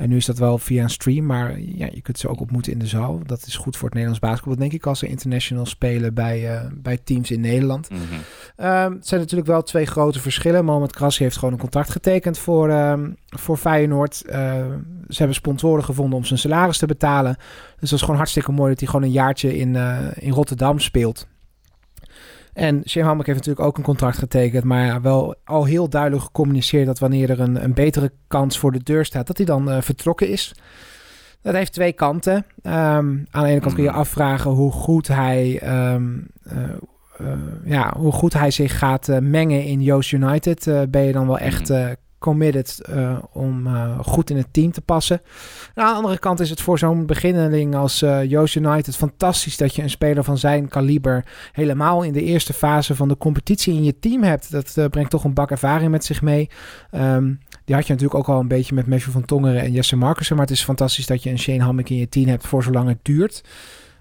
En 0.00 0.08
nu 0.08 0.16
is 0.16 0.26
dat 0.26 0.38
wel 0.38 0.58
via 0.58 0.82
een 0.82 0.90
stream, 0.90 1.26
maar 1.26 1.60
ja, 1.60 1.88
je 1.92 2.00
kunt 2.00 2.18
ze 2.18 2.28
ook 2.28 2.40
ontmoeten 2.40 2.72
in 2.72 2.78
de 2.78 2.86
zaal. 2.86 3.20
Dat 3.26 3.46
is 3.46 3.56
goed 3.56 3.76
voor 3.76 3.84
het 3.84 3.94
Nederlands 3.94 4.26
basketbal, 4.26 4.56
denk 4.56 4.72
ik, 4.72 4.86
als 4.86 4.98
ze 4.98 5.06
international 5.06 5.66
spelen 5.66 6.14
bij, 6.14 6.54
eh, 6.54 6.66
bij 6.74 6.98
teams 7.04 7.30
in 7.30 7.40
Nederland. 7.40 7.90
Mhm. 7.90 8.00
Ehm, 8.56 8.92
het 8.92 9.06
zijn 9.06 9.20
natuurlijk 9.20 9.48
wel 9.48 9.62
twee 9.62 9.86
grote 9.86 10.20
verschillen. 10.20 10.64
Moment 10.64 10.92
Krassi 10.92 11.22
heeft 11.22 11.36
gewoon 11.36 11.54
een 11.54 11.60
contract 11.60 11.90
getekend 11.90 12.38
voor, 12.38 12.68
ehm, 12.68 13.10
voor 13.26 13.56
Feyenoord. 13.56 14.22
Eh, 14.26 14.64
ze 15.08 15.16
hebben 15.16 15.36
sponsoren 15.36 15.84
gevonden 15.84 16.18
om 16.18 16.24
zijn 16.24 16.38
salaris 16.38 16.78
te 16.78 16.86
betalen. 16.86 17.36
Dus 17.80 17.90
dat 17.90 17.98
is 17.98 18.00
gewoon 18.00 18.16
hartstikke 18.16 18.52
mooi 18.52 18.70
dat 18.70 18.80
hij 18.80 18.88
gewoon 18.88 19.04
een 19.04 19.12
jaartje 19.12 19.56
in, 19.56 19.76
eh, 19.76 19.98
in 20.14 20.32
Rotterdam 20.32 20.78
speelt. 20.78 21.26
En 22.52 22.82
Shane 22.88 23.06
Hammack 23.06 23.26
heeft 23.26 23.38
natuurlijk 23.38 23.66
ook 23.66 23.76
een 23.78 23.82
contract 23.84 24.18
getekend, 24.18 24.64
maar 24.64 24.86
ja, 24.86 25.00
wel 25.00 25.34
al 25.44 25.64
heel 25.64 25.88
duidelijk 25.88 26.22
gecommuniceerd 26.22 26.86
dat 26.86 26.98
wanneer 26.98 27.30
er 27.30 27.40
een, 27.40 27.64
een 27.64 27.74
betere 27.74 28.12
kans 28.26 28.58
voor 28.58 28.72
de 28.72 28.82
deur 28.82 29.04
staat, 29.04 29.26
dat 29.26 29.36
hij 29.36 29.46
dan 29.46 29.70
eh, 29.70 29.80
vertrokken 29.80 30.28
is. 30.28 30.54
Dat 31.42 31.54
heeft 31.54 31.72
twee 31.72 31.92
kanten. 31.92 32.44
Ehm, 32.62 33.16
aan 33.30 33.42
de 33.44 33.48
ene 33.48 33.60
kant 33.60 33.74
kun 33.74 33.82
je 33.82 33.88
Mhm. 33.90 33.98
afvragen 33.98 34.50
hoe 34.50 34.72
goed 34.72 35.08
hij, 35.08 35.58
ehm, 35.62 36.08
eh, 36.42 36.62
eh, 37.18 37.26
ja, 37.64 37.94
hoe 37.96 38.12
goed 38.12 38.32
hij 38.32 38.50
zich 38.50 38.78
gaat 38.78 39.08
mengen 39.20 39.64
in 39.64 39.82
Joost 39.82 40.12
United. 40.12 40.70
Ben 40.90 41.02
je 41.02 41.12
dan 41.12 41.26
wel 41.26 41.38
echt 41.38 41.70
eh, 41.70 41.86
committed 42.20 42.80
eh, 42.80 43.18
om 43.32 43.66
eh, 43.66 43.98
goed 43.98 44.30
in 44.30 44.36
het 44.36 44.46
team 44.50 44.72
te 44.72 44.80
passen? 44.80 45.20
Nou, 45.74 45.88
aan 45.88 45.94
de 45.94 46.00
andere 46.00 46.18
kant 46.18 46.40
is 46.40 46.50
het 46.50 46.60
voor 46.60 46.78
zo'n 46.78 47.06
beginneling 47.06 47.74
als 47.74 48.02
eh 48.02 48.24
Joost 48.24 48.54
United 48.54 48.96
fantastisch 48.96 49.56
dat 49.56 49.74
je 49.74 49.82
een 49.82 49.90
speler 49.90 50.24
van 50.24 50.38
zijn 50.38 50.68
kaliber 50.68 51.24
helemaal 51.52 52.02
in 52.02 52.12
de 52.12 52.22
eerste 52.22 52.52
fase 52.52 52.94
van 52.94 53.08
de 53.08 53.16
competitie 53.16 53.74
in 53.74 53.84
je 53.84 53.98
team 53.98 54.22
hebt. 54.22 54.50
Dat 54.50 54.90
brengt 54.90 55.10
toch 55.10 55.24
een 55.24 55.34
bak 55.34 55.50
ervaring 55.50 55.90
met 55.90 56.04
zich 56.04 56.22
mee. 56.22 56.50
Ehm, 56.90 57.34
die 57.64 57.74
had 57.74 57.86
je 57.86 57.92
natuurlijk 57.92 58.20
ook 58.20 58.34
al 58.34 58.40
een 58.40 58.48
beetje 58.48 58.74
met 58.74 58.86
Matthew 58.86 59.12
van 59.12 59.24
Tongeren 59.24 59.60
en 59.60 59.72
Jesse 59.72 59.96
Markussen. 59.96 60.36
Maar 60.36 60.46
het 60.46 60.54
is 60.54 60.64
fantastisch 60.64 61.06
dat 61.06 61.22
je 61.22 61.30
een 61.30 61.38
Shane 61.38 61.62
Hammack 61.62 61.88
in 61.88 61.96
je 61.96 62.08
team 62.08 62.28
hebt 62.28 62.46
voor 62.46 62.62
zolang 62.62 62.88
het 62.88 62.98
duurt. 63.02 63.44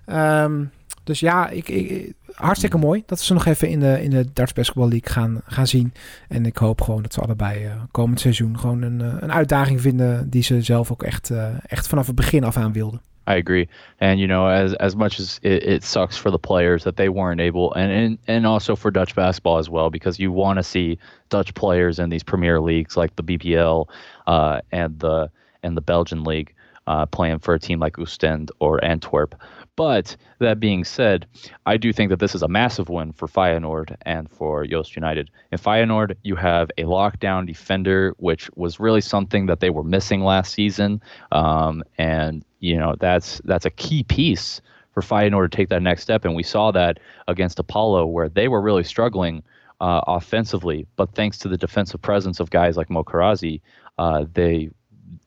Ehm, 0.05 0.63
dus 1.09 1.19
ja, 1.19 1.49
ik, 1.49 1.69
ik, 1.69 2.13
hartstikke 2.33 2.77
mooi 2.77 3.03
dat 3.05 3.19
we 3.19 3.25
ze 3.25 3.33
nog 3.33 3.45
even 3.45 3.69
in 3.69 3.79
de, 3.79 4.03
in 4.03 4.09
de 4.09 4.25
Darts 4.33 4.53
Basketball 4.53 4.87
League 4.87 5.11
gaan, 5.11 5.41
gaan 5.45 5.67
zien. 5.67 5.93
En 6.27 6.45
ik 6.45 6.57
hoop 6.57 6.81
gewoon 6.81 7.01
dat 7.01 7.13
ze 7.13 7.21
allebei 7.21 7.65
eh, 7.65 7.71
komend 7.91 8.19
seizoen 8.19 8.59
gewoon 8.59 8.81
een, 8.81 9.01
eh, 9.01 9.15
een 9.19 9.31
uitdaging 9.31 9.81
vinden 9.81 10.29
die 10.29 10.43
ze 10.43 10.61
zelf 10.61 10.91
ook 10.91 11.03
echt, 11.03 11.29
eh, 11.29 11.47
echt 11.67 11.87
vanaf 11.87 12.07
het 12.07 12.15
begin 12.15 12.43
af 12.43 12.57
aan 12.57 12.73
wilden. 12.73 13.01
I 13.27 13.31
agree. 13.31 13.69
And 13.99 14.17
you 14.17 14.27
know, 14.27 14.47
as 14.47 14.77
as 14.77 14.95
much 14.95 15.19
as 15.19 15.37
it, 15.41 15.63
it 15.63 15.83
sucks 15.83 16.17
for 16.17 16.31
the 16.31 16.39
players 16.39 16.83
that 16.83 16.95
they 16.95 17.09
weren't 17.09 17.39
able, 17.39 17.73
and 17.75 17.91
and, 17.91 18.17
and 18.25 18.45
also 18.45 18.75
for 18.75 18.91
Dutch 18.91 19.13
basketball 19.13 19.57
as 19.57 19.69
well, 19.69 19.89
because 19.89 20.21
you 20.21 20.33
want 20.33 20.57
to 20.57 20.63
see 20.63 20.97
Dutch 21.27 21.53
players 21.53 21.99
in 21.99 22.09
these 22.09 22.23
Premier 22.23 22.59
leagues 22.59 22.95
like 22.95 23.13
the 23.15 23.23
BPL 23.23 23.85
uh, 24.25 24.59
and 24.71 24.99
the 24.99 25.29
and 25.61 25.75
the 25.75 25.81
Belgian 25.81 26.23
league 26.23 26.53
uh, 26.89 27.05
playing 27.05 27.39
for 27.39 27.53
a 27.53 27.59
team 27.59 27.79
like 27.79 27.93
Oostend 27.93 28.49
or 28.59 28.83
Antwerp. 28.83 29.35
But 29.75 30.17
that 30.39 30.59
being 30.59 30.83
said, 30.83 31.25
I 31.65 31.77
do 31.77 31.93
think 31.93 32.09
that 32.09 32.19
this 32.19 32.35
is 32.35 32.41
a 32.41 32.49
massive 32.49 32.89
win 32.89 33.13
for 33.13 33.27
Feyenoord 33.27 33.95
and 34.01 34.29
for 34.29 34.65
Joost 34.65 34.95
United. 34.95 35.29
In 35.51 35.57
Feyenoord, 35.59 36.15
you 36.23 36.35
have 36.35 36.69
a 36.77 36.83
lockdown 36.83 37.45
defender, 37.45 38.13
which 38.17 38.49
was 38.55 38.79
really 38.79 39.01
something 39.01 39.45
that 39.45 39.61
they 39.61 39.69
were 39.69 39.83
missing 39.83 40.23
last 40.23 40.53
season. 40.53 41.01
Um, 41.31 41.83
and 41.97 42.43
you 42.59 42.77
know 42.77 42.95
that's 42.99 43.39
that's 43.45 43.65
a 43.65 43.69
key 43.69 44.03
piece 44.03 44.59
for 44.91 45.01
Feyenoord 45.01 45.51
to 45.51 45.55
take 45.55 45.69
that 45.69 45.83
next 45.83 46.01
step. 46.01 46.25
And 46.25 46.35
we 46.35 46.43
saw 46.43 46.71
that 46.71 46.99
against 47.27 47.59
Apollo, 47.59 48.07
where 48.07 48.27
they 48.27 48.47
were 48.47 48.61
really 48.61 48.83
struggling 48.83 49.43
uh, 49.79 50.01
offensively, 50.07 50.87
but 50.97 51.13
thanks 51.13 51.37
to 51.37 51.47
the 51.47 51.57
defensive 51.57 52.01
presence 52.01 52.39
of 52.39 52.49
guys 52.49 52.75
like 52.75 52.89
Mokarazi, 52.89 53.61
uh, 53.97 54.25
they 54.33 54.71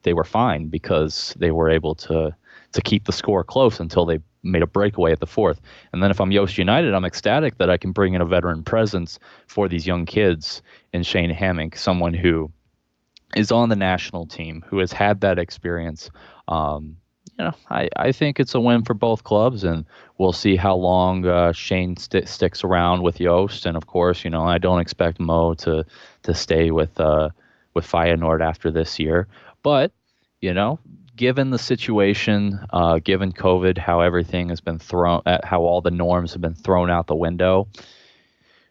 they 0.03 0.13
were 0.13 0.23
fine 0.23 0.67
because 0.67 1.33
they 1.37 1.51
were 1.51 1.69
able 1.69 1.95
to 1.95 2.35
to 2.73 2.81
keep 2.81 3.05
the 3.05 3.11
score 3.11 3.43
close 3.43 3.79
until 3.79 4.05
they 4.05 4.19
made 4.41 4.63
a 4.63 4.67
breakaway 4.67 5.11
at 5.11 5.19
the 5.19 5.27
fourth. 5.27 5.61
And 5.91 6.01
then 6.01 6.11
if 6.11 6.19
I'm 6.19 6.31
Yost 6.31 6.57
United, 6.57 6.93
I'm 6.93 7.05
ecstatic 7.05 7.57
that 7.57 7.69
I 7.69 7.77
can 7.77 7.91
bring 7.91 8.13
in 8.13 8.21
a 8.21 8.25
veteran 8.25 8.63
presence 8.63 9.19
for 9.47 9.69
these 9.69 9.87
young 9.87 10.05
kids 10.05 10.61
in 10.91 11.03
Shane 11.03 11.29
Hammock, 11.29 11.77
someone 11.77 12.13
who 12.13 12.51
is 13.35 13.51
on 13.51 13.69
the 13.69 13.75
national 13.75 14.25
team, 14.25 14.63
who 14.67 14.79
has 14.79 14.91
had 14.91 15.21
that 15.21 15.39
experience. 15.39 16.09
Um, 16.47 16.97
you 17.37 17.45
know, 17.45 17.53
I, 17.69 17.89
I 17.95 18.11
think 18.11 18.39
it's 18.39 18.53
a 18.53 18.59
win 18.59 18.83
for 18.83 18.93
both 18.93 19.23
clubs, 19.23 19.63
and 19.63 19.85
we'll 20.17 20.33
see 20.33 20.55
how 20.55 20.75
long 20.75 21.25
uh, 21.25 21.51
Shane 21.51 21.97
st- 21.97 22.27
sticks 22.27 22.63
around 22.63 23.01
with 23.01 23.19
Yost. 23.19 23.65
And 23.65 23.75
of 23.75 23.87
course, 23.87 24.23
you 24.23 24.29
know, 24.29 24.43
I 24.43 24.57
don't 24.57 24.79
expect 24.79 25.19
Mo 25.19 25.53
to 25.55 25.85
to 26.23 26.33
stay 26.33 26.69
with 26.69 26.99
uh, 26.99 27.29
with 27.73 27.87
Feyenoord 27.87 28.41
after 28.41 28.69
this 28.69 28.99
year. 28.99 29.27
But 29.63 29.91
you 30.39 30.53
know, 30.53 30.79
given 31.15 31.51
the 31.51 31.57
situation, 31.57 32.59
uh, 32.71 32.99
given 33.03 33.31
COVID, 33.31 33.77
how 33.77 34.01
everything 34.01 34.49
has 34.49 34.61
been 34.61 34.79
thrown, 34.79 35.21
uh, 35.25 35.37
how 35.43 35.61
all 35.61 35.81
the 35.81 35.91
norms 35.91 36.31
have 36.31 36.41
been 36.41 36.55
thrown 36.55 36.89
out 36.89 37.07
the 37.07 37.15
window, 37.15 37.67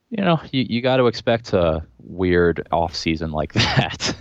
you 0.08 0.24
know, 0.24 0.38
you, 0.50 0.64
you 0.68 0.82
got 0.82 0.96
to 0.96 1.06
expect 1.06 1.54
a 1.54 1.82
weird 1.98 2.68
off 2.70 2.94
season 2.94 3.32
like 3.32 3.52
that. 3.58 4.14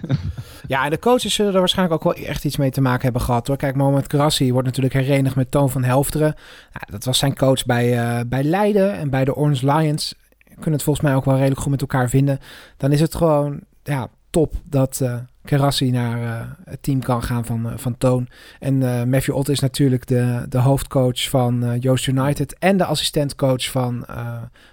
Ja, 0.67 0.83
en 0.83 0.89
de 0.89 0.99
coaches 0.99 1.33
zullen 1.33 1.53
er 1.53 1.59
waarschijnlijk 1.59 2.05
ook 2.05 2.15
wel 2.15 2.25
echt 2.25 2.45
iets 2.45 2.57
mee 2.57 2.71
te 2.71 2.81
maken 2.81 3.03
hebben 3.03 3.21
gehad 3.21 3.47
hoor. 3.47 3.57
Kijk, 3.57 3.75
Moment 3.75 4.07
Krassi 4.07 4.51
wordt 4.51 4.67
natuurlijk 4.67 4.93
herenigd 4.93 5.35
met 5.35 5.51
Toon 5.51 5.69
van 5.69 5.83
Helfteren. 5.83 6.35
Nou, 6.73 6.85
dat 6.91 7.05
was 7.05 7.17
zijn 7.17 7.35
coach 7.35 7.65
bij, 7.65 7.99
eh, 7.99 8.19
bij 8.27 8.43
Leiden 8.43 8.93
en 8.93 9.09
bij 9.09 9.25
de 9.25 9.35
Orange 9.35 9.65
Lions. 9.65 10.15
Kunnen 10.53 10.71
het 10.71 10.83
volgens 10.83 11.05
mij 11.05 11.15
ook 11.15 11.25
wel 11.25 11.35
redelijk 11.35 11.61
goed 11.61 11.71
met 11.71 11.81
elkaar 11.81 12.09
vinden. 12.09 12.39
Dan 12.77 12.91
is 12.91 12.99
het 12.99 13.15
gewoon 13.15 13.59
ja, 13.83 14.07
top 14.29 14.53
dat 14.63 15.01
eh 15.01 15.15
Kerassi 15.45 15.91
naar 15.91 16.21
eh, 16.21 16.47
het 16.65 16.83
team 16.83 16.99
kan 16.99 17.23
gaan 17.23 17.45
van, 17.45 17.69
eh, 17.69 17.77
van 17.77 17.97
Toon. 17.97 18.27
En 18.59 18.83
eh, 18.83 19.03
Matthew 19.03 19.35
Ott 19.35 19.49
is 19.49 19.59
natuurlijk 19.59 20.07
de, 20.07 20.45
de 20.49 20.57
hoofdcoach 20.57 21.29
van 21.29 21.77
Joost 21.79 22.07
United. 22.07 22.57
En 22.59 22.77
de 22.77 22.85
assistentcoach 22.85 23.69
van 23.69 24.05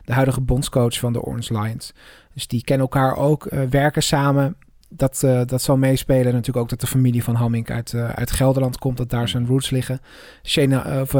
de 0.04 0.12
huidige 0.12 0.40
bondscoach 0.40 0.98
van 0.98 1.12
de 1.12 1.22
Orange 1.22 1.60
Lions. 1.60 1.92
Dus 2.34 2.46
die 2.46 2.64
kennen 2.64 2.86
elkaar 2.86 3.16
ook, 3.16 3.48
werken 3.70 4.02
samen 4.02 4.56
dat, 4.88 5.20
dat 5.44 5.62
zal 5.62 5.76
meespelen. 5.76 6.26
En 6.26 6.32
natuurlijk 6.32 6.56
ook 6.56 6.68
dat 6.68 6.80
de 6.80 6.86
familie 6.86 7.24
van 7.24 7.34
Hamming 7.34 7.70
uit, 7.70 7.94
uit 7.94 8.30
Gelderland 8.30 8.78
komt, 8.78 8.96
dat 8.96 9.10
daar 9.10 9.28
zijn 9.28 9.46
roots 9.46 9.70
liggen. 9.70 10.00
Of, 11.02 11.10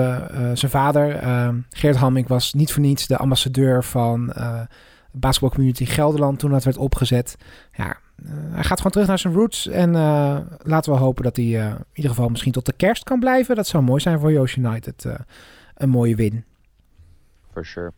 zijn 0.55 0.71
vader, 0.71 1.15
eh, 1.17 1.49
Geert 1.71 1.97
Hamming, 1.97 2.29
was 2.29 2.53
niet 2.53 2.73
voor 2.73 2.83
niets 2.83 3.07
de 3.07 3.17
ambassadeur 3.17 3.85
van 3.85 4.33
eh 4.33 4.61
Basketball 5.13 5.51
Community 5.51 5.85
Gelderland 5.85 6.39
toen 6.39 6.51
dat 6.51 6.64
werd 6.64 6.77
opgezet. 6.77 7.37
Ja, 7.72 7.97
hij 8.27 8.64
gaat 8.64 8.77
gewoon 8.77 8.93
terug 8.93 9.07
naar 9.07 9.19
zijn 9.19 9.35
roots. 9.35 9.66
En 9.69 9.95
eh, 9.95 10.37
laten 10.62 10.93
we 10.93 10.99
hopen 10.99 11.23
dat 11.25 11.37
hij 11.37 11.45
eh, 11.45 11.66
in 11.66 11.85
ieder 11.93 12.11
geval 12.11 12.29
misschien 12.29 12.53
tot 12.53 12.66
de 12.66 12.73
kerst 12.73 13.05
kan 13.05 13.21
blijven. 13.21 13.57
Dat 13.57 13.66
zou 13.66 13.83
mooi 13.83 14.01
zijn 14.01 14.19
voor 14.21 14.33
Joost 14.33 14.57
United. 14.57 15.05
eh, 15.05 15.14
een 15.77 15.89
mooie 15.89 16.14
win. 16.16 16.45
for 17.53 17.64
sure. 17.66 17.93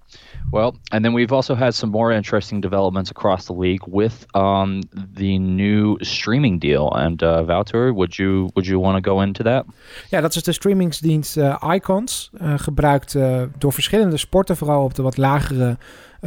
Well, 0.51 0.73
and 0.93 1.03
then 1.05 1.12
we've 1.14 1.35
also 1.35 1.55
had 1.55 1.75
some 1.75 1.93
more 1.93 2.14
interesting 2.14 2.62
developments 2.62 3.11
across 3.11 3.45
the 3.45 3.53
league 3.59 3.87
with 3.93 4.27
um, 4.35 4.81
the 5.14 5.39
new 5.39 5.97
streaming 5.99 6.61
deal. 6.61 6.97
And 6.97 7.23
uh, 7.23 7.41
Wouter, 7.47 7.93
would 7.93 8.14
you 8.16 8.49
would 8.55 8.66
you 8.66 8.81
want 8.81 9.05
to 9.05 9.11
go 9.11 9.21
into 9.21 9.43
that? 9.45 9.64
Ja, 10.11 10.21
dat 10.21 10.35
is 10.35 10.43
de 10.43 10.53
streamingsdienst 10.53 11.37
eh, 11.37 11.62
Icons. 11.75 12.31
eh, 12.39 12.53
gebruikt 12.57 13.14
eh, 13.14 13.43
door 13.59 13.73
verschillende 13.73 14.16
sporten, 14.16 14.57
vooral 14.57 14.85
op 14.85 14.95
de 14.95 15.03
wat 15.03 15.16
lagere 15.16 15.68
eh, 15.68 15.77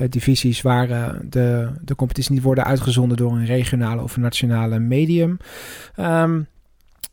divisies 0.10 0.62
waar 0.62 0.90
eh, 0.90 1.10
de, 1.24 1.70
de 1.82 1.96
competitie 1.96 2.34
niet 2.34 2.44
worden 2.44 2.64
uitgezonden 2.64 3.18
door 3.18 3.32
een 3.32 3.46
regionale 3.46 4.02
of 4.02 4.16
een 4.16 4.22
nationale 4.22 4.80
medium. 4.80 5.38
Ehm, 5.96 6.42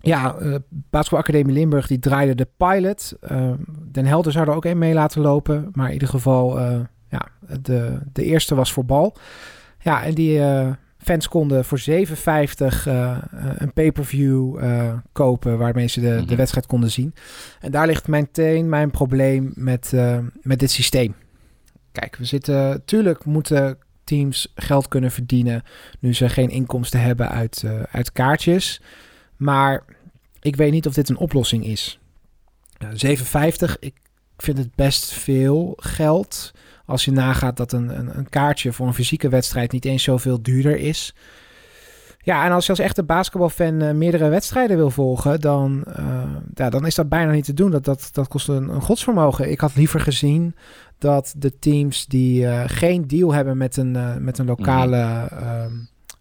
ja, 0.01 0.35
eh 0.35 0.55
Basketbalacademie 0.69 1.55
Limburg 1.55 1.87
die 1.87 1.99
draaide 1.99 2.35
de 2.35 2.49
pilot. 2.57 3.17
Ehm, 3.21 3.57
Den 3.93 4.07
Helder 4.07 4.33
zou 4.33 4.49
er 4.49 4.55
ook 4.55 4.65
één 4.65 4.79
mee 4.79 4.95
laten 4.95 5.21
lopen. 5.21 5.69
Maar 5.73 5.87
in 5.87 5.93
ieder 5.93 6.09
geval, 6.09 6.59
eh, 6.59 6.81
ja, 7.09 7.29
de, 7.61 7.99
de 8.13 8.25
eerste 8.25 8.55
was 8.55 8.73
voor 8.73 8.85
bal. 8.85 9.17
Ja, 9.79 10.05
en 10.05 10.15
die, 10.15 10.41
eh, 10.41 10.71
fans 11.03 11.29
konden 11.29 11.65
voor 11.65 11.79
7,50 11.79 12.87
uh, 12.87 13.19
een 13.57 13.73
pay-per-view 13.73 14.63
uh, 14.63 14.93
kopen 15.13 15.59
waarmee 15.59 15.87
ze 15.87 16.01
de, 16.01 16.23
de 16.27 16.37
wedstrijd 16.37 16.67
konden 16.67 16.91
zien. 16.91 17.15
En 17.61 17.71
daar 17.71 17.87
ligt 17.87 18.09
meteen 18.09 18.69
mijn 18.69 18.91
probleem 18.91 19.53
met, 19.55 19.93
uh, 19.95 20.19
met 20.43 20.59
dit 20.59 20.71
systeem. 20.71 21.15
Kijk, 22.01 22.17
we 22.17 22.25
zitten, 22.25 22.85
tuurlijk 22.85 23.25
moeten 23.25 23.79
teams 24.05 24.53
geld 24.55 24.89
kunnen 24.89 25.11
verdienen 25.11 25.63
nu 25.99 26.15
ze 26.15 26.29
geen 26.29 26.51
inkomsten 26.51 27.01
hebben 27.01 27.29
uit, 27.29 27.65
uit 27.91 28.13
kaartjes. 28.13 28.81
Maar 29.37 29.85
ik 30.41 30.57
weet 30.57 30.73
niet 30.73 30.87
of 30.87 30.95
dit 30.95 31.09
een 31.09 31.17
oplossing 31.17 31.65
is. 31.65 31.99
7,50, 32.85 32.91
ik 33.81 33.95
vind 34.37 34.59
het 34.59 34.75
best 34.75 35.13
veel 35.13 35.73
geld. 35.77 36.53
Als 36.85 37.05
je 37.05 37.11
nagaat 37.11 37.57
dat 37.57 37.73
een, 37.73 37.99
een, 37.99 38.19
een, 38.19 38.29
kaartje 38.29 38.73
voor 38.73 38.87
een 38.87 38.95
fysieke 38.95 39.29
wedstrijd 39.29 39.73
niet 39.73 39.85
eens 39.85 40.03
zoveel 40.03 40.43
duurder 40.43 40.77
is. 40.77 41.15
Ja, 42.23 42.45
en 42.45 42.53
als 42.53 42.65
je 42.65 42.71
als 42.71 42.81
echte 42.81 43.03
basketbalfan 43.03 43.83
uh, 43.83 43.91
meerdere 43.91 44.29
wedstrijden 44.29 44.77
wil 44.77 44.91
volgen, 44.91 45.41
dan, 45.41 45.85
uh, 45.99 46.23
ja, 46.55 46.71
dan 46.71 46.87
is 46.87 46.95
dat 46.95 47.09
bijna 47.09 47.33
niet 47.33 47.45
te 47.45 47.55
doen. 47.55 47.71
Dat, 47.71 47.85
dat, 47.85 48.09
dat 48.13 48.29
kost 48.29 48.49
een, 48.49 48.69
een 48.69 48.83
godsvermogen. 48.83 49.51
Ik 49.51 49.61
had 49.61 49.75
liever 49.75 50.01
gezien 50.01 50.55
dat 50.99 51.35
de 51.37 51.59
teams 51.59 52.07
die 52.07 52.43
uh, 52.43 52.63
geen 52.67 53.07
deal 53.07 53.33
hebben 53.33 53.57
met 53.57 53.77
een, 53.77 54.25
met 54.25 54.39
een 54.39 54.47
lokale. 54.47 55.29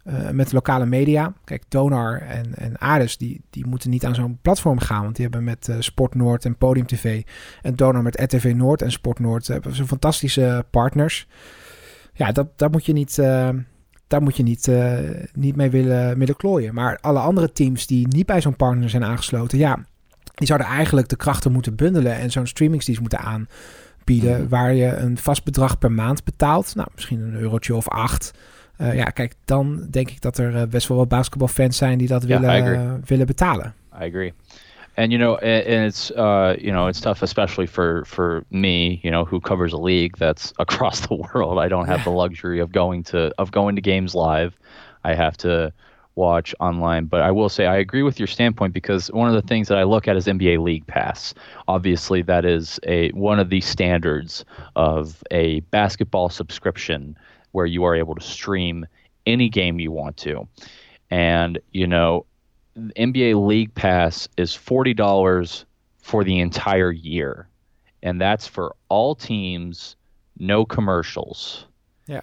Uh, 0.04 0.30
met 0.30 0.52
lokale 0.52 0.86
media. 0.86 1.32
Kijk, 1.44 1.62
Donar 1.68 2.20
en, 2.20 2.54
en 2.54 2.78
Ares, 2.78 3.16
die, 3.16 3.42
die 3.50 3.66
moeten 3.66 3.90
niet 3.90 4.04
aan 4.04 4.14
zo'n 4.14 4.38
platform 4.42 4.78
gaan. 4.78 5.02
Want 5.02 5.16
die 5.16 5.24
hebben 5.24 5.44
met 5.44 5.76
Sport 5.78 6.14
Noord 6.14 6.44
en 6.44 6.56
Podium 6.56 6.86
TV. 6.86 7.22
En 7.62 7.74
Donar 7.74 8.02
met 8.02 8.20
RTV 8.20 8.52
Noord 8.56 8.82
en 8.82 8.92
Sport 8.92 9.18
Noord. 9.18 9.46
hebben 9.46 9.74
ze 9.74 9.86
fantastische 9.86 10.64
partners. 10.70 11.26
Ja, 12.12 12.32
dat, 12.32 12.46
daar 12.56 12.70
moet 12.70 12.86
je 12.86 12.92
niet, 12.92 13.18
daar 14.10 14.22
moet 14.22 14.36
je 14.36 14.42
niet, 14.42 14.70
niet 15.32 15.56
mee 15.56 15.70
willen, 15.70 16.18
willen 16.18 16.36
klooien. 16.36 16.74
Maar 16.74 16.98
alle 17.00 17.18
andere 17.18 17.52
teams 17.52 17.86
die 17.86 18.08
niet 18.08 18.26
bij 18.26 18.40
zo'n 18.40 18.56
partner 18.56 18.90
zijn 18.90 19.04
aangesloten. 19.04 19.58
Ja, 19.58 19.84
die 20.34 20.46
zouden 20.46 20.68
eigenlijk 20.68 21.08
de 21.08 21.16
krachten 21.16 21.52
moeten 21.52 21.76
bundelen. 21.76 22.14
En 22.14 22.30
zo'n 22.30 22.46
streamingsdienst 22.46 23.00
moeten 23.00 23.18
aanbieden. 23.18 24.48
Waar 24.48 24.74
je 24.74 24.96
een 24.96 25.18
vast 25.18 25.44
bedrag 25.44 25.78
per 25.78 25.92
maand 25.92 26.24
betaalt. 26.24 26.74
Nou, 26.74 26.88
misschien 26.94 27.20
een 27.20 27.34
eurotje 27.34 27.74
of 27.74 27.88
acht. 27.88 28.32
Uh, 28.80 28.94
ja, 28.94 29.04
kijk, 29.04 29.34
dan 29.44 29.86
denk 29.90 30.10
ik 30.10 30.20
dat 30.20 30.38
er 30.38 30.54
uh, 30.54 30.62
best 30.62 30.88
wel 30.88 30.96
wat 30.96 31.08
basketbalfans 31.08 31.76
zijn 31.76 31.98
die 31.98 32.08
dat 32.08 32.24
willen, 32.24 33.02
willen 33.06 33.26
betalen. 33.26 33.74
I 34.02 34.04
agree. 34.04 34.32
And 35.00 35.12
you 35.12 35.16
know, 35.16 35.36
and, 35.36 35.66
and 35.66 35.86
it's 35.86 36.10
uh, 36.10 36.56
you 36.60 36.70
know, 36.70 36.86
it's 36.86 37.00
tough, 37.00 37.22
especially 37.22 37.66
for 37.66 38.04
for 38.04 38.44
me, 38.50 39.00
you 39.02 39.10
know, 39.10 39.24
who 39.24 39.40
covers 39.40 39.72
a 39.72 39.78
league 39.78 40.18
that's 40.18 40.52
across 40.58 41.00
the 41.06 41.14
world. 41.14 41.58
I 41.58 41.68
don't 41.68 41.86
have 41.86 42.04
the 42.04 42.10
luxury 42.10 42.60
of 42.60 42.70
going 42.70 43.04
to 43.04 43.32
of 43.38 43.50
going 43.50 43.76
to 43.76 43.80
games 43.80 44.14
live. 44.14 44.58
I 45.02 45.14
have 45.14 45.38
to 45.38 45.72
watch 46.16 46.54
online. 46.60 47.06
But 47.06 47.22
I 47.22 47.30
will 47.30 47.48
say 47.48 47.64
I 47.64 47.78
agree 47.78 48.02
with 48.02 48.20
your 48.20 48.26
standpoint 48.26 48.74
because 48.74 49.10
one 49.10 49.26
of 49.26 49.34
the 49.34 49.48
things 49.48 49.68
that 49.68 49.78
I 49.78 49.84
look 49.84 50.06
at 50.06 50.18
is 50.18 50.26
NBA 50.26 50.62
League 50.62 50.86
Pass. 50.86 51.32
Obviously, 51.66 52.20
that 52.20 52.44
is 52.44 52.78
a 52.82 53.08
one 53.12 53.40
of 53.40 53.48
the 53.48 53.62
standards 53.62 54.44
of 54.76 55.24
a 55.30 55.60
basketball 55.70 56.28
subscription 56.28 57.16
where 57.52 57.64
you 57.64 57.84
are 57.84 57.96
able 57.96 58.14
to 58.16 58.22
stream 58.22 58.86
any 59.24 59.48
game 59.48 59.80
you 59.80 59.92
want 59.92 60.18
to. 60.18 60.46
And, 61.10 61.58
you 61.72 61.86
know, 61.86 62.26
NBA 62.76 63.46
League 63.46 63.74
Pass 63.74 64.28
is 64.36 64.52
$40 64.52 65.64
for 66.02 66.24
the 66.24 66.38
entire 66.38 66.92
year. 66.92 67.48
And 68.02 68.20
that's 68.20 68.46
for 68.46 68.74
all 68.88 69.14
teams, 69.14 69.96
no 70.38 70.64
commercials. 70.64 71.66
Yeah. 72.06 72.22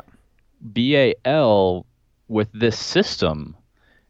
BAL 0.62 1.86
with 2.28 2.50
this 2.54 2.78
system, 2.78 3.56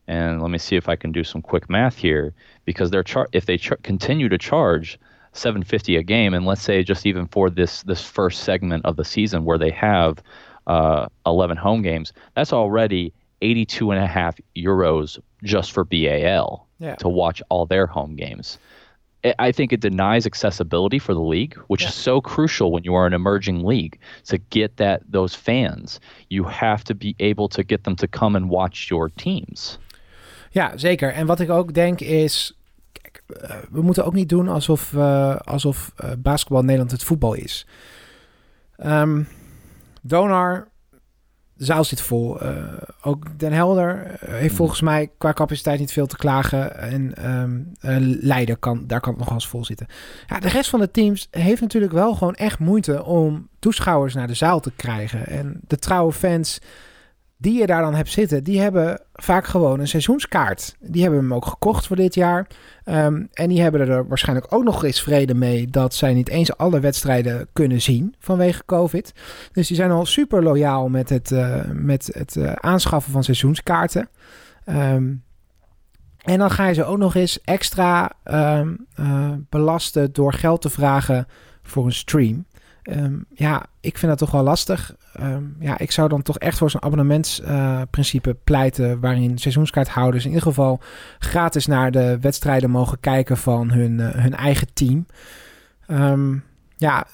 and 0.07 0.41
let 0.41 0.49
me 0.49 0.57
see 0.57 0.75
if 0.75 0.87
I 0.87 0.95
can 0.95 1.11
do 1.11 1.23
some 1.23 1.41
quick 1.41 1.69
math 1.69 1.97
here, 1.97 2.33
because 2.65 2.89
they're 2.89 3.03
char- 3.03 3.27
if 3.33 3.45
they 3.45 3.57
char- 3.57 3.79
continue 3.83 4.29
to 4.29 4.37
charge 4.37 4.97
750 5.33 5.97
a 5.97 6.03
game, 6.03 6.33
and 6.33 6.45
let's 6.45 6.61
say 6.61 6.83
just 6.83 7.05
even 7.05 7.27
for 7.27 7.49
this 7.49 7.83
this 7.83 8.01
first 8.01 8.43
segment 8.43 8.85
of 8.85 8.95
the 8.95 9.05
season 9.05 9.43
where 9.45 9.57
they 9.57 9.69
have 9.71 10.23
uh, 10.65 11.07
11 11.25 11.57
home 11.57 11.81
games, 11.81 12.13
that's 12.33 12.53
already 12.53 13.13
82 13.41 13.91
and 13.91 14.03
a 14.03 14.07
half 14.07 14.35
euros 14.55 15.19
just 15.43 15.71
for 15.71 15.83
BAL 15.83 16.67
yeah. 16.79 16.95
to 16.95 17.09
watch 17.09 17.41
all 17.49 17.65
their 17.65 17.87
home 17.87 18.15
games. 18.15 18.57
I 19.39 19.51
think 19.51 19.73
it 19.73 19.81
denies 19.81 20.25
accessibility 20.25 20.99
for 20.99 21.13
the 21.13 21.21
league, 21.21 21.55
which 21.67 21.81
yeah. 21.81 21.89
is 21.89 21.95
so 21.95 22.21
crucial 22.21 22.71
when 22.71 22.83
you 22.83 22.95
are 22.95 23.05
an 23.05 23.13
emerging 23.13 23.65
league 23.65 23.99
to 24.25 24.37
get 24.49 24.77
that 24.77 25.01
those 25.11 25.35
fans. 25.35 25.99
You 26.29 26.43
have 26.43 26.83
to 26.85 26.95
be 26.95 27.15
able 27.19 27.49
to 27.49 27.63
get 27.63 27.83
them 27.83 27.95
to 27.95 28.07
come 28.07 28.35
and 28.35 28.49
watch 28.49 28.89
your 28.89 29.09
teams. 29.09 29.79
Ja, 30.51 30.77
zeker. 30.77 31.13
En 31.13 31.25
wat 31.25 31.39
ik 31.39 31.49
ook 31.49 31.73
denk 31.73 32.01
is, 32.01 32.57
kijk, 32.91 33.23
uh, 33.27 33.55
we 33.71 33.81
moeten 33.81 34.05
ook 34.05 34.13
niet 34.13 34.29
doen 34.29 34.47
alsof, 34.47 34.93
uh, 34.93 35.35
alsof 35.35 35.93
uh, 36.03 36.11
basketbal 36.17 36.61
Nederland 36.61 36.91
het 36.91 37.03
voetbal 37.03 37.33
is. 37.33 37.67
Um, 38.85 39.27
Donar, 40.01 40.67
de 41.57 41.65
zaal 41.65 41.83
zit 41.83 42.01
vol. 42.01 42.43
Uh, 42.43 42.49
ook 43.01 43.39
Den 43.39 43.53
Helder 43.53 44.17
heeft 44.25 44.55
volgens 44.55 44.81
mij 44.81 45.09
qua 45.17 45.33
capaciteit 45.33 45.79
niet 45.79 45.91
veel 45.91 46.07
te 46.07 46.17
klagen. 46.17 46.77
En 46.77 47.31
um, 47.31 47.71
uh, 47.81 47.95
Leiden 48.21 48.59
kan, 48.59 48.83
daar 48.87 48.99
kan 48.99 49.13
het 49.13 49.23
nog 49.23 49.33
eens 49.33 49.47
vol 49.47 49.65
zitten. 49.65 49.87
Ja, 50.27 50.39
de 50.39 50.49
rest 50.49 50.69
van 50.69 50.79
de 50.79 50.91
teams 50.91 51.27
heeft 51.31 51.61
natuurlijk 51.61 51.93
wel 51.93 52.15
gewoon 52.15 52.35
echt 52.35 52.59
moeite 52.59 53.03
om 53.03 53.47
toeschouwers 53.59 54.13
naar 54.13 54.27
de 54.27 54.33
zaal 54.33 54.59
te 54.59 54.71
krijgen. 54.75 55.27
En 55.27 55.59
de 55.67 55.77
trouwe 55.77 56.11
fans 56.11 56.59
die 57.37 57.59
je 57.59 57.65
daar 57.65 57.81
dan 57.81 57.95
hebt 57.95 58.09
zitten, 58.09 58.43
die 58.43 58.59
hebben 58.59 59.01
vaak 59.13 59.45
gewoon 59.45 59.79
een 59.79 59.87
seizoenskaart. 59.87 60.75
Die 60.79 61.01
hebben 61.01 61.19
hem 61.19 61.33
ook 61.33 61.45
gekocht 61.45 61.87
voor 61.87 61.95
dit 61.95 62.15
jaar. 62.15 62.47
Um, 62.85 63.27
en 63.33 63.49
die 63.49 63.61
hebben 63.61 63.81
er 63.81 64.07
waarschijnlijk 64.07 64.53
ook 64.53 64.63
nog 64.63 64.83
eens 64.83 65.01
vrede 65.01 65.33
mee 65.33 65.67
dat 65.67 65.93
zij 65.93 66.13
niet 66.13 66.29
eens 66.29 66.57
alle 66.57 66.79
wedstrijden 66.79 67.47
kunnen 67.53 67.81
zien 67.81 68.15
vanwege 68.19 68.65
COVID. 68.65 69.13
Dus 69.51 69.67
die 69.67 69.75
zijn 69.75 69.91
al 69.91 70.05
super 70.05 70.43
loyaal 70.43 70.89
met 70.89 71.09
het, 71.09 71.31
uh, 71.31 71.61
met 71.73 72.09
het 72.13 72.35
uh, 72.35 72.51
aanschaffen 72.51 73.11
van 73.11 73.23
seizoenskaarten. 73.23 74.09
Um, 74.65 75.23
en 76.17 76.37
dan 76.37 76.51
ga 76.51 76.67
je 76.67 76.73
ze 76.73 76.83
ook 76.83 76.97
nog 76.97 77.15
eens 77.15 77.41
extra 77.41 78.11
um, 78.23 78.85
uh, 78.99 79.31
belasten 79.49 80.13
door 80.13 80.33
geld 80.33 80.61
te 80.61 80.69
vragen 80.69 81.27
voor 81.61 81.85
een 81.85 81.93
stream. 81.93 82.45
Um, 82.89 83.25
ja, 83.33 83.65
ik 83.79 83.97
vind 83.97 84.11
dat 84.11 84.17
toch 84.19 84.31
wel 84.31 84.43
lastig. 84.43 84.95
Um, 85.21 85.55
ja, 85.59 85.77
ik 85.77 85.91
zou 85.91 86.09
dan 86.09 86.21
toch 86.21 86.37
echt 86.37 86.57
voor 86.57 86.69
zo'n 86.69 86.83
abonnementsprincipe 86.83 88.37
pleiten... 88.43 88.99
waarin 88.99 89.37
seizoenskaarthouders 89.37 90.23
in 90.23 90.29
ieder 90.29 90.47
geval 90.47 90.79
gratis 91.19 91.65
naar 91.65 91.91
de 91.91 92.17
wedstrijden 92.21 92.69
mogen 92.69 92.99
kijken 92.99 93.37
van 93.37 93.71
hun, 93.71 93.99
uh, 93.99 94.09
hun 94.09 94.35
eigen 94.35 94.67
team. 94.73 95.05
Um, 95.87 96.43
ja, 96.75 97.07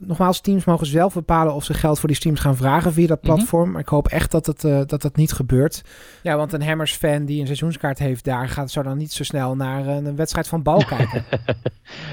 nogmaals, 0.00 0.40
teams 0.40 0.64
mogen 0.64 0.86
zelf 0.86 1.14
bepalen 1.14 1.54
of 1.54 1.64
ze 1.64 1.74
geld 1.74 1.98
voor 1.98 2.08
die 2.08 2.16
streams 2.16 2.40
gaan 2.40 2.56
vragen 2.56 2.92
via 2.92 3.06
dat 3.06 3.20
platform. 3.20 3.58
Mm-hmm. 3.58 3.72
Maar 3.72 3.80
ik 3.82 3.88
hoop 3.88 4.08
echt 4.08 4.30
dat 4.30 4.46
het, 4.46 4.64
uh, 4.64 4.80
dat, 4.86 5.02
dat 5.02 5.16
niet 5.16 5.32
gebeurt. 5.32 5.82
Ja, 6.22 6.36
want 6.36 6.52
een 6.52 6.62
Hammers 6.62 6.92
fan 6.92 7.24
die 7.24 7.40
een 7.40 7.46
seizoenskaart 7.46 7.98
heeft 7.98 8.24
daar 8.24 8.48
gaat 8.48 8.70
zo 8.70 8.82
dan 8.82 8.98
niet 8.98 9.12
zo 9.12 9.24
snel 9.24 9.56
naar 9.56 9.86
een 9.86 10.16
wedstrijd 10.16 10.48
van 10.48 10.62
bal 10.62 10.84
kijken. 10.96 11.24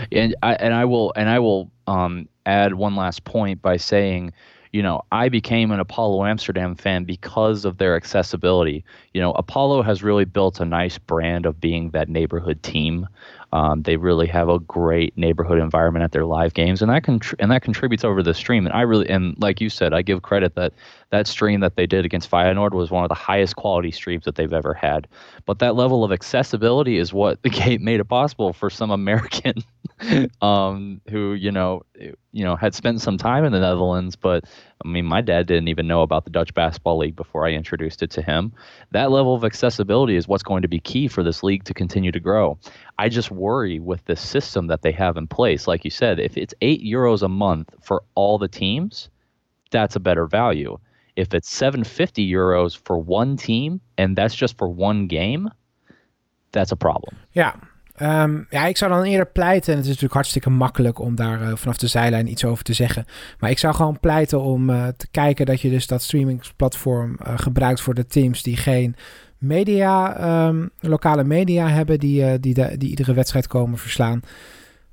and, 0.10 0.32
I, 0.32 0.66
and 0.66 0.84
I 0.84 0.86
will, 0.86 1.10
and 1.10 1.28
I 1.28 1.40
will 1.40 1.70
um, 1.86 2.28
add 2.44 2.74
one 2.74 2.96
last 2.96 3.24
point 3.24 3.62
by 3.62 3.78
saying, 3.78 4.34
you 4.72 4.84
know, 4.84 5.02
I 5.12 5.30
became 5.30 5.72
an 5.72 5.80
Apollo 5.80 6.26
Amsterdam 6.26 6.76
fan 6.76 7.06
because 7.06 7.66
of 7.66 7.78
their 7.78 7.96
accessibility. 7.96 8.84
You 9.14 9.22
know, 9.22 9.32
Apollo 9.32 9.84
has 9.84 10.04
really 10.04 10.26
built 10.26 10.60
a 10.60 10.66
nice 10.66 10.98
brand 10.98 11.46
of 11.46 11.60
being 11.60 11.92
that 11.92 12.10
neighborhood 12.10 12.62
team. 12.64 13.08
Um, 13.54 13.84
they 13.84 13.96
really 13.96 14.28
have 14.28 14.50
a 14.50 14.60
great 14.60 15.18
neighborhood 15.18 15.60
environment 15.60 16.04
at 16.04 16.12
their 16.12 16.26
live 16.26 16.54
games, 16.54 16.82
and 16.82 16.92
that 16.92 17.04
contr- 17.04 17.36
and 17.40 17.50
that 17.52 17.62
contributes 17.62 18.04
over 18.04 18.22
the 18.22 18.34
stream. 18.34 18.66
And 18.66 18.76
I 18.76 18.82
really 18.82 19.10
and 19.10 19.36
like 19.40 19.62
you 19.62 19.70
said, 19.70 19.94
I 19.94 20.02
give 20.02 20.22
credit 20.22 20.56
that 20.56 20.74
that 21.12 21.28
stream 21.28 21.62
that 21.62 21.76
they 21.76 21.88
did 21.88 22.04
against 22.04 22.30
Feyenoord 22.30 22.72
was 22.72 22.92
one 22.92 23.06
of 23.06 23.10
the 23.10 23.16
highest 23.16 23.56
quality 23.56 23.92
streams 23.92 24.26
that 24.26 24.36
they've 24.36 24.52
ever 24.52 24.74
had. 24.74 25.08
But 25.46 25.60
that 25.60 25.76
level 25.76 26.04
of 26.04 26.12
accessibility 26.12 26.98
is 26.98 27.14
what 27.14 27.40
made 27.80 28.00
it 28.00 28.10
possible 28.10 28.52
for 28.52 28.70
some 28.70 28.92
American 28.92 29.64
um, 30.42 31.02
who 31.10 31.34
you 31.34 31.52
know 31.52 31.84
you 31.96 32.44
know 32.44 32.56
had 32.56 32.76
spent 32.76 33.02
some 33.02 33.18
time 33.18 33.46
in 33.46 33.52
the 33.52 33.60
Netherlands. 33.60 34.16
But 34.16 34.46
I 34.84 34.88
mean, 34.88 35.06
my 35.06 35.22
dad 35.22 35.48
didn't 35.48 35.70
even 35.70 35.88
know 35.88 36.02
about 36.02 36.26
the 36.26 36.30
Dutch 36.30 36.54
Basketball 36.54 36.98
League 36.98 37.16
before 37.16 37.48
I 37.48 37.52
introduced 37.52 38.04
it 38.04 38.12
to 38.12 38.22
him. 38.22 38.52
That 38.92 39.12
level 39.12 39.34
of 39.34 39.44
accessibility 39.44 40.16
is 40.16 40.28
what's 40.28 40.44
going 40.44 40.62
to 40.62 40.68
be 40.68 40.80
key 40.80 41.08
for 41.08 41.24
this 41.24 41.42
league 41.44 41.64
to 41.66 41.74
continue 41.74 42.12
to 42.12 42.20
grow. 42.20 42.60
I 43.00 43.10
just 43.10 43.32
worry 43.32 43.80
with 43.80 44.04
the 44.06 44.16
system 44.16 44.68
that 44.68 44.82
they 44.82 44.92
have 44.92 45.18
in 45.18 45.28
place. 45.28 45.68
Like 45.68 45.84
you 45.84 45.92
said, 45.92 46.20
if 46.20 46.38
it's 46.38 46.54
eight 46.62 46.84
euros 46.84 47.22
a 47.22 47.28
month 47.28 47.74
for 47.82 48.04
all 48.16 48.40
the 48.40 48.48
teams, 48.48 49.10
that's 49.70 49.96
a 49.96 50.00
better 50.00 50.28
value. 50.28 50.78
If 51.16 51.34
it's 51.34 51.50
750 51.50 52.32
euros 52.32 52.78
for 52.86 52.98
one 52.98 53.38
team 53.38 53.82
and 53.98 54.16
that's 54.16 54.36
just 54.36 54.58
for 54.58 54.68
one 54.68 55.08
game, 55.08 55.50
that's 56.52 56.72
a 56.72 56.76
problem. 56.76 57.16
Ja, 57.32 57.56
Ehm, 57.98 58.42
ja, 58.50 58.66
ik 58.66 58.78
zou 58.78 58.92
dan 58.92 59.04
eerder 59.04 59.28
pleiten. 59.28 59.72
En 59.72 59.76
het 59.76 59.84
is 59.84 59.88
natuurlijk 59.88 60.14
hartstikke 60.14 60.50
makkelijk 60.50 61.00
om 61.00 61.16
daar 61.16 61.42
eh, 61.42 61.56
vanaf 61.56 61.78
de 61.78 61.88
zijlijn 61.88 62.32
iets 62.32 62.46
over 62.46 62.64
te 62.64 62.74
zeggen. 62.74 63.06
Maar 63.40 63.50
ik 63.50 63.58
zou 63.58 63.76
gewoon 63.76 64.00
pleiten 64.00 64.42
om 64.42 64.70
uh, 64.70 64.88
te 64.98 65.08
kijken 65.12 65.46
dat 65.46 65.62
je 65.62 65.70
dus 65.70 65.88
dat 65.88 66.02
streamingsplatform 66.02 67.18
uh, 67.28 67.34
gebruikt 67.38 67.82
voor 67.82 67.94
de 67.94 68.06
teams 68.06 68.44
die 68.44 68.58
geen 68.58 68.96
media, 69.38 70.48
um, 70.48 70.70
lokale 70.80 71.24
media 71.24 71.68
hebben, 71.68 72.00
die, 72.00 72.40
die, 72.40 72.54
de, 72.54 72.78
die 72.78 72.90
iedere 72.90 73.14
wedstrijd 73.14 73.48
komen 73.48 73.78
verslaan. 73.78 74.22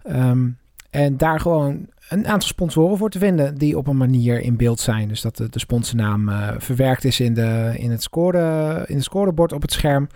Um, 0.06 0.58
en 0.90 1.16
daar 1.16 1.40
gewoon 1.40 1.86
een 2.08 2.26
aantal 2.26 2.48
sponsoren 2.48 2.98
voor 2.98 3.10
te 3.10 3.18
vinden 3.18 3.54
die 3.54 3.78
op 3.78 3.86
een 3.86 3.96
manier 3.96 4.40
in 4.40 4.56
beeld 4.56 4.80
zijn. 4.80 5.08
Dus 5.08 5.20
dat 5.20 5.36
de, 5.36 5.48
de 5.48 5.58
sponsornaam 5.58 6.28
uh, 6.28 6.48
verwerkt 6.58 7.04
is 7.04 7.20
in, 7.20 7.34
de, 7.34 7.74
in, 7.76 7.90
het 7.90 8.02
score, 8.02 8.84
in 8.86 8.94
het 8.94 9.04
scorebord 9.04 9.52
op 9.52 9.62
het 9.62 9.72
scherm. 9.72 10.08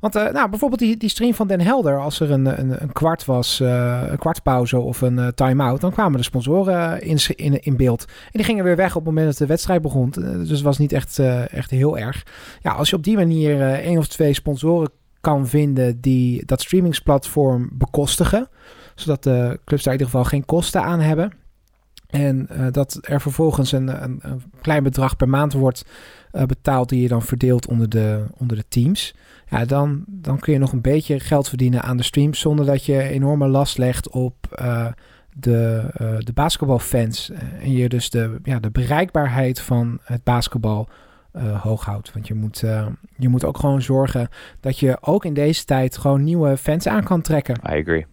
Want 0.00 0.16
uh, 0.16 0.30
nou, 0.30 0.50
bijvoorbeeld 0.50 0.80
die, 0.80 0.96
die 0.96 1.08
stream 1.08 1.34
van 1.34 1.46
Den 1.46 1.60
Helder, 1.60 2.00
als 2.00 2.20
er 2.20 2.30
een, 2.30 2.58
een, 2.60 2.82
een 2.82 2.92
kwart 2.92 3.24
was, 3.24 3.60
uh, 3.60 4.02
een 4.06 4.18
kwartpauze 4.18 4.78
of 4.78 5.00
een 5.00 5.34
time-out, 5.34 5.80
dan 5.80 5.92
kwamen 5.92 6.18
de 6.18 6.24
sponsoren 6.24 7.02
in, 7.02 7.18
in, 7.34 7.62
in 7.62 7.76
beeld. 7.76 8.04
En 8.04 8.30
die 8.32 8.44
gingen 8.44 8.64
weer 8.64 8.76
weg 8.76 8.88
op 8.88 8.94
het 8.94 9.04
moment 9.04 9.26
dat 9.26 9.36
de 9.38 9.46
wedstrijd 9.46 9.82
begon. 9.82 10.10
Dus 10.10 10.50
het 10.50 10.60
was 10.60 10.78
niet 10.78 10.92
echt, 10.92 11.18
echt 11.48 11.70
heel 11.70 11.98
erg. 11.98 12.26
Ja, 12.60 12.72
als 12.72 12.90
je 12.90 12.96
op 12.96 13.04
die 13.04 13.16
manier 13.16 13.62
één 13.62 13.98
of 13.98 14.06
twee 14.06 14.34
sponsoren 14.34 14.90
kan 15.20 15.46
vinden 15.46 16.00
die 16.00 16.46
dat 16.46 16.60
streamingsplatform 16.60 17.70
bekostigen 17.72 18.48
zodat 18.94 19.22
de 19.22 19.60
clubs 19.64 19.82
daar 19.82 19.94
in 19.94 20.00
ieder 20.00 20.12
geval 20.14 20.30
geen 20.30 20.44
kosten 20.44 20.82
aan 20.82 21.00
hebben. 21.00 21.32
En 22.12 22.48
uh, 22.52 22.66
dat 22.70 22.98
er 23.00 23.20
vervolgens 23.20 23.72
een, 23.72 24.02
een, 24.02 24.18
een, 24.22 24.42
klein 24.60 24.82
bedrag 24.82 25.16
per 25.16 25.28
maand 25.28 25.52
wordt 25.52 25.84
uh, 26.32 26.42
betaald 26.44 26.88
die 26.88 27.02
je 27.02 27.08
dan 27.08 27.22
verdeelt 27.22 27.66
onder 27.66 27.88
de, 27.88 28.24
onder 28.36 28.56
de 28.56 28.64
teams. 28.68 29.14
Ja, 29.50 29.64
dan, 29.64 30.04
dan 30.06 30.38
kun 30.38 30.52
je 30.52 30.58
nog 30.58 30.72
een 30.72 30.80
beetje 30.80 31.20
geld 31.20 31.48
verdienen 31.48 31.82
aan 31.82 31.96
de 31.96 32.02
streams 32.02 32.40
zonder 32.40 32.66
dat 32.66 32.84
je 32.84 33.02
enorme 33.02 33.48
last 33.48 33.78
legt 33.78 34.08
op 34.08 34.34
uh, 34.60 34.86
de, 35.32 35.84
de 36.18 36.32
basketbalfans. 36.34 37.30
En 37.60 37.72
je 37.72 37.88
dus 37.88 38.10
de, 38.10 38.38
ja, 38.42 38.60
de 38.60 38.70
bereikbaarheid 38.70 39.60
van 39.60 39.98
het 40.02 40.24
basketbal 40.24 40.88
hoog 41.60 41.84
houdt. 41.84 42.12
Want 42.12 42.26
je 42.26 42.34
moet, 42.34 42.58
je 43.16 43.28
moet 43.28 43.44
ook 43.44 43.58
gewoon 43.58 43.82
zorgen 43.82 44.28
dat 44.60 44.78
je 44.78 44.98
ook 45.00 45.24
in 45.24 45.34
deze 45.34 45.64
tijd 45.64 45.96
gewoon 45.96 46.24
nieuwe 46.24 46.56
fans 46.56 46.86
aan 46.86 47.04
kan 47.04 47.20
trekken. 47.20 47.54
I 47.54 47.80
agree. 47.80 48.06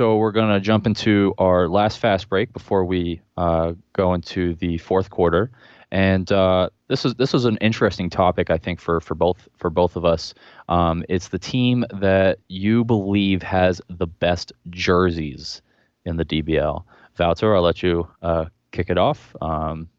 So 0.00 0.16
we're 0.16 0.32
going 0.32 0.48
to 0.48 0.60
jump 0.60 0.86
into 0.86 1.34
our 1.36 1.68
last 1.68 1.98
fast 1.98 2.30
break 2.30 2.54
before 2.54 2.86
we 2.86 3.20
uh, 3.36 3.74
go 3.92 4.14
into 4.14 4.54
the 4.54 4.78
fourth 4.78 5.10
quarter. 5.10 5.50
And 5.90 6.32
uh, 6.32 6.70
this 6.88 7.04
is 7.04 7.16
this 7.16 7.34
is 7.34 7.44
an 7.44 7.58
interesting 7.58 8.08
topic, 8.08 8.48
I 8.48 8.56
think, 8.56 8.80
for 8.80 9.02
for 9.02 9.14
both 9.14 9.46
for 9.58 9.68
both 9.68 9.96
of 9.96 10.06
us. 10.06 10.32
Um, 10.70 11.04
it's 11.10 11.28
the 11.28 11.38
team 11.38 11.84
that 11.92 12.38
you 12.48 12.82
believe 12.82 13.42
has 13.42 13.82
the 13.90 14.06
best 14.06 14.54
jerseys 14.70 15.60
in 16.06 16.16
the 16.16 16.24
DBL. 16.24 16.82
Wouter, 17.18 17.54
I'll 17.54 17.60
let 17.60 17.82
you 17.82 18.08
uh, 18.22 18.46
kick 18.72 18.88
it 18.88 18.96
off. 18.96 19.36
Um, 19.42 19.90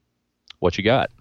what 0.57 0.79
you 0.79 0.83
got? 0.83 1.11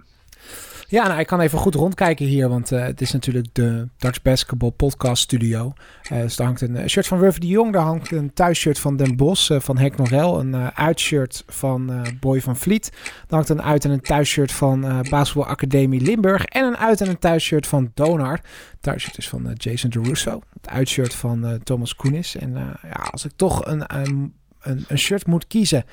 Ja, 0.90 1.06
nou, 1.06 1.20
ik 1.20 1.26
kan 1.26 1.40
even 1.40 1.58
goed 1.58 1.74
rondkijken 1.74 2.26
hier, 2.26 2.48
want 2.48 2.72
uh, 2.72 2.82
het 2.82 3.00
is 3.00 3.12
natuurlijk 3.12 3.46
de 3.52 3.88
Dutch 3.96 4.22
Basketball 4.22 4.70
Podcast 4.70 5.22
Studio. 5.22 5.72
Uh, 6.12 6.20
dus 6.20 6.36
daar 6.36 6.46
hangt 6.46 6.60
een 6.60 6.88
shirt 6.90 7.06
van 7.06 7.18
Ruff 7.18 7.38
de 7.38 7.46
Jong, 7.46 7.72
daar 7.72 7.82
hangt 7.82 8.12
een 8.12 8.32
thuisshirt 8.32 8.78
van 8.78 8.96
Den 8.96 9.16
Bos, 9.16 9.50
van 9.58 9.78
Henk 9.78 9.96
Norel, 9.96 10.40
een 10.40 10.56
uitshirt 10.76 11.44
van 11.46 12.06
Boy 12.20 12.40
van 12.40 12.56
Vliet. 12.56 12.90
Daar 13.02 13.24
hangt 13.28 13.48
een 13.48 13.62
uit- 13.62 13.84
en 13.84 13.90
een 13.90 14.00
thuisshirt 14.00 14.52
van 14.52 15.04
Basketball 15.10 15.50
Academie 15.50 16.00
Limburg 16.00 16.44
en 16.44 16.64
een 16.64 16.76
uit- 16.76 17.00
en 17.00 17.08
een 17.08 17.18
thuisshirt 17.18 17.66
van 17.66 17.90
Donar. 17.94 18.40
Thuisshirt 18.80 19.18
is 19.18 19.28
van 19.28 19.52
Jason 19.54 19.90
DeRusso, 19.90 20.42
het 20.52 20.68
uitshirt 20.68 21.14
van 21.14 21.60
Thomas 21.62 21.94
Koenis. 21.94 22.36
En 22.36 22.52
ja, 22.82 23.08
als 23.10 23.24
ik 23.24 23.32
toch 23.36 23.66
een, 23.66 23.82
een, 23.96 24.34
een 24.88 24.98
shirt 24.98 25.26
moet 25.26 25.46
kiezen 25.46 25.84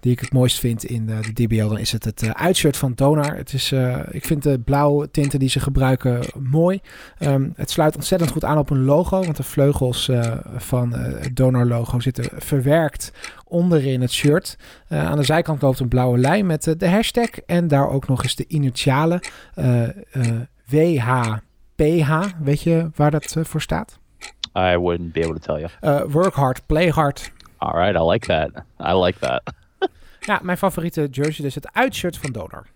die 0.00 0.12
ik 0.12 0.20
het 0.20 0.32
mooist 0.32 0.58
vind 0.58 0.84
in 0.84 1.06
de, 1.06 1.32
de 1.32 1.46
DBL, 1.46 1.68
dan 1.68 1.78
is 1.78 1.92
het 1.92 2.04
het 2.04 2.22
uh, 2.22 2.30
uitshirt 2.30 2.76
van 2.76 2.92
Donar. 2.94 3.36
Het 3.36 3.52
is, 3.52 3.72
uh, 3.72 3.98
ik 4.10 4.24
vind 4.24 4.42
de 4.42 4.58
blauwe 4.58 5.10
tinten 5.10 5.38
die 5.38 5.48
ze 5.48 5.60
gebruiken 5.60 6.20
mooi. 6.38 6.80
Um, 7.18 7.52
het 7.56 7.70
sluit 7.70 7.96
ontzettend 7.96 8.30
goed 8.30 8.44
aan 8.44 8.58
op 8.58 8.70
een 8.70 8.84
logo, 8.84 9.22
want 9.22 9.36
de 9.36 9.42
vleugels 9.42 10.08
uh, 10.08 10.36
van 10.56 10.92
het 10.92 11.36
Donar 11.36 11.66
logo 11.66 12.00
zitten 12.00 12.24
verwerkt 12.36 13.12
onderin 13.44 14.00
het 14.00 14.12
shirt. 14.12 14.56
aan 14.88 15.16
de 15.16 15.22
zijkant 15.22 15.62
loopt 15.62 15.80
een 15.80 15.88
blauwe 15.88 16.18
lijn 16.18 16.46
met 16.46 16.74
de 16.78 16.88
hashtag 16.88 17.28
en 17.46 17.68
daar 17.68 17.90
ook 17.90 18.08
nog 18.08 18.22
eens 18.22 18.34
de 18.34 18.44
initialen 18.48 19.20
WHPH. 20.66 22.24
Weet 22.40 22.62
je 22.62 22.90
waar 22.94 23.10
dat 23.10 23.36
voor 23.40 23.60
staat? 23.60 23.98
I 24.56 24.76
wouldn't 24.76 25.12
be 25.12 25.24
able 25.24 25.38
to 25.38 25.54
tell 25.54 25.68
you. 25.80 26.10
work 26.10 26.34
hard, 26.34 26.66
play 26.66 26.88
hard. 26.88 27.32
All 27.58 27.72
right, 27.72 27.96
I 27.96 28.02
like 28.02 28.26
that. 28.26 28.64
I 28.80 28.92
like 28.92 29.18
that. 29.18 29.42
Ja, 30.28 30.40
mijn 30.42 30.58
favoriete 30.58 31.08
jersey 31.10 31.46
is 31.46 31.54
het 31.54 31.72
uitshirt 31.72 32.16
van 32.16 32.32
Donor. 32.32 32.66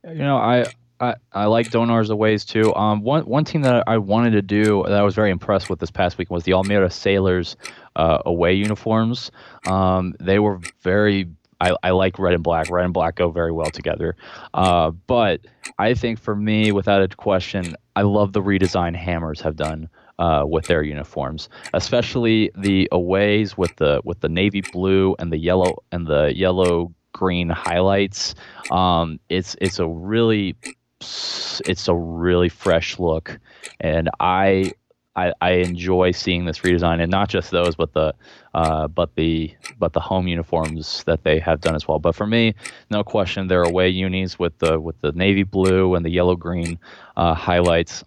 You 0.00 0.18
know, 0.18 0.38
I 0.38 0.64
I, 1.00 1.14
I 1.32 1.46
like 1.46 1.70
Donar's 1.70 2.08
ways 2.08 2.44
too. 2.44 2.72
Um, 2.74 3.02
one 3.02 3.24
one 3.24 3.44
team 3.44 3.62
that 3.62 3.88
I 3.88 3.98
wanted 3.98 4.30
to 4.30 4.42
do 4.42 4.84
that 4.84 5.00
I 5.00 5.02
was 5.02 5.14
very 5.14 5.30
impressed 5.30 5.68
with 5.68 5.80
this 5.80 5.90
past 5.90 6.16
week 6.16 6.30
was 6.30 6.44
the 6.44 6.52
Almira 6.52 6.90
Sailors 6.90 7.56
uh, 7.96 8.18
away 8.24 8.52
uniforms. 8.54 9.32
Um, 9.66 10.14
they 10.20 10.38
were 10.38 10.60
very. 10.82 11.26
I, 11.60 11.76
I 11.82 11.90
like 11.90 12.18
red 12.18 12.34
and 12.34 12.42
black. 12.42 12.70
Red 12.70 12.84
and 12.84 12.94
black 12.94 13.16
go 13.16 13.30
very 13.30 13.52
well 13.52 13.70
together. 13.70 14.14
Uh, 14.52 14.92
but 15.06 15.40
I 15.78 15.94
think 15.94 16.20
for 16.20 16.36
me, 16.36 16.72
without 16.72 17.02
a 17.02 17.08
question, 17.08 17.74
I 17.96 18.02
love 18.02 18.32
the 18.32 18.42
redesign 18.42 18.94
Hammers 18.94 19.40
have 19.40 19.56
done 19.56 19.88
uh, 20.18 20.44
with 20.46 20.66
their 20.66 20.82
uniforms, 20.82 21.48
especially 21.72 22.50
the 22.56 22.88
aways 22.92 23.56
with 23.56 23.74
the 23.76 24.00
with 24.04 24.20
the 24.20 24.28
navy 24.28 24.62
blue 24.72 25.14
and 25.18 25.32
the 25.32 25.38
yellow 25.38 25.82
and 25.92 26.06
the 26.06 26.32
yellow 26.36 26.92
green 27.12 27.48
highlights. 27.48 28.34
Um, 28.70 29.18
it's 29.28 29.56
it's 29.60 29.78
a 29.78 29.86
really 29.88 30.56
it's 31.00 31.88
a 31.88 31.94
really 31.94 32.48
fresh 32.48 32.98
look, 32.98 33.38
and 33.80 34.10
I. 34.20 34.72
I, 35.16 35.32
I 35.40 35.50
enjoy 35.52 36.10
seeing 36.10 36.44
this 36.44 36.58
redesign, 36.58 37.00
and 37.00 37.08
not 37.08 37.28
just 37.28 37.52
those, 37.52 37.76
but 37.76 37.92
the 37.92 38.16
uh, 38.52 38.88
but 38.88 39.14
the 39.14 39.54
but 39.78 39.92
the 39.92 40.00
home 40.00 40.26
uniforms 40.26 41.04
that 41.04 41.22
they 41.22 41.38
have 41.38 41.60
done 41.60 41.76
as 41.76 41.86
well. 41.86 42.00
But 42.00 42.16
for 42.16 42.26
me, 42.26 42.56
no 42.90 43.04
question, 43.04 43.46
their 43.46 43.62
away 43.62 43.90
unis 43.90 44.40
with 44.40 44.58
the 44.58 44.80
with 44.80 45.00
the 45.02 45.12
navy 45.12 45.44
blue 45.44 45.94
and 45.94 46.04
the 46.04 46.10
yellow 46.10 46.34
green 46.34 46.80
uh, 47.16 47.32
highlights. 47.32 48.02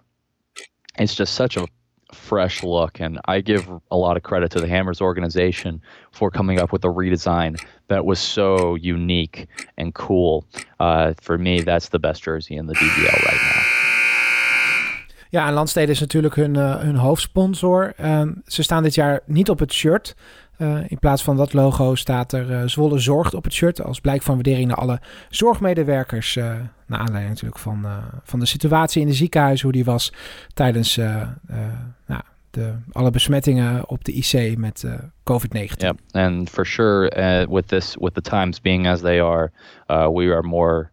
It's 0.98 1.16
just 1.16 1.36
such 1.36 1.56
a 1.56 1.66
fresh 2.14 2.64
look. 2.64 3.00
And 3.00 3.20
I 3.26 3.42
give 3.42 3.68
a 3.92 3.98
lot 3.98 4.18
of 4.18 4.24
credit 4.24 4.52
to 4.52 4.60
the 4.60 4.68
Hammers 4.68 5.02
organization 5.02 5.82
for 6.12 6.30
coming 6.32 6.60
up 6.60 6.72
with 6.72 6.84
a 6.86 6.90
redesign 6.90 7.62
that 7.88 8.06
was 8.06 8.20
so 8.20 8.76
unique 8.76 9.48
and 9.78 9.94
cool. 9.94 10.46
Uh, 10.80 11.14
for 11.22 11.38
me, 11.38 11.62
that's 11.62 11.90
the 11.90 12.00
best 12.00 12.24
jersey 12.24 12.56
in 12.56 12.68
the 12.68 12.74
DBL 12.74 13.26
right 13.26 13.42
now. 13.56 13.64
Ja, 15.30 15.48
en 15.48 15.54
Landstede 15.54 15.92
is 15.92 16.00
natuurlijk 16.00 16.36
hun, 16.36 16.56
uh, 16.56 16.80
hun 16.80 16.96
hoofdsponsor. 16.96 17.94
Uh, 18.02 18.22
ze 18.46 18.64
staan 18.64 18.84
dit 18.84 18.96
jaar 18.96 19.20
niet 19.26 19.50
op 19.50 19.60
het 19.60 19.74
shirt. 19.74 20.16
Uh, 20.58 20.80
in 20.88 21.00
plaats 21.00 21.24
van 21.24 21.38
dat 21.38 21.54
logo 21.54 21.96
staat 21.96 22.34
er 22.34 22.50
uh, 22.50 22.62
Zwolle 22.66 23.00
Zorgt 23.00 23.34
op 23.34 23.44
het 23.44 23.54
shirt. 23.54 23.84
Als 23.84 24.00
blijk 24.00 24.22
van 24.22 24.34
waardering 24.34 24.68
naar 24.68 24.78
alle 24.78 25.00
zorgmedewerkers. 25.30 26.36
Uh, 26.36 26.56
naar 26.86 27.00
aanleiding 27.00 27.30
natuurlijk 27.30 27.60
van, 27.60 27.86
van 28.24 28.40
de 28.40 28.46
situatie 28.46 29.02
in 29.02 29.08
de 29.08 29.14
ziekenhuis. 29.14 29.62
Hoe 29.62 29.72
die 29.72 29.86
was 29.86 30.14
tijdens 30.54 30.96
nou, 30.96 32.22
de, 32.50 32.74
alle 32.92 33.12
besmettingen 33.12 33.90
op 33.90 34.04
de 34.04 34.12
IC 34.12 34.58
met 34.58 34.86
COVID-19. 35.32 35.78
Yep, 35.78 36.00
and 36.12 36.50
for 36.50 36.66
sure 36.66 37.10
with 37.50 37.68
this, 37.68 37.96
with 38.00 38.14
the 38.14 38.22
times 38.22 38.62
being 38.62 38.88
as 38.88 39.02
they 39.02 39.22
are, 39.22 39.52
we 39.88 40.34
are 40.34 40.44
more 40.44 40.92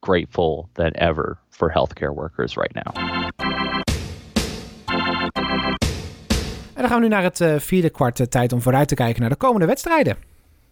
grateful 0.00 0.68
than 0.72 0.90
ever 0.90 1.38
for 1.48 1.72
healthcare 1.72 2.14
workers 2.14 2.56
right 2.56 2.74
now. 2.74 2.92
Dan 6.86 6.94
gaan 6.94 7.04
we 7.04 7.10
nu 7.10 7.14
naar 7.14 7.30
het 7.30 7.40
uh, 7.40 7.58
vierde 7.58 7.90
kwart 7.90 8.30
tijd 8.30 8.52
om 8.52 8.60
vooruit 8.60 8.88
te 8.88 8.94
kijken 8.94 9.20
naar 9.20 9.30
de 9.30 9.36
komende 9.36 9.66
wedstrijden. 9.66 10.16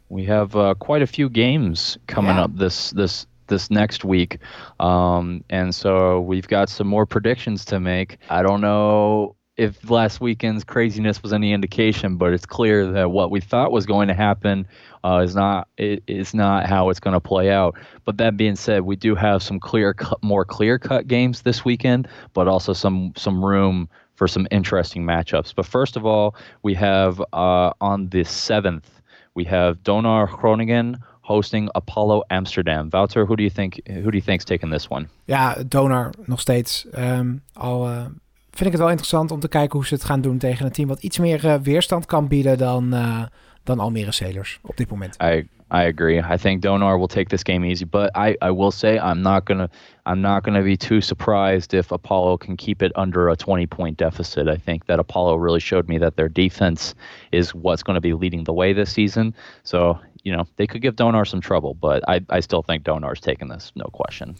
We 0.06 0.26
have 0.26 0.58
uh, 0.58 0.70
quite 0.78 1.02
a 1.02 1.06
few 1.06 1.28
games 1.32 1.98
coming 2.06 2.34
yeah. 2.34 2.44
up 2.44 2.58
this 2.58 2.92
this 2.94 3.26
this 3.46 3.68
next 3.68 4.02
week, 4.02 4.38
um, 4.78 5.42
and 5.48 5.74
so 5.74 6.24
we've 6.28 6.48
got 6.48 6.70
some 6.70 6.88
more 6.88 7.06
predictions 7.06 7.64
to 7.64 7.78
make. 7.78 8.16
I 8.30 8.42
don't 8.42 8.60
know 8.60 9.34
if 9.56 9.90
last 9.90 10.20
weekend's 10.20 10.64
craziness 10.64 11.22
was 11.22 11.32
any 11.32 11.52
indication, 11.52 12.16
but 12.16 12.32
it's 12.32 12.46
clear 12.46 12.92
that 12.92 13.10
what 13.10 13.30
we 13.30 13.40
thought 13.40 13.70
was 13.70 13.86
going 13.86 14.08
to 14.08 14.14
happen 14.14 14.66
uh, 15.02 15.24
is 15.24 15.34
not 15.34 15.66
it, 15.76 16.02
is 16.06 16.32
not 16.32 16.66
how 16.66 16.90
it's 16.90 17.00
going 17.00 17.20
to 17.20 17.28
play 17.28 17.50
out. 17.50 17.74
But 18.04 18.16
that 18.16 18.36
being 18.36 18.56
said, 18.56 18.82
we 18.82 18.96
do 18.96 19.14
have 19.14 19.42
some 19.42 19.58
clear 19.58 19.94
cut, 19.94 20.22
more 20.22 20.44
clear 20.44 20.78
cut 20.78 21.06
games 21.06 21.42
this 21.42 21.64
weekend, 21.64 22.06
but 22.32 22.46
also 22.46 22.72
some 22.72 23.12
some 23.16 23.44
room 23.44 23.88
for 24.14 24.28
some 24.28 24.46
interesting 24.50 25.04
matchups. 25.04 25.54
But 25.54 25.66
first 25.66 25.96
of 25.96 26.04
all, 26.04 26.34
we 26.62 26.74
have 26.74 27.20
uh, 27.32 27.70
on 27.78 28.08
the 28.08 28.24
seventh, 28.24 28.88
we 29.34 29.44
have 29.44 29.76
Donar 29.82 30.26
Groningen 30.26 31.02
hosting 31.20 31.68
Apollo 31.72 32.24
Amsterdam. 32.26 32.88
Wouter, 32.90 33.24
who 33.26 33.36
do 33.36 33.42
you 33.42 33.50
think 33.50 33.80
who 33.86 34.10
do 34.10 34.16
you 34.16 34.24
think's 34.24 34.44
taking 34.44 34.70
this 34.70 34.88
one? 34.88 35.08
Ja, 35.24 35.56
Donar 35.68 36.12
nog 36.24 36.40
steeds. 36.40 36.86
Um, 36.98 37.42
al 37.52 37.88
uh, 37.88 38.04
vind 38.50 38.66
ik 38.66 38.72
het 38.72 38.80
wel 38.80 38.88
interessant 38.90 39.30
om 39.30 39.40
te 39.40 39.48
kijken 39.48 39.78
hoe 39.78 39.86
ze 39.86 39.94
het 39.94 40.04
gaan 40.04 40.20
doen 40.20 40.38
tegen 40.38 40.66
een 40.66 40.72
team 40.72 40.88
wat 40.88 41.02
iets 41.02 41.18
meer 41.18 41.44
uh, 41.44 41.54
weerstand 41.54 42.06
kan 42.06 42.28
bieden 42.28 42.58
dan, 42.58 42.94
uh, 42.94 43.22
dan 43.62 43.78
Almere 43.78 44.12
Sailors 44.12 44.58
op 44.62 44.76
dit 44.76 44.90
moment. 44.90 45.16
I 45.22 45.48
I 45.74 45.82
agree. 45.82 46.20
I 46.20 46.36
think 46.36 46.62
Donar 46.62 47.00
will 47.00 47.08
take 47.08 47.30
this 47.30 47.42
game 47.42 47.64
easy, 47.64 47.84
but 47.84 48.12
I, 48.14 48.36
I 48.40 48.52
will 48.52 48.70
say 48.70 48.96
I'm 48.96 49.22
not 49.22 49.44
gonna 49.44 49.68
I'm 50.06 50.20
not 50.20 50.44
gonna 50.44 50.62
be 50.62 50.76
too 50.76 51.00
surprised 51.00 51.74
if 51.74 51.90
Apollo 51.90 52.38
can 52.38 52.56
keep 52.56 52.80
it 52.80 52.92
under 52.94 53.28
a 53.28 53.36
20 53.36 53.66
point 53.66 53.96
deficit. 53.96 54.46
I 54.46 54.56
think 54.56 54.86
that 54.86 55.00
Apollo 55.00 55.34
really 55.34 55.58
showed 55.58 55.88
me 55.88 55.98
that 55.98 56.14
their 56.14 56.28
defense 56.28 56.94
is 57.32 57.52
what's 57.54 57.82
going 57.82 57.96
to 57.96 58.00
be 58.00 58.12
leading 58.12 58.44
the 58.44 58.52
way 58.52 58.72
this 58.72 58.92
season. 58.92 59.34
So 59.64 59.98
you 60.22 60.36
know 60.36 60.46
they 60.58 60.66
could 60.68 60.80
give 60.80 60.94
Donar 60.94 61.26
some 61.26 61.40
trouble, 61.40 61.74
but 61.74 62.08
I 62.08 62.20
I 62.30 62.40
still 62.40 62.62
think 62.62 62.84
Donar's 62.84 63.20
taking 63.20 63.48
this, 63.48 63.72
no 63.74 63.90
question. 63.92 64.36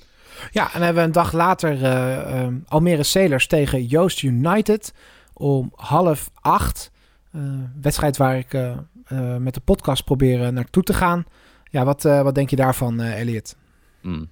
Ja, 0.53 0.75
en 0.75 0.83
hebben 0.83 1.03
we 1.03 1.09
een 1.09 1.13
dag 1.13 1.33
later 1.33 1.73
uh, 1.73 2.45
um, 2.45 2.65
Almere 2.69 3.03
Sailors 3.03 3.47
tegen 3.47 3.87
Joost 3.87 4.23
United 4.23 4.93
om 5.33 5.73
half 5.77 6.31
acht. 6.41 6.93
Uh, 7.37 7.43
wedstrijd 7.83 8.17
waar 8.17 8.37
ik 8.37 8.55
uh, 8.55 8.77
uh, 9.13 9.37
met 9.37 9.55
de 9.55 9.61
podcast 9.61 10.05
proberen 10.05 10.55
naartoe 10.55 10.83
te 10.83 10.93
gaan. 10.93 11.25
Ja, 11.71 11.85
wat, 11.85 12.05
uh, 12.05 12.23
wat 12.23 12.35
denk 12.35 12.51
je 12.51 12.57
daarvan, 12.57 13.01
uh, 13.01 13.21
Elliot? 13.21 13.57
Mm. 14.03 14.29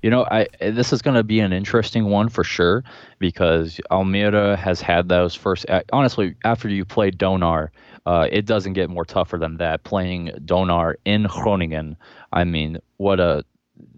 You 0.00 0.10
know, 0.10 0.24
I 0.30 0.46
this 0.58 0.92
is 0.92 1.02
going 1.02 1.16
to 1.16 1.24
be 1.24 1.40
an 1.40 1.52
interesting 1.52 2.04
one 2.12 2.28
for 2.28 2.44
sure 2.44 2.84
because 3.18 3.80
Almere 3.90 4.56
has 4.56 4.80
had 4.80 5.08
those 5.08 5.38
first. 5.38 5.66
Honestly, 5.90 6.36
after 6.42 6.68
you 6.68 6.84
play 6.84 7.10
Donar, 7.10 7.70
uh, 8.04 8.28
it 8.30 8.46
doesn't 8.46 8.74
get 8.74 8.88
more 8.90 9.04
tougher 9.04 9.38
than 9.38 9.56
that. 9.56 9.82
Playing 9.82 10.30
Donar 10.44 10.96
in 11.04 11.26
Groningen, 11.28 11.96
I 12.32 12.44
mean, 12.44 12.78
what 12.98 13.20
a 13.20 13.44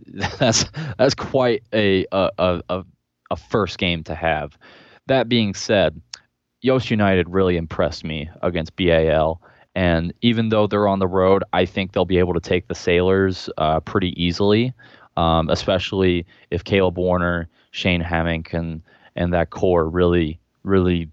that's 0.39 0.65
that's 0.97 1.15
quite 1.15 1.63
a 1.73 2.07
a 2.13 2.31
a, 2.69 2.85
a 3.31 3.37
first 3.37 3.79
game 3.79 4.03
to 4.05 4.15
have. 4.15 4.57
That 5.09 5.29
being 5.29 5.55
said, 5.55 6.01
Yost 6.61 6.91
United 6.91 7.29
really 7.29 7.57
impressed 7.57 8.05
me 8.05 8.31
against 8.43 8.77
BAL. 8.77 9.41
And 9.79 10.13
even 10.23 10.49
though 10.49 10.67
they're 10.67 10.89
on 10.89 10.99
the 10.99 11.07
road, 11.07 11.45
I 11.53 11.65
think 11.65 11.93
they'll 11.93 12.05
be 12.05 12.19
able 12.19 12.35
to 12.35 12.41
take 12.41 12.67
the 12.67 12.75
Sailors 12.75 13.49
uh, 13.59 13.79
pretty 13.79 14.13
easily, 14.21 14.73
um, 15.17 15.49
especially 15.51 16.27
if 16.51 16.65
Caleb 16.65 16.99
Warner, 16.99 17.49
Shane 17.71 18.01
Hammock, 18.01 18.53
and 18.55 18.83
and 19.15 19.33
that 19.33 19.51
core 19.51 19.89
really 19.89 20.41
really 20.65 21.09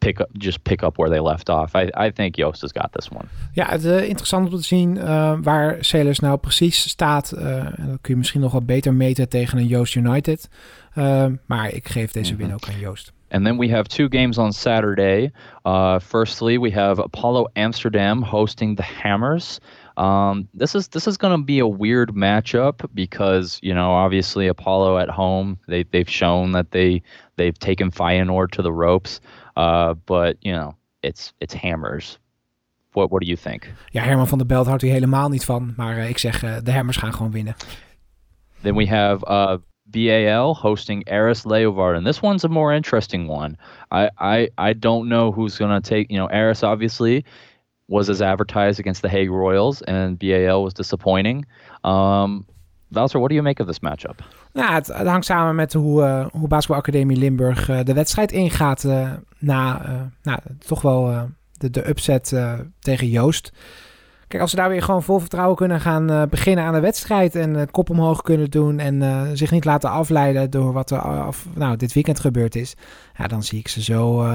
pick 0.00 0.20
up 0.20 0.28
just 0.38 0.64
pick 0.64 0.82
up 0.82 0.98
where 0.98 1.08
they 1.08 1.20
left 1.20 1.48
off. 1.48 1.74
I, 1.74 1.90
I 2.08 2.10
think 2.10 2.36
Joost 2.36 2.60
has 2.60 2.72
got 2.72 2.92
this 2.92 3.08
one. 3.08 3.28
Ja, 3.52 3.68
het 3.68 3.84
is 3.84 3.90
uh, 3.90 4.08
interessant 4.08 4.52
om 4.52 4.56
te 4.56 4.64
zien 4.64 4.96
uh, 4.96 5.38
waar 5.42 5.76
Sailors 5.80 6.18
nou 6.18 6.38
precies 6.38 6.88
staat. 6.88 7.32
Uh, 7.34 7.78
en 7.78 7.86
dat 7.86 7.98
kun 8.00 8.12
je 8.12 8.16
misschien 8.16 8.40
nog 8.40 8.52
wat 8.52 8.66
beter 8.66 8.94
meten 8.94 9.28
tegen 9.28 9.58
een 9.58 9.66
Joost 9.66 9.94
United. 9.94 10.48
maar 11.46 11.72
ik 11.72 11.88
geef 11.88 12.12
deze 12.12 12.36
win 12.36 12.54
ook 12.54 12.68
aan 12.68 12.78
Joost. 12.78 13.12
And 13.30 13.46
then 13.46 13.58
we 13.58 13.68
have 13.68 13.88
two 13.88 14.08
games 14.08 14.38
on 14.38 14.52
Saturday. 14.52 15.32
Uh, 15.64 15.98
firstly, 15.98 16.58
we 16.58 16.70
have 16.70 16.98
Apollo 16.98 17.48
Amsterdam 17.56 18.22
hosting 18.22 18.74
the 18.74 18.82
Hammers. 18.82 19.60
Um, 19.98 20.48
this 20.54 20.76
is 20.76 20.88
this 20.88 21.08
is 21.08 21.16
going 21.16 21.36
to 21.36 21.44
be 21.44 21.58
a 21.58 21.66
weird 21.66 22.10
matchup 22.14 22.88
because 22.94 23.58
you 23.62 23.74
know 23.74 23.90
obviously 23.90 24.46
Apollo 24.46 24.98
at 24.98 25.10
home 25.10 25.58
they 25.66 25.82
they've 25.82 26.08
shown 26.08 26.52
that 26.52 26.70
they 26.70 27.02
they've 27.36 27.58
taken 27.58 27.90
Feyenoord 27.90 28.52
to 28.52 28.62
the 28.62 28.72
ropes, 28.72 29.20
uh, 29.56 29.94
but 30.06 30.36
you 30.40 30.52
know 30.52 30.76
it's 31.02 31.32
it's 31.40 31.52
Hammers. 31.52 32.18
What 32.92 33.10
what 33.10 33.22
do 33.22 33.28
you 33.28 33.36
think? 33.36 33.72
Ja, 33.90 34.02
Herman 34.02 34.28
van 34.28 34.38
der 34.38 34.46
Belt 34.46 34.66
houdt 34.66 34.82
hier 34.82 34.92
helemaal 34.92 35.28
niet 35.28 35.44
van, 35.44 35.72
maar 35.76 35.96
uh, 35.96 36.08
ik 36.08 36.18
zeg 36.18 36.42
uh, 36.42 36.56
de 36.62 36.72
Hammers 36.72 36.96
gaan 36.96 37.12
gewoon 37.12 37.32
winnen. 37.32 37.54
Then 38.62 38.74
we 38.74 38.86
have 38.86 39.24
uh, 39.26 39.56
BAL 39.90 40.54
hosting 40.54 41.02
Eris 41.06 41.44
Leovard, 41.44 41.96
and 41.96 42.06
this 42.06 42.22
one's 42.22 42.44
a 42.44 42.48
more 42.48 42.72
interesting 42.72 43.26
one. 43.26 43.56
I 43.90 44.10
I, 44.18 44.48
I 44.58 44.72
don't 44.72 45.08
know 45.08 45.32
who's 45.32 45.58
gonna 45.58 45.80
take. 45.80 46.10
You 46.10 46.18
know, 46.18 46.26
Eris 46.26 46.62
obviously 46.62 47.24
was 47.88 48.08
as 48.08 48.20
advertised 48.20 48.78
against 48.78 49.02
the 49.02 49.08
Hague 49.08 49.30
Royals, 49.30 49.82
and 49.82 50.18
BAL 50.18 50.62
was 50.62 50.74
disappointing. 50.74 51.46
Um, 51.84 52.44
Wouter, 52.90 53.18
what 53.18 53.28
do 53.28 53.34
you 53.34 53.42
make 53.42 53.60
of 53.60 53.66
this 53.66 53.80
matchup? 53.80 54.20
Nou, 54.52 54.72
het, 54.72 54.86
het 54.86 55.06
hangt 55.06 55.24
samen 55.24 55.54
met 55.54 55.72
hoe, 55.72 56.02
uh, 56.02 56.26
hoe 56.32 56.48
Basketbalacademie 56.48 57.16
Limburg 57.16 57.68
uh, 57.68 57.80
de 57.84 57.92
wedstrijd 57.92 58.32
ingaat 58.32 58.84
uh, 58.84 59.12
na 59.38 59.82
nou, 60.22 60.38
toch 60.58 60.82
wel 60.82 61.28
de, 61.52 61.70
de 61.70 61.88
upset 61.88 62.34
tegen 62.78 63.08
Joost. 63.08 63.52
Kijk, 64.28 64.42
als 64.42 64.50
ze 64.50 64.56
daar 64.56 64.68
weer 64.68 64.82
gewoon 64.82 65.02
vol 65.02 65.18
vertrouwen 65.18 65.56
kunnen 65.56 65.80
gaan 65.80 66.10
uh, 66.10 66.22
beginnen 66.30 66.64
aan 66.64 66.72
de 66.72 66.80
wedstrijd 66.80 67.34
en 67.34 67.70
kop 67.70 67.90
omhoog 67.90 68.22
kunnen 68.22 68.50
doen 68.50 68.78
en 68.78 69.00
uh, 69.00 69.22
zich 69.32 69.50
niet 69.50 69.64
laten 69.64 69.90
afleiden 69.90 70.50
door 70.50 70.72
wat 70.72 70.90
er 70.90 70.98
af, 70.98 71.46
nou, 71.54 71.76
dit 71.76 71.92
weekend 71.92 72.20
gebeurd 72.20 72.54
is, 72.54 72.74
ja, 73.16 73.26
dan 73.26 73.42
zie 73.42 73.58
ik 73.58 73.68
ze 73.68 73.82
zo 73.82 74.26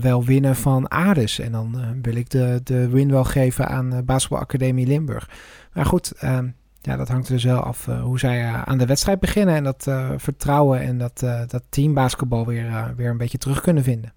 wel 0.00 0.24
winnen 0.24 0.56
van 0.56 0.90
Ares. 0.90 1.38
En 1.38 1.52
dan 1.52 1.76
wil 2.02 2.16
ik 2.16 2.30
de, 2.30 2.60
de 2.64 2.88
win 2.88 3.10
wel 3.10 3.24
geven 3.24 3.68
aan 3.68 4.02
Basketbalacademie 4.04 4.86
Limburg. 4.86 5.30
Maar 5.72 5.86
goed, 5.86 6.12
ehm, 6.12 6.48
ja, 6.80 6.96
dat 6.96 7.08
hangt 7.08 7.26
er 7.26 7.32
dus 7.32 7.44
wel 7.44 7.60
af 7.60 7.86
hoe 7.86 8.18
zij 8.18 8.44
aan 8.64 8.78
de 8.78 8.86
wedstrijd 8.86 9.20
beginnen 9.20 9.54
en 9.54 9.64
dat 9.64 9.90
vertrouwen 10.16 10.80
en 10.80 10.98
dat, 10.98 11.18
dat 11.46 11.62
teambasketbal 11.68 12.46
weer, 12.46 12.92
weer 12.96 13.10
een 13.10 13.16
beetje 13.16 13.38
terug 13.38 13.60
kunnen 13.60 13.82
vinden. 13.82 14.12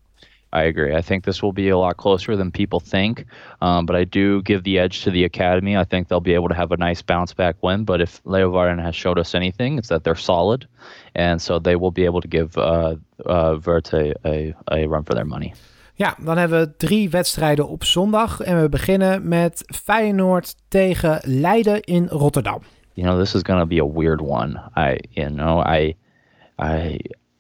I 0.58 0.64
agree. 0.64 0.96
I 0.96 1.02
think 1.02 1.24
this 1.24 1.42
will 1.42 1.54
be 1.54 1.70
a 1.70 1.78
lot 1.78 1.98
closer 1.98 2.36
than 2.36 2.52
people 2.52 2.80
think. 2.80 3.26
Um, 3.62 3.86
but 3.86 3.96
I 3.96 4.06
do 4.06 4.42
give 4.42 4.64
the 4.64 4.80
edge 4.80 5.04
to 5.04 5.12
the 5.12 5.24
academy. 5.24 5.78
I 5.78 5.86
think 5.86 6.08
they'll 6.08 6.30
be 6.32 6.36
able 6.36 6.50
to 6.50 6.56
have 6.56 6.72
a 6.72 6.78
nice 6.78 7.04
bounce 7.04 7.34
back 7.36 7.56
win. 7.62 7.86
But 7.86 8.02
if 8.02 8.22
Leeuwarden 8.24 8.82
has 8.82 8.96
showed 8.96 9.20
us 9.20 9.36
anything, 9.36 9.78
it's 9.78 9.90
that 9.90 10.04
they're 10.04 10.16
solid, 10.16 10.68
and 11.16 11.42
so 11.42 11.60
they 11.60 11.76
will 11.76 11.92
be 11.92 12.06
able 12.06 12.22
to 12.22 12.28
give 12.28 12.58
uh, 12.58 12.96
uh, 13.26 13.60
Verte 13.60 14.14
a, 14.26 14.54
a 14.72 14.88
run 14.88 15.04
for 15.04 15.16
their 15.16 15.26
money. 15.26 15.54
Ja, 15.94 16.16
dan 16.24 16.38
hebben 16.38 16.60
we 16.60 16.76
drie 16.78 17.10
wedstrijden 17.10 17.68
op 17.68 17.84
zondag. 17.84 18.40
En 18.42 18.62
we 18.62 18.70
beginnen 18.70 19.28
met 19.28 19.64
Feyenoord 19.66 20.56
tegen 20.68 21.20
Leiden 21.24 21.82
in 21.82 22.08
Rotterdam. 22.08 22.62
You 22.94 23.08
know, 23.08 23.20
this 23.20 23.36
is 23.36 23.42
going 23.42 23.60
to 23.60 23.68
be 23.68 23.82
a 23.82 23.92
weird 23.94 24.22
one. 24.22 24.60
I, 24.76 25.00
you 25.10 25.30
know, 25.30 25.64
I, 25.74 25.96
I, 26.60 27.00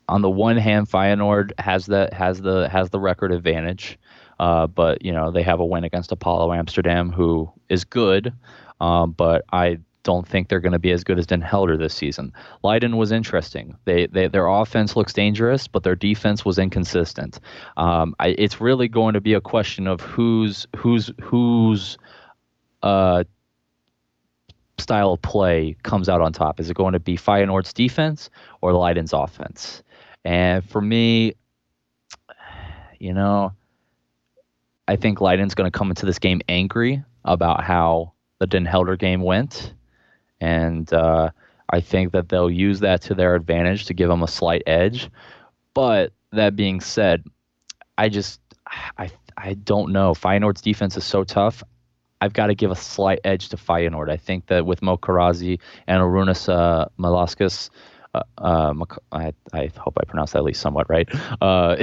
on 0.09 0.21
the 0.21 0.29
one 0.29 0.57
hand, 0.57 0.89
Feyenoord 0.89 1.51
has 1.59 1.85
the 1.85 2.09
has 2.13 2.41
the 2.41 2.69
has 2.69 2.89
the 2.89 2.99
record 2.99 3.31
advantage, 3.31 3.97
uh, 4.39 4.67
but 4.67 5.03
you 5.03 5.11
know 5.11 5.31
they 5.31 5.43
have 5.43 5.59
a 5.59 5.65
win 5.65 5.83
against 5.83 6.11
Apollo 6.11 6.53
Amsterdam, 6.53 7.11
who 7.11 7.51
is 7.69 7.83
good, 7.83 8.33
um, 8.79 9.11
but 9.11 9.43
I 9.51 9.79
don't 10.03 10.25
think 10.25 10.47
they're 10.47 10.61
going 10.61 10.71
to 10.71 10.79
be 10.79 10.91
as 10.91 11.03
good 11.03 11.19
as 11.19 11.27
Den 11.27 11.41
Helder 11.41 11.75
this 11.75 11.93
season. 11.93 12.31
Leiden 12.63 12.95
was 12.95 13.11
interesting. 13.11 13.75
They, 13.83 14.07
they 14.07 14.29
their 14.29 14.47
offense 14.47 14.95
looks 14.95 15.11
dangerous, 15.11 15.67
but 15.67 15.83
their 15.83 15.97
defense 15.97 16.45
was 16.45 16.57
inconsistent. 16.57 17.41
Um, 17.75 18.15
I, 18.17 18.29
it's 18.37 18.61
really 18.61 18.87
going 18.87 19.15
to 19.15 19.21
be 19.21 19.33
a 19.33 19.41
question 19.41 19.85
of 19.85 19.99
who's 19.99 20.65
who's 20.77 21.11
who's 21.21 21.97
uh, 22.83 23.25
style 24.77 25.11
of 25.11 25.21
play 25.21 25.75
comes 25.83 26.07
out 26.07 26.21
on 26.21 26.31
top. 26.31 26.61
Is 26.61 26.69
it 26.69 26.77
going 26.77 26.93
to 26.93 26.99
be 26.99 27.17
Feyenoord's 27.17 27.73
defense 27.73 28.29
or 28.61 28.71
Leiden's 28.71 29.11
offense? 29.11 29.83
And 30.25 30.67
for 30.69 30.81
me, 30.81 31.35
you 32.99 33.13
know, 33.13 33.53
I 34.87 34.95
think 34.95 35.19
Leiden's 35.19 35.55
going 35.55 35.69
to 35.69 35.77
come 35.77 35.89
into 35.89 36.05
this 36.05 36.19
game 36.19 36.41
angry 36.47 37.03
about 37.25 37.63
how 37.63 38.13
the 38.39 38.47
Den 38.47 38.65
Helder 38.65 38.95
game 38.95 39.21
went. 39.21 39.73
And 40.39 40.91
uh, 40.93 41.31
I 41.69 41.81
think 41.81 42.13
that 42.13 42.29
they'll 42.29 42.51
use 42.51 42.79
that 42.81 43.01
to 43.03 43.15
their 43.15 43.35
advantage 43.35 43.85
to 43.85 43.93
give 43.93 44.09
them 44.09 44.23
a 44.23 44.27
slight 44.27 44.63
edge. 44.65 45.09
But 45.73 46.13
that 46.31 46.55
being 46.55 46.79
said, 46.79 47.23
I 47.97 48.09
just, 48.09 48.39
I, 48.97 49.09
I 49.35 49.53
don't 49.55 49.91
know. 49.91 50.13
Feyenoord's 50.13 50.61
defense 50.61 50.97
is 50.97 51.05
so 51.05 51.23
tough. 51.23 51.63
I've 52.19 52.33
got 52.33 52.47
to 52.47 52.55
give 52.55 52.71
a 52.71 52.75
slight 52.75 53.19
edge 53.23 53.49
to 53.49 53.57
Feyenoord. 53.57 54.09
I 54.09 54.17
think 54.17 54.47
that 54.47 54.65
with 54.65 54.81
Mo 54.81 54.97
Karazi 54.97 55.59
and 55.85 56.01
Arunas 56.01 56.49
uh, 56.49 56.87
Malaskis, 56.97 57.69
uh, 58.13 58.23
uh 58.37 58.73
I, 59.11 59.33
I 59.53 59.71
hope 59.77 59.97
I 59.99 60.05
pronounced 60.05 60.33
that 60.33 60.39
at 60.39 60.45
least 60.45 60.61
somewhat 60.61 60.89
right. 60.89 61.09
Uh, 61.41 61.75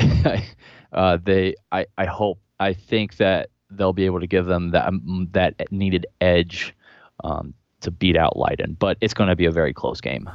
uh, 0.93 1.19
they, 1.23 1.55
I, 1.73 1.87
I 1.99 2.07
hope, 2.07 2.39
I 2.59 2.75
think 2.75 3.17
that 3.17 3.51
they'll 3.71 3.93
be 3.93 4.07
able 4.07 4.21
to 4.21 4.27
give 4.27 4.47
them 4.47 4.71
that 4.71 4.87
um, 4.87 5.29
that 5.33 5.55
needed 5.71 6.07
edge 6.21 6.75
um, 7.25 7.55
to 7.81 7.91
beat 7.91 8.17
out 8.17 8.37
Leiden. 8.37 8.77
But 8.79 8.97
it's 9.01 9.15
going 9.15 9.31
to 9.31 9.37
be 9.37 9.47
a 9.47 9.53
very 9.53 9.73
close 9.73 10.01
game. 10.01 10.29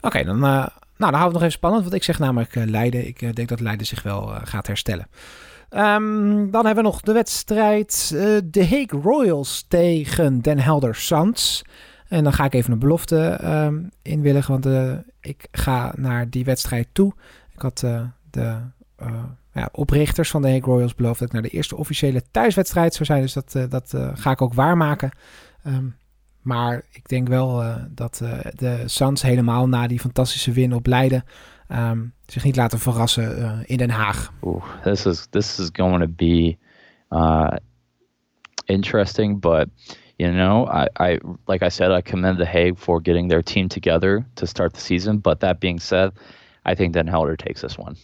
Oké, 0.00 0.06
okay, 0.06 0.24
dan, 0.24 0.36
uh, 0.36 0.42
nou, 0.42 0.70
dan 0.96 1.14
houden 1.14 1.26
we 1.26 1.32
nog 1.32 1.42
even 1.42 1.52
spannend. 1.52 1.82
Want 1.82 1.94
ik 1.94 2.02
zeg 2.02 2.18
namelijk 2.18 2.54
uh, 2.56 2.64
Leiden. 2.64 3.06
Ik 3.06 3.36
denk 3.36 3.48
dat 3.48 3.60
Leiden 3.60 3.86
zich 3.86 4.02
wel 4.02 4.26
gaat 4.26 4.66
herstellen. 4.66 5.08
Um, 5.70 6.50
dan 6.50 6.66
hebben 6.66 6.84
we 6.84 6.90
nog 6.90 7.00
de 7.00 7.12
wedstrijd 7.12 8.08
de 8.44 8.66
Hague 8.68 9.00
Royals 9.02 9.64
tegen 9.68 10.40
Den 10.40 10.58
Helder 10.58 10.94
Sands. 10.94 11.62
En 12.14 12.24
dan 12.24 12.32
ga 12.32 12.44
ik 12.44 12.54
even 12.54 12.72
een 12.72 12.78
belofte 12.78 13.40
um, 13.44 13.90
inwilligen, 14.02 14.50
want 14.52 14.66
uh, 14.66 14.98
ik 15.20 15.48
ga 15.50 15.92
naar 15.96 16.30
die 16.30 16.44
wedstrijd 16.44 16.88
toe. 16.92 17.12
Ik 17.52 17.60
had 17.60 17.82
uh, 17.84 18.02
de 18.30 18.60
uh, 19.02 19.22
ja, 19.52 19.68
oprichters 19.72 20.30
van 20.30 20.42
de 20.42 20.48
Hague 20.48 20.64
Royals 20.64 20.94
beloofd 20.94 21.18
dat 21.18 21.28
ik 21.28 21.34
naar 21.34 21.42
de 21.42 21.48
eerste 21.48 21.76
officiële 21.76 22.22
thuiswedstrijd 22.30 22.94
zou 22.94 23.04
zijn. 23.04 23.20
Dus 23.20 23.32
dat, 23.32 23.70
dat 23.70 23.94
ga 24.14 24.30
ik 24.30 24.42
ook 24.42 24.54
waarmaken. 24.54 25.10
Um, 25.66 25.96
Maar 26.44 26.82
ik 26.90 27.08
denk 27.08 27.28
wel 27.28 27.62
uh, 27.62 27.76
dat 27.90 28.20
uh, 28.22 28.38
de 28.54 28.82
Suns 28.86 29.22
helemaal 29.22 29.68
na 29.68 29.86
die 29.86 30.00
fantastische 30.00 30.52
win 30.52 30.74
op 30.74 30.86
Leiden 30.86 31.24
um, 31.68 32.12
zich 32.26 32.44
niet 32.44 32.56
laten 32.56 32.78
verrassen 32.78 33.38
uh, 33.38 33.52
in 33.64 33.76
Den 33.76 33.90
Haag. 33.90 34.32
Ooh, 34.40 34.64
this 34.82 35.06
is 35.06 35.26
this 35.30 35.58
is 35.58 35.68
going 35.72 36.00
to 36.00 36.08
be 36.08 36.56
interesting, 38.64 39.40
but 39.40 39.68
you 40.18 40.30
know, 40.30 40.66
I, 40.66 40.88
I 40.98 41.18
like 41.46 41.62
I 41.62 41.68
said, 41.68 41.90
I 41.90 42.00
commend 42.00 42.38
the 42.38 42.46
Hague 42.46 42.78
for 42.78 43.00
getting 43.00 43.28
their 43.28 43.42
team 43.42 43.68
together 43.68 44.24
to 44.36 44.46
start 44.46 44.74
the 44.74 44.80
season. 44.80 45.18
But 45.18 45.40
that 45.40 45.60
being 45.60 45.80
said, 45.80 46.12
I 46.64 46.74
think 46.74 46.94
Den 46.94 47.06
Helder 47.06 47.36
takes 47.36 47.60
this 47.60 47.76
one. 47.76 47.96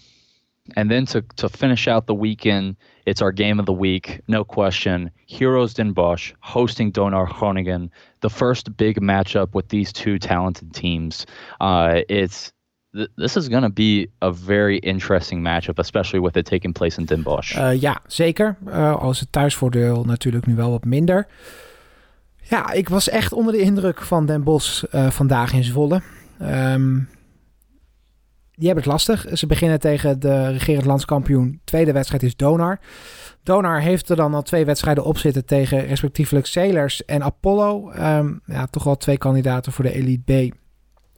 And 0.77 0.91
then 0.91 1.07
to, 1.07 1.23
to 1.37 1.49
finish 1.49 1.89
out 1.89 2.07
the 2.07 2.15
weekend, 2.15 2.77
it's 3.07 3.23
our 3.23 3.33
game 3.33 3.59
of 3.59 3.67
the 3.67 3.73
week, 3.73 4.21
no 4.29 4.45
question. 4.45 5.11
Heroes 5.27 5.75
Den 5.75 5.93
Bosch 5.93 6.33
hosting 6.41 6.93
Donar 6.93 7.27
Groningen, 7.27 7.91
the 8.21 8.31
first 8.31 8.77
big 8.77 9.01
matchup 9.01 9.55
with 9.55 9.69
these 9.69 9.93
two 9.93 10.19
talented 10.19 10.73
teams. 10.75 11.27
Uh, 11.61 12.03
it's 12.09 12.53
th- 12.95 13.09
this 13.17 13.37
is 13.37 13.49
going 13.49 13.63
to 13.63 13.71
be 13.71 14.09
a 14.23 14.31
very 14.31 14.79
interesting 14.79 15.41
matchup, 15.41 15.79
especially 15.79 16.21
with 16.21 16.37
it 16.37 16.47
taking 16.47 16.73
place 16.73 16.99
in 16.99 17.07
Den 17.07 17.23
Bosch. 17.23 17.57
Uh, 17.57 17.71
ja, 17.81 18.01
zeker. 18.07 18.57
Uh, 18.69 18.97
als 18.97 19.21
het 19.21 19.33
thuisvoordeel 19.33 20.05
natuurlijk 20.05 20.47
nu 20.47 20.55
wel 20.55 20.71
wat 20.71 20.85
minder. 20.85 21.27
Ja, 22.51 22.73
ik 22.73 22.89
was 22.89 23.09
echt 23.09 23.33
onder 23.33 23.53
de 23.53 23.61
indruk 23.61 24.03
van 24.03 24.27
Den 24.27 24.43
Bosch 24.43 24.85
uh, 24.95 25.11
vandaag 25.11 25.53
in 25.53 25.65
Zwolle. 25.65 26.03
Um, 26.43 27.09
die 28.51 28.67
hebben 28.69 28.85
het 28.85 28.93
lastig. 28.93 29.39
Ze 29.39 29.47
beginnen 29.47 29.81
tegen 29.81 30.21
de 30.21 30.49
regerend 30.49 30.87
landskampioen. 30.87 31.61
Tweede 31.65 31.93
wedstrijd 31.93 32.23
is 32.23 32.37
Donar. 32.37 32.81
Donar 33.43 33.81
heeft 33.81 34.09
er 34.09 34.17
dan 34.17 34.35
al 34.35 34.43
twee 34.43 34.65
wedstrijden 34.65 35.05
op 35.05 35.19
zitten 35.19 35.45
tegen 35.45 35.87
respectievelijk 35.87 36.47
Sailors 36.47 37.05
en 37.05 37.23
Apollo. 37.23 37.93
Um, 37.93 38.41
ja, 38.45 38.67
toch 38.67 38.85
wel 38.85 38.97
twee 38.97 39.19
kandidaten 39.19 39.73
voor 39.73 39.85
de 39.85 39.93
Elite 39.93 40.49
B. 40.49 40.55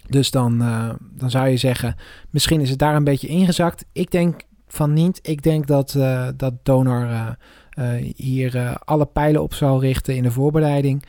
Dus 0.07 0.31
dan, 0.31 0.63
uh, 0.63 0.91
dan 1.01 1.31
zou 1.31 1.49
je 1.49 1.57
zeggen, 1.57 1.95
misschien 2.31 2.61
is 2.61 2.71
het 2.71 2.79
daar 2.79 2.97
een 2.97 3.05
beetje 3.05 3.29
ingezakt. 3.29 3.85
Ik 3.93 4.11
denk 4.11 4.43
van 4.69 4.93
niet. 4.93 5.19
Ik 5.23 5.43
denk 5.43 5.67
dat, 5.67 5.95
uh, 5.95 6.29
dat 6.37 6.55
Donar 6.63 7.37
hier 8.17 8.79
alle 8.85 9.07
pijlen 9.07 9.43
op 9.43 9.55
zal 9.55 9.81
richten 9.81 10.17
in 10.17 10.23
de 10.23 10.31
voorbereiding. 10.31 11.05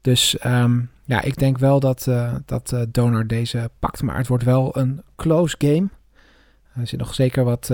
Dus 0.00 0.44
um, 0.44 0.90
ja, 1.04 1.22
ik 1.22 1.36
denk 1.36 1.58
wel 1.58 1.80
dat, 1.80 2.06
uh, 2.08 2.34
dat 2.44 2.72
uh, 2.94 3.20
deze 3.26 3.70
pakt. 3.78 4.02
Maar 4.02 4.16
het 4.16 4.26
wordt 4.26 4.44
wel 4.44 4.76
een 4.76 5.02
close 5.16 5.54
game. 5.58 5.88
Er 6.72 6.86
zitten 6.86 6.98
nog 6.98 7.14
zeker 7.14 7.44
wat 7.44 7.68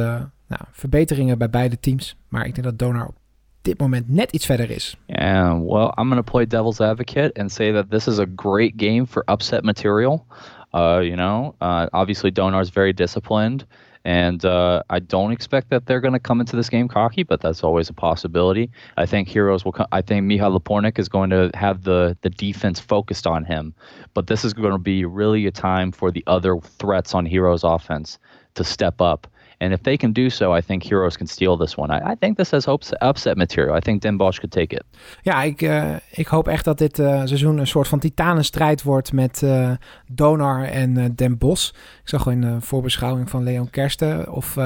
nou, 0.46 0.62
verbeteringen 0.72 1.38
bij 1.38 1.50
beide 1.50 1.80
teams. 1.80 2.16
Maar 2.28 2.46
ik 2.46 2.54
denk 2.54 2.66
dat 2.66 2.78
Donor 2.78 3.06
op 3.06 3.16
dit 3.62 3.78
moment 3.78 4.08
net 4.08 4.32
iets 4.32 4.46
verder 4.46 4.70
is. 4.70 4.96
Yeah, 5.06 5.58
well, 5.58 5.92
I'm 5.96 6.08
going 6.08 6.24
to 6.24 6.30
play 6.30 6.46
devil's 6.46 6.80
advocate 6.80 7.40
and 7.40 7.52
say 7.52 7.72
that 7.72 7.90
this 7.90 8.06
is 8.06 8.18
a 8.18 8.26
great 8.36 8.72
game 8.76 9.06
for 9.06 9.22
upset 9.26 9.62
material. 9.62 10.26
Uh, 10.72 11.00
you 11.00 11.14
know, 11.14 11.54
uh, 11.60 11.86
obviously 11.90 12.32
Donar 12.32 12.60
is 12.60 12.70
very 12.70 12.92
disciplined. 12.92 13.66
And 14.04 14.44
uh, 14.44 14.82
I 14.90 14.98
don't 14.98 15.32
expect 15.32 15.70
that 15.70 15.86
they're 15.86 16.00
going 16.00 16.12
to 16.12 16.20
come 16.20 16.40
into 16.40 16.56
this 16.56 16.68
game 16.68 16.88
cocky, 16.88 17.22
but 17.22 17.40
that's 17.40 17.64
always 17.64 17.88
a 17.88 17.94
possibility. 17.94 18.70
I 18.98 19.06
think 19.06 19.28
Heroes 19.28 19.64
will. 19.64 19.72
Come, 19.72 19.86
I 19.92 20.02
think 20.02 20.26
Mihal 20.26 20.58
Lapornik 20.58 20.98
is 20.98 21.08
going 21.08 21.30
to 21.30 21.50
have 21.54 21.84
the 21.84 22.16
the 22.20 22.30
defense 22.30 22.78
focused 22.78 23.26
on 23.26 23.44
him, 23.44 23.74
but 24.12 24.26
this 24.26 24.44
is 24.44 24.52
going 24.52 24.72
to 24.72 24.78
be 24.78 25.06
really 25.06 25.46
a 25.46 25.50
time 25.50 25.90
for 25.90 26.10
the 26.10 26.22
other 26.26 26.58
threats 26.58 27.14
on 27.14 27.24
Heroes 27.24 27.64
offense 27.64 28.18
to 28.54 28.64
step 28.64 29.00
up. 29.00 29.26
And 29.58 29.72
if 29.72 29.80
they 29.80 29.96
can 29.96 30.12
do 30.12 30.28
so, 30.28 30.56
I 30.56 30.62
think 30.62 30.82
Heroes 30.82 31.16
can 31.16 31.26
steal 31.26 31.56
this 31.56 31.74
one. 31.76 31.90
I, 31.90 32.12
I 32.12 32.16
think 32.18 32.36
this 32.36 32.50
has 32.50 32.64
hopes, 32.64 32.92
upset 33.00 33.36
material. 33.36 33.76
I 33.76 33.80
think 33.80 34.02
Den 34.02 34.16
Bosch 34.16 34.38
could 34.38 34.52
take 34.52 34.74
it. 34.74 34.84
Ja, 35.22 35.42
ik, 35.42 35.62
uh, 35.62 35.96
ik 36.10 36.26
hoop 36.26 36.48
echt 36.48 36.64
dat 36.64 36.78
dit 36.78 36.98
uh, 36.98 37.22
seizoen 37.24 37.58
een 37.58 37.66
soort 37.66 37.88
van 37.88 37.98
titanenstrijd 37.98 38.82
wordt 38.82 39.12
met 39.12 39.42
uh, 39.42 39.70
Donar 40.06 40.64
en 40.64 41.14
Den 41.14 41.38
Bosch. 41.38 41.68
Ik 42.02 42.08
zag 42.08 42.22
gewoon 42.22 42.42
in 42.42 42.54
de 42.54 42.60
voorbeschouwing 42.60 43.30
van 43.30 43.42
Leon 43.42 43.70
Kersten 43.70 44.32
of 44.32 44.56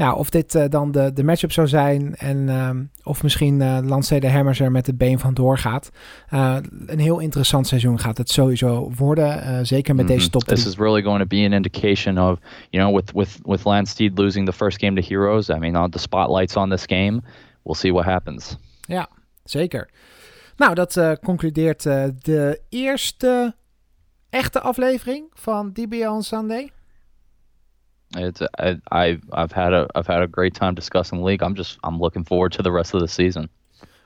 ja, 0.00 0.14
of 0.14 0.30
dit 0.30 0.54
uh, 0.54 0.64
dan 0.68 0.92
de, 0.92 1.12
de 1.12 1.24
matchup 1.24 1.52
zou 1.52 1.68
zijn. 1.68 2.16
En 2.16 2.36
uh, 2.36 2.70
of 3.02 3.22
misschien 3.22 3.60
uh, 3.60 3.78
Lancede 3.82 4.30
Hammers 4.30 4.60
er 4.60 4.70
met 4.70 4.86
het 4.86 4.98
been 4.98 5.18
van 5.18 5.34
doorgaat. 5.34 5.90
Uh, 6.32 6.56
een 6.86 6.98
heel 6.98 7.18
interessant 7.18 7.66
seizoen 7.66 7.98
gaat 7.98 8.18
het 8.18 8.30
sowieso 8.30 8.92
worden. 8.96 9.66
zeker 9.66 9.94
met 9.94 10.04
mm 10.04 10.10
-hmm. 10.10 10.18
deze 10.18 10.30
top 10.30 10.44
3. 10.44 10.56
This 10.56 10.66
is 10.66 10.76
really 10.76 11.02
going 11.02 11.20
to 11.20 11.26
be 11.26 11.44
an 11.44 11.52
indication 11.52 12.18
of, 12.18 12.38
you 12.70 12.84
know, 12.84 12.96
with, 12.96 13.12
with, 13.12 13.38
with 13.42 13.64
Lance 13.64 13.92
Steed 13.92 14.18
losing 14.18 14.46
the 14.46 14.52
first 14.52 14.78
game 14.78 15.00
to 15.00 15.06
Heroes. 15.08 15.48
I 15.48 15.58
mean, 15.58 15.76
on 15.76 15.90
the 15.90 15.98
spotlights 15.98 16.56
on 16.56 16.70
this 16.70 16.84
game. 16.86 17.20
We'll 17.62 17.74
see 17.74 17.92
what 17.92 18.04
happens. 18.04 18.56
Ja, 18.80 19.08
zeker. 19.44 19.90
Nou, 20.56 20.74
dat 20.74 21.18
concludeert 21.22 21.82
de 22.22 22.60
eerste 22.68 23.54
echte 24.30 24.60
aflevering 24.60 25.24
van 25.34 25.72
DBL 25.72 26.08
on 26.08 26.22
Sunday. 26.22 26.70
It's 28.10 28.40
I, 28.40 28.80
I 28.90 29.18
I've 29.32 29.52
had 29.52 29.72
a 29.72 29.86
I've 29.94 30.06
had 30.06 30.22
a 30.22 30.26
great 30.26 30.54
time 30.54 30.74
discussing 30.74 31.20
the 31.20 31.26
league. 31.26 31.42
I'm 31.42 31.56
just 31.56 31.78
I'm 31.84 31.98
looking 31.98 32.26
forward 32.26 32.52
to 32.52 32.62
the 32.62 32.70
rest 32.70 32.94
of 32.94 33.00
the 33.00 33.06
season. 33.06 33.48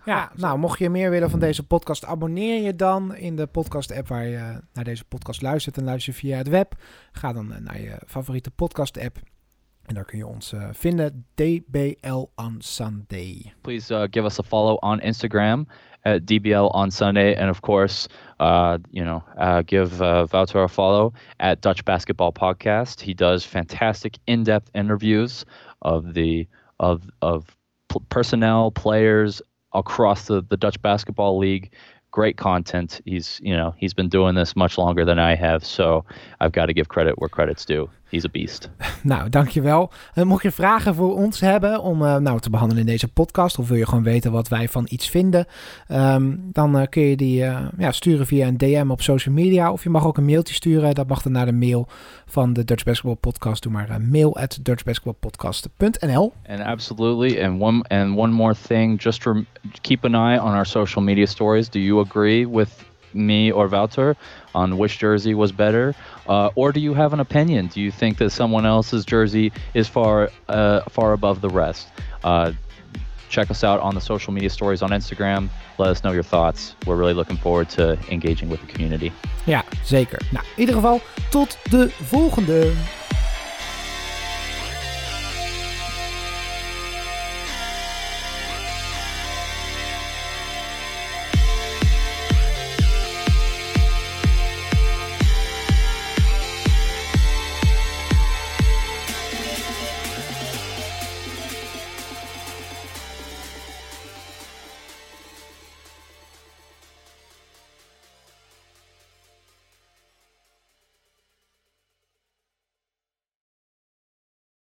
Ja, 0.04 0.30
nou, 0.34 0.58
mocht 0.58 0.78
je 0.78 0.90
meer 0.90 1.10
willen 1.10 1.30
van 1.30 1.38
deze 1.38 1.62
podcast, 1.62 2.04
abonneer 2.04 2.62
je 2.62 2.76
dan 2.76 3.14
in 3.14 3.36
de 3.36 3.46
podcast-app 3.46 4.08
waar 4.08 4.26
je 4.26 4.60
naar 4.72 4.84
deze 4.84 5.04
podcast 5.04 5.42
luistert 5.42 5.76
en 5.76 5.84
luister 5.84 6.12
via 6.12 6.36
het 6.36 6.48
web. 6.48 6.74
Ga 7.12 7.32
dan 7.32 7.54
naar 7.62 7.80
je 7.80 7.98
favoriete 8.06 8.50
podcast-app 8.50 9.18
en 9.86 9.94
daar 9.94 10.04
kun 10.04 10.18
je 10.18 10.26
ons 10.26 10.52
uh, 10.52 10.68
vinden. 10.72 11.26
DBL 11.34 12.24
on 12.34 12.56
Sunday. 12.58 13.52
Please 13.60 13.94
uh, 13.94 14.06
give 14.10 14.24
us 14.24 14.38
a 14.38 14.42
follow 14.42 14.76
on 14.76 15.00
Instagram 15.00 15.66
at 16.04 16.26
DBL 16.26 16.70
on 16.74 16.90
Sunday, 16.90 17.34
and 17.34 17.50
of 17.50 17.60
course, 17.62 18.08
uh, 18.40 18.78
you 18.90 19.04
know, 19.04 19.22
uh, 19.38 19.62
give 19.62 20.00
uh, 20.02 20.26
Wouter 20.32 20.62
a 20.62 20.68
follow 20.68 21.12
at 21.40 21.60
Dutch 21.60 21.84
Basketball 21.84 22.32
Podcast. 22.32 23.00
He 23.00 23.14
does 23.14 23.44
fantastic, 23.44 24.18
in-depth 24.26 24.70
interviews 24.74 25.44
of 25.82 26.14
the 26.14 26.46
of 26.78 27.10
of 27.22 27.56
personnel, 28.08 28.70
players 28.70 29.40
across 29.72 30.26
the, 30.26 30.42
the 30.42 30.56
Dutch 30.56 30.80
Basketball 30.82 31.38
League. 31.38 31.72
Great 32.10 32.36
content. 32.36 33.00
He's 33.04 33.40
you 33.42 33.56
know 33.56 33.74
he's 33.76 33.94
been 33.94 34.08
doing 34.08 34.34
this 34.34 34.54
much 34.54 34.78
longer 34.78 35.04
than 35.04 35.18
I 35.18 35.34
have, 35.34 35.64
so 35.64 36.04
I've 36.40 36.52
got 36.52 36.66
to 36.66 36.74
give 36.74 36.88
credit 36.88 37.18
where 37.18 37.28
credit's 37.28 37.64
due. 37.64 37.90
He's 38.08 38.24
a 38.24 38.28
beast. 38.32 38.70
Nou, 39.02 39.28
dankjewel. 39.28 39.90
Uh, 40.14 40.24
mocht 40.24 40.42
je 40.42 40.50
vragen 40.50 40.94
voor 40.94 41.14
ons 41.14 41.40
hebben 41.40 41.82
om 41.82 42.02
uh, 42.02 42.16
nou, 42.16 42.40
te 42.40 42.50
behandelen 42.50 42.82
in 42.82 42.90
deze 42.90 43.08
podcast, 43.08 43.58
of 43.58 43.68
wil 43.68 43.76
je 43.76 43.86
gewoon 43.86 44.02
weten 44.02 44.32
wat 44.32 44.48
wij 44.48 44.68
van 44.68 44.86
iets 44.88 45.08
vinden, 45.08 45.46
um, 45.88 46.48
dan 46.52 46.76
uh, 46.76 46.82
kun 46.90 47.02
je 47.02 47.16
die 47.16 47.36
ja, 47.78 47.92
sturen 47.92 48.26
via 48.26 48.46
een 48.46 48.56
DM 48.56 48.86
op 48.90 49.02
social 49.02 49.34
media. 49.34 49.72
Of 49.72 49.82
je 49.82 49.90
mag 49.90 50.06
ook 50.06 50.16
een 50.16 50.24
mailtje 50.24 50.54
sturen. 50.54 50.94
Dat 50.94 51.08
mag 51.08 51.22
dan 51.22 51.32
naar 51.32 51.46
de 51.46 51.52
mail 51.52 51.88
van 52.26 52.52
de 52.52 52.64
Dutch 52.64 52.84
Basketball 52.84 53.14
Podcast. 53.14 53.62
Doe 53.62 53.72
maar 53.72 54.00
mail 54.00 54.36
at 54.36 54.58
dutchbasketballpodcast.nl. 54.62 56.32
And 56.48 56.60
absolutely. 56.60 57.42
And 57.42 57.60
one, 57.60 57.82
and 57.88 58.16
one 58.16 58.32
more 58.32 58.54
thing, 58.54 59.02
just 59.02 59.26
keep 59.80 60.04
an 60.04 60.14
eye 60.14 60.38
on 60.38 60.54
our 60.54 60.66
social 60.66 61.02
media 61.02 61.26
stories. 61.26 61.68
Do 61.68 61.78
you 61.78 62.00
agree 62.00 62.48
with 62.48 62.84
me 63.14 63.52
or 63.52 63.68
Wouter 63.68 64.16
on 64.54 64.76
which 64.78 64.98
jersey 64.98 65.34
was 65.34 65.52
better, 65.52 65.94
uh, 66.28 66.50
or 66.54 66.72
do 66.72 66.80
you 66.80 66.94
have 66.94 67.12
an 67.12 67.20
opinion? 67.20 67.68
Do 67.68 67.80
you 67.80 67.90
think 67.90 68.18
that 68.18 68.30
someone 68.30 68.66
else's 68.66 69.04
jersey 69.04 69.52
is 69.74 69.88
far 69.88 70.30
uh, 70.48 70.80
far 70.88 71.12
above 71.12 71.40
the 71.40 71.48
rest? 71.48 71.88
Uh, 72.22 72.52
check 73.28 73.50
us 73.50 73.64
out 73.64 73.80
on 73.80 73.94
the 73.94 74.00
social 74.00 74.32
media 74.32 74.50
stories 74.50 74.82
on 74.82 74.90
Instagram. 74.90 75.48
Let 75.78 75.88
us 75.88 76.04
know 76.04 76.12
your 76.12 76.22
thoughts. 76.22 76.76
We're 76.86 76.96
really 76.96 77.14
looking 77.14 77.36
forward 77.36 77.68
to 77.70 77.98
engaging 78.10 78.48
with 78.48 78.60
the 78.60 78.72
community. 78.72 79.12
Ja, 79.44 79.62
zeker. 79.84 80.20
Nou, 80.30 80.44
in 80.54 80.60
ieder 80.60 80.74
geval, 80.74 81.00
tot 81.30 81.58
de 81.70 81.90
volgende. 81.90 82.72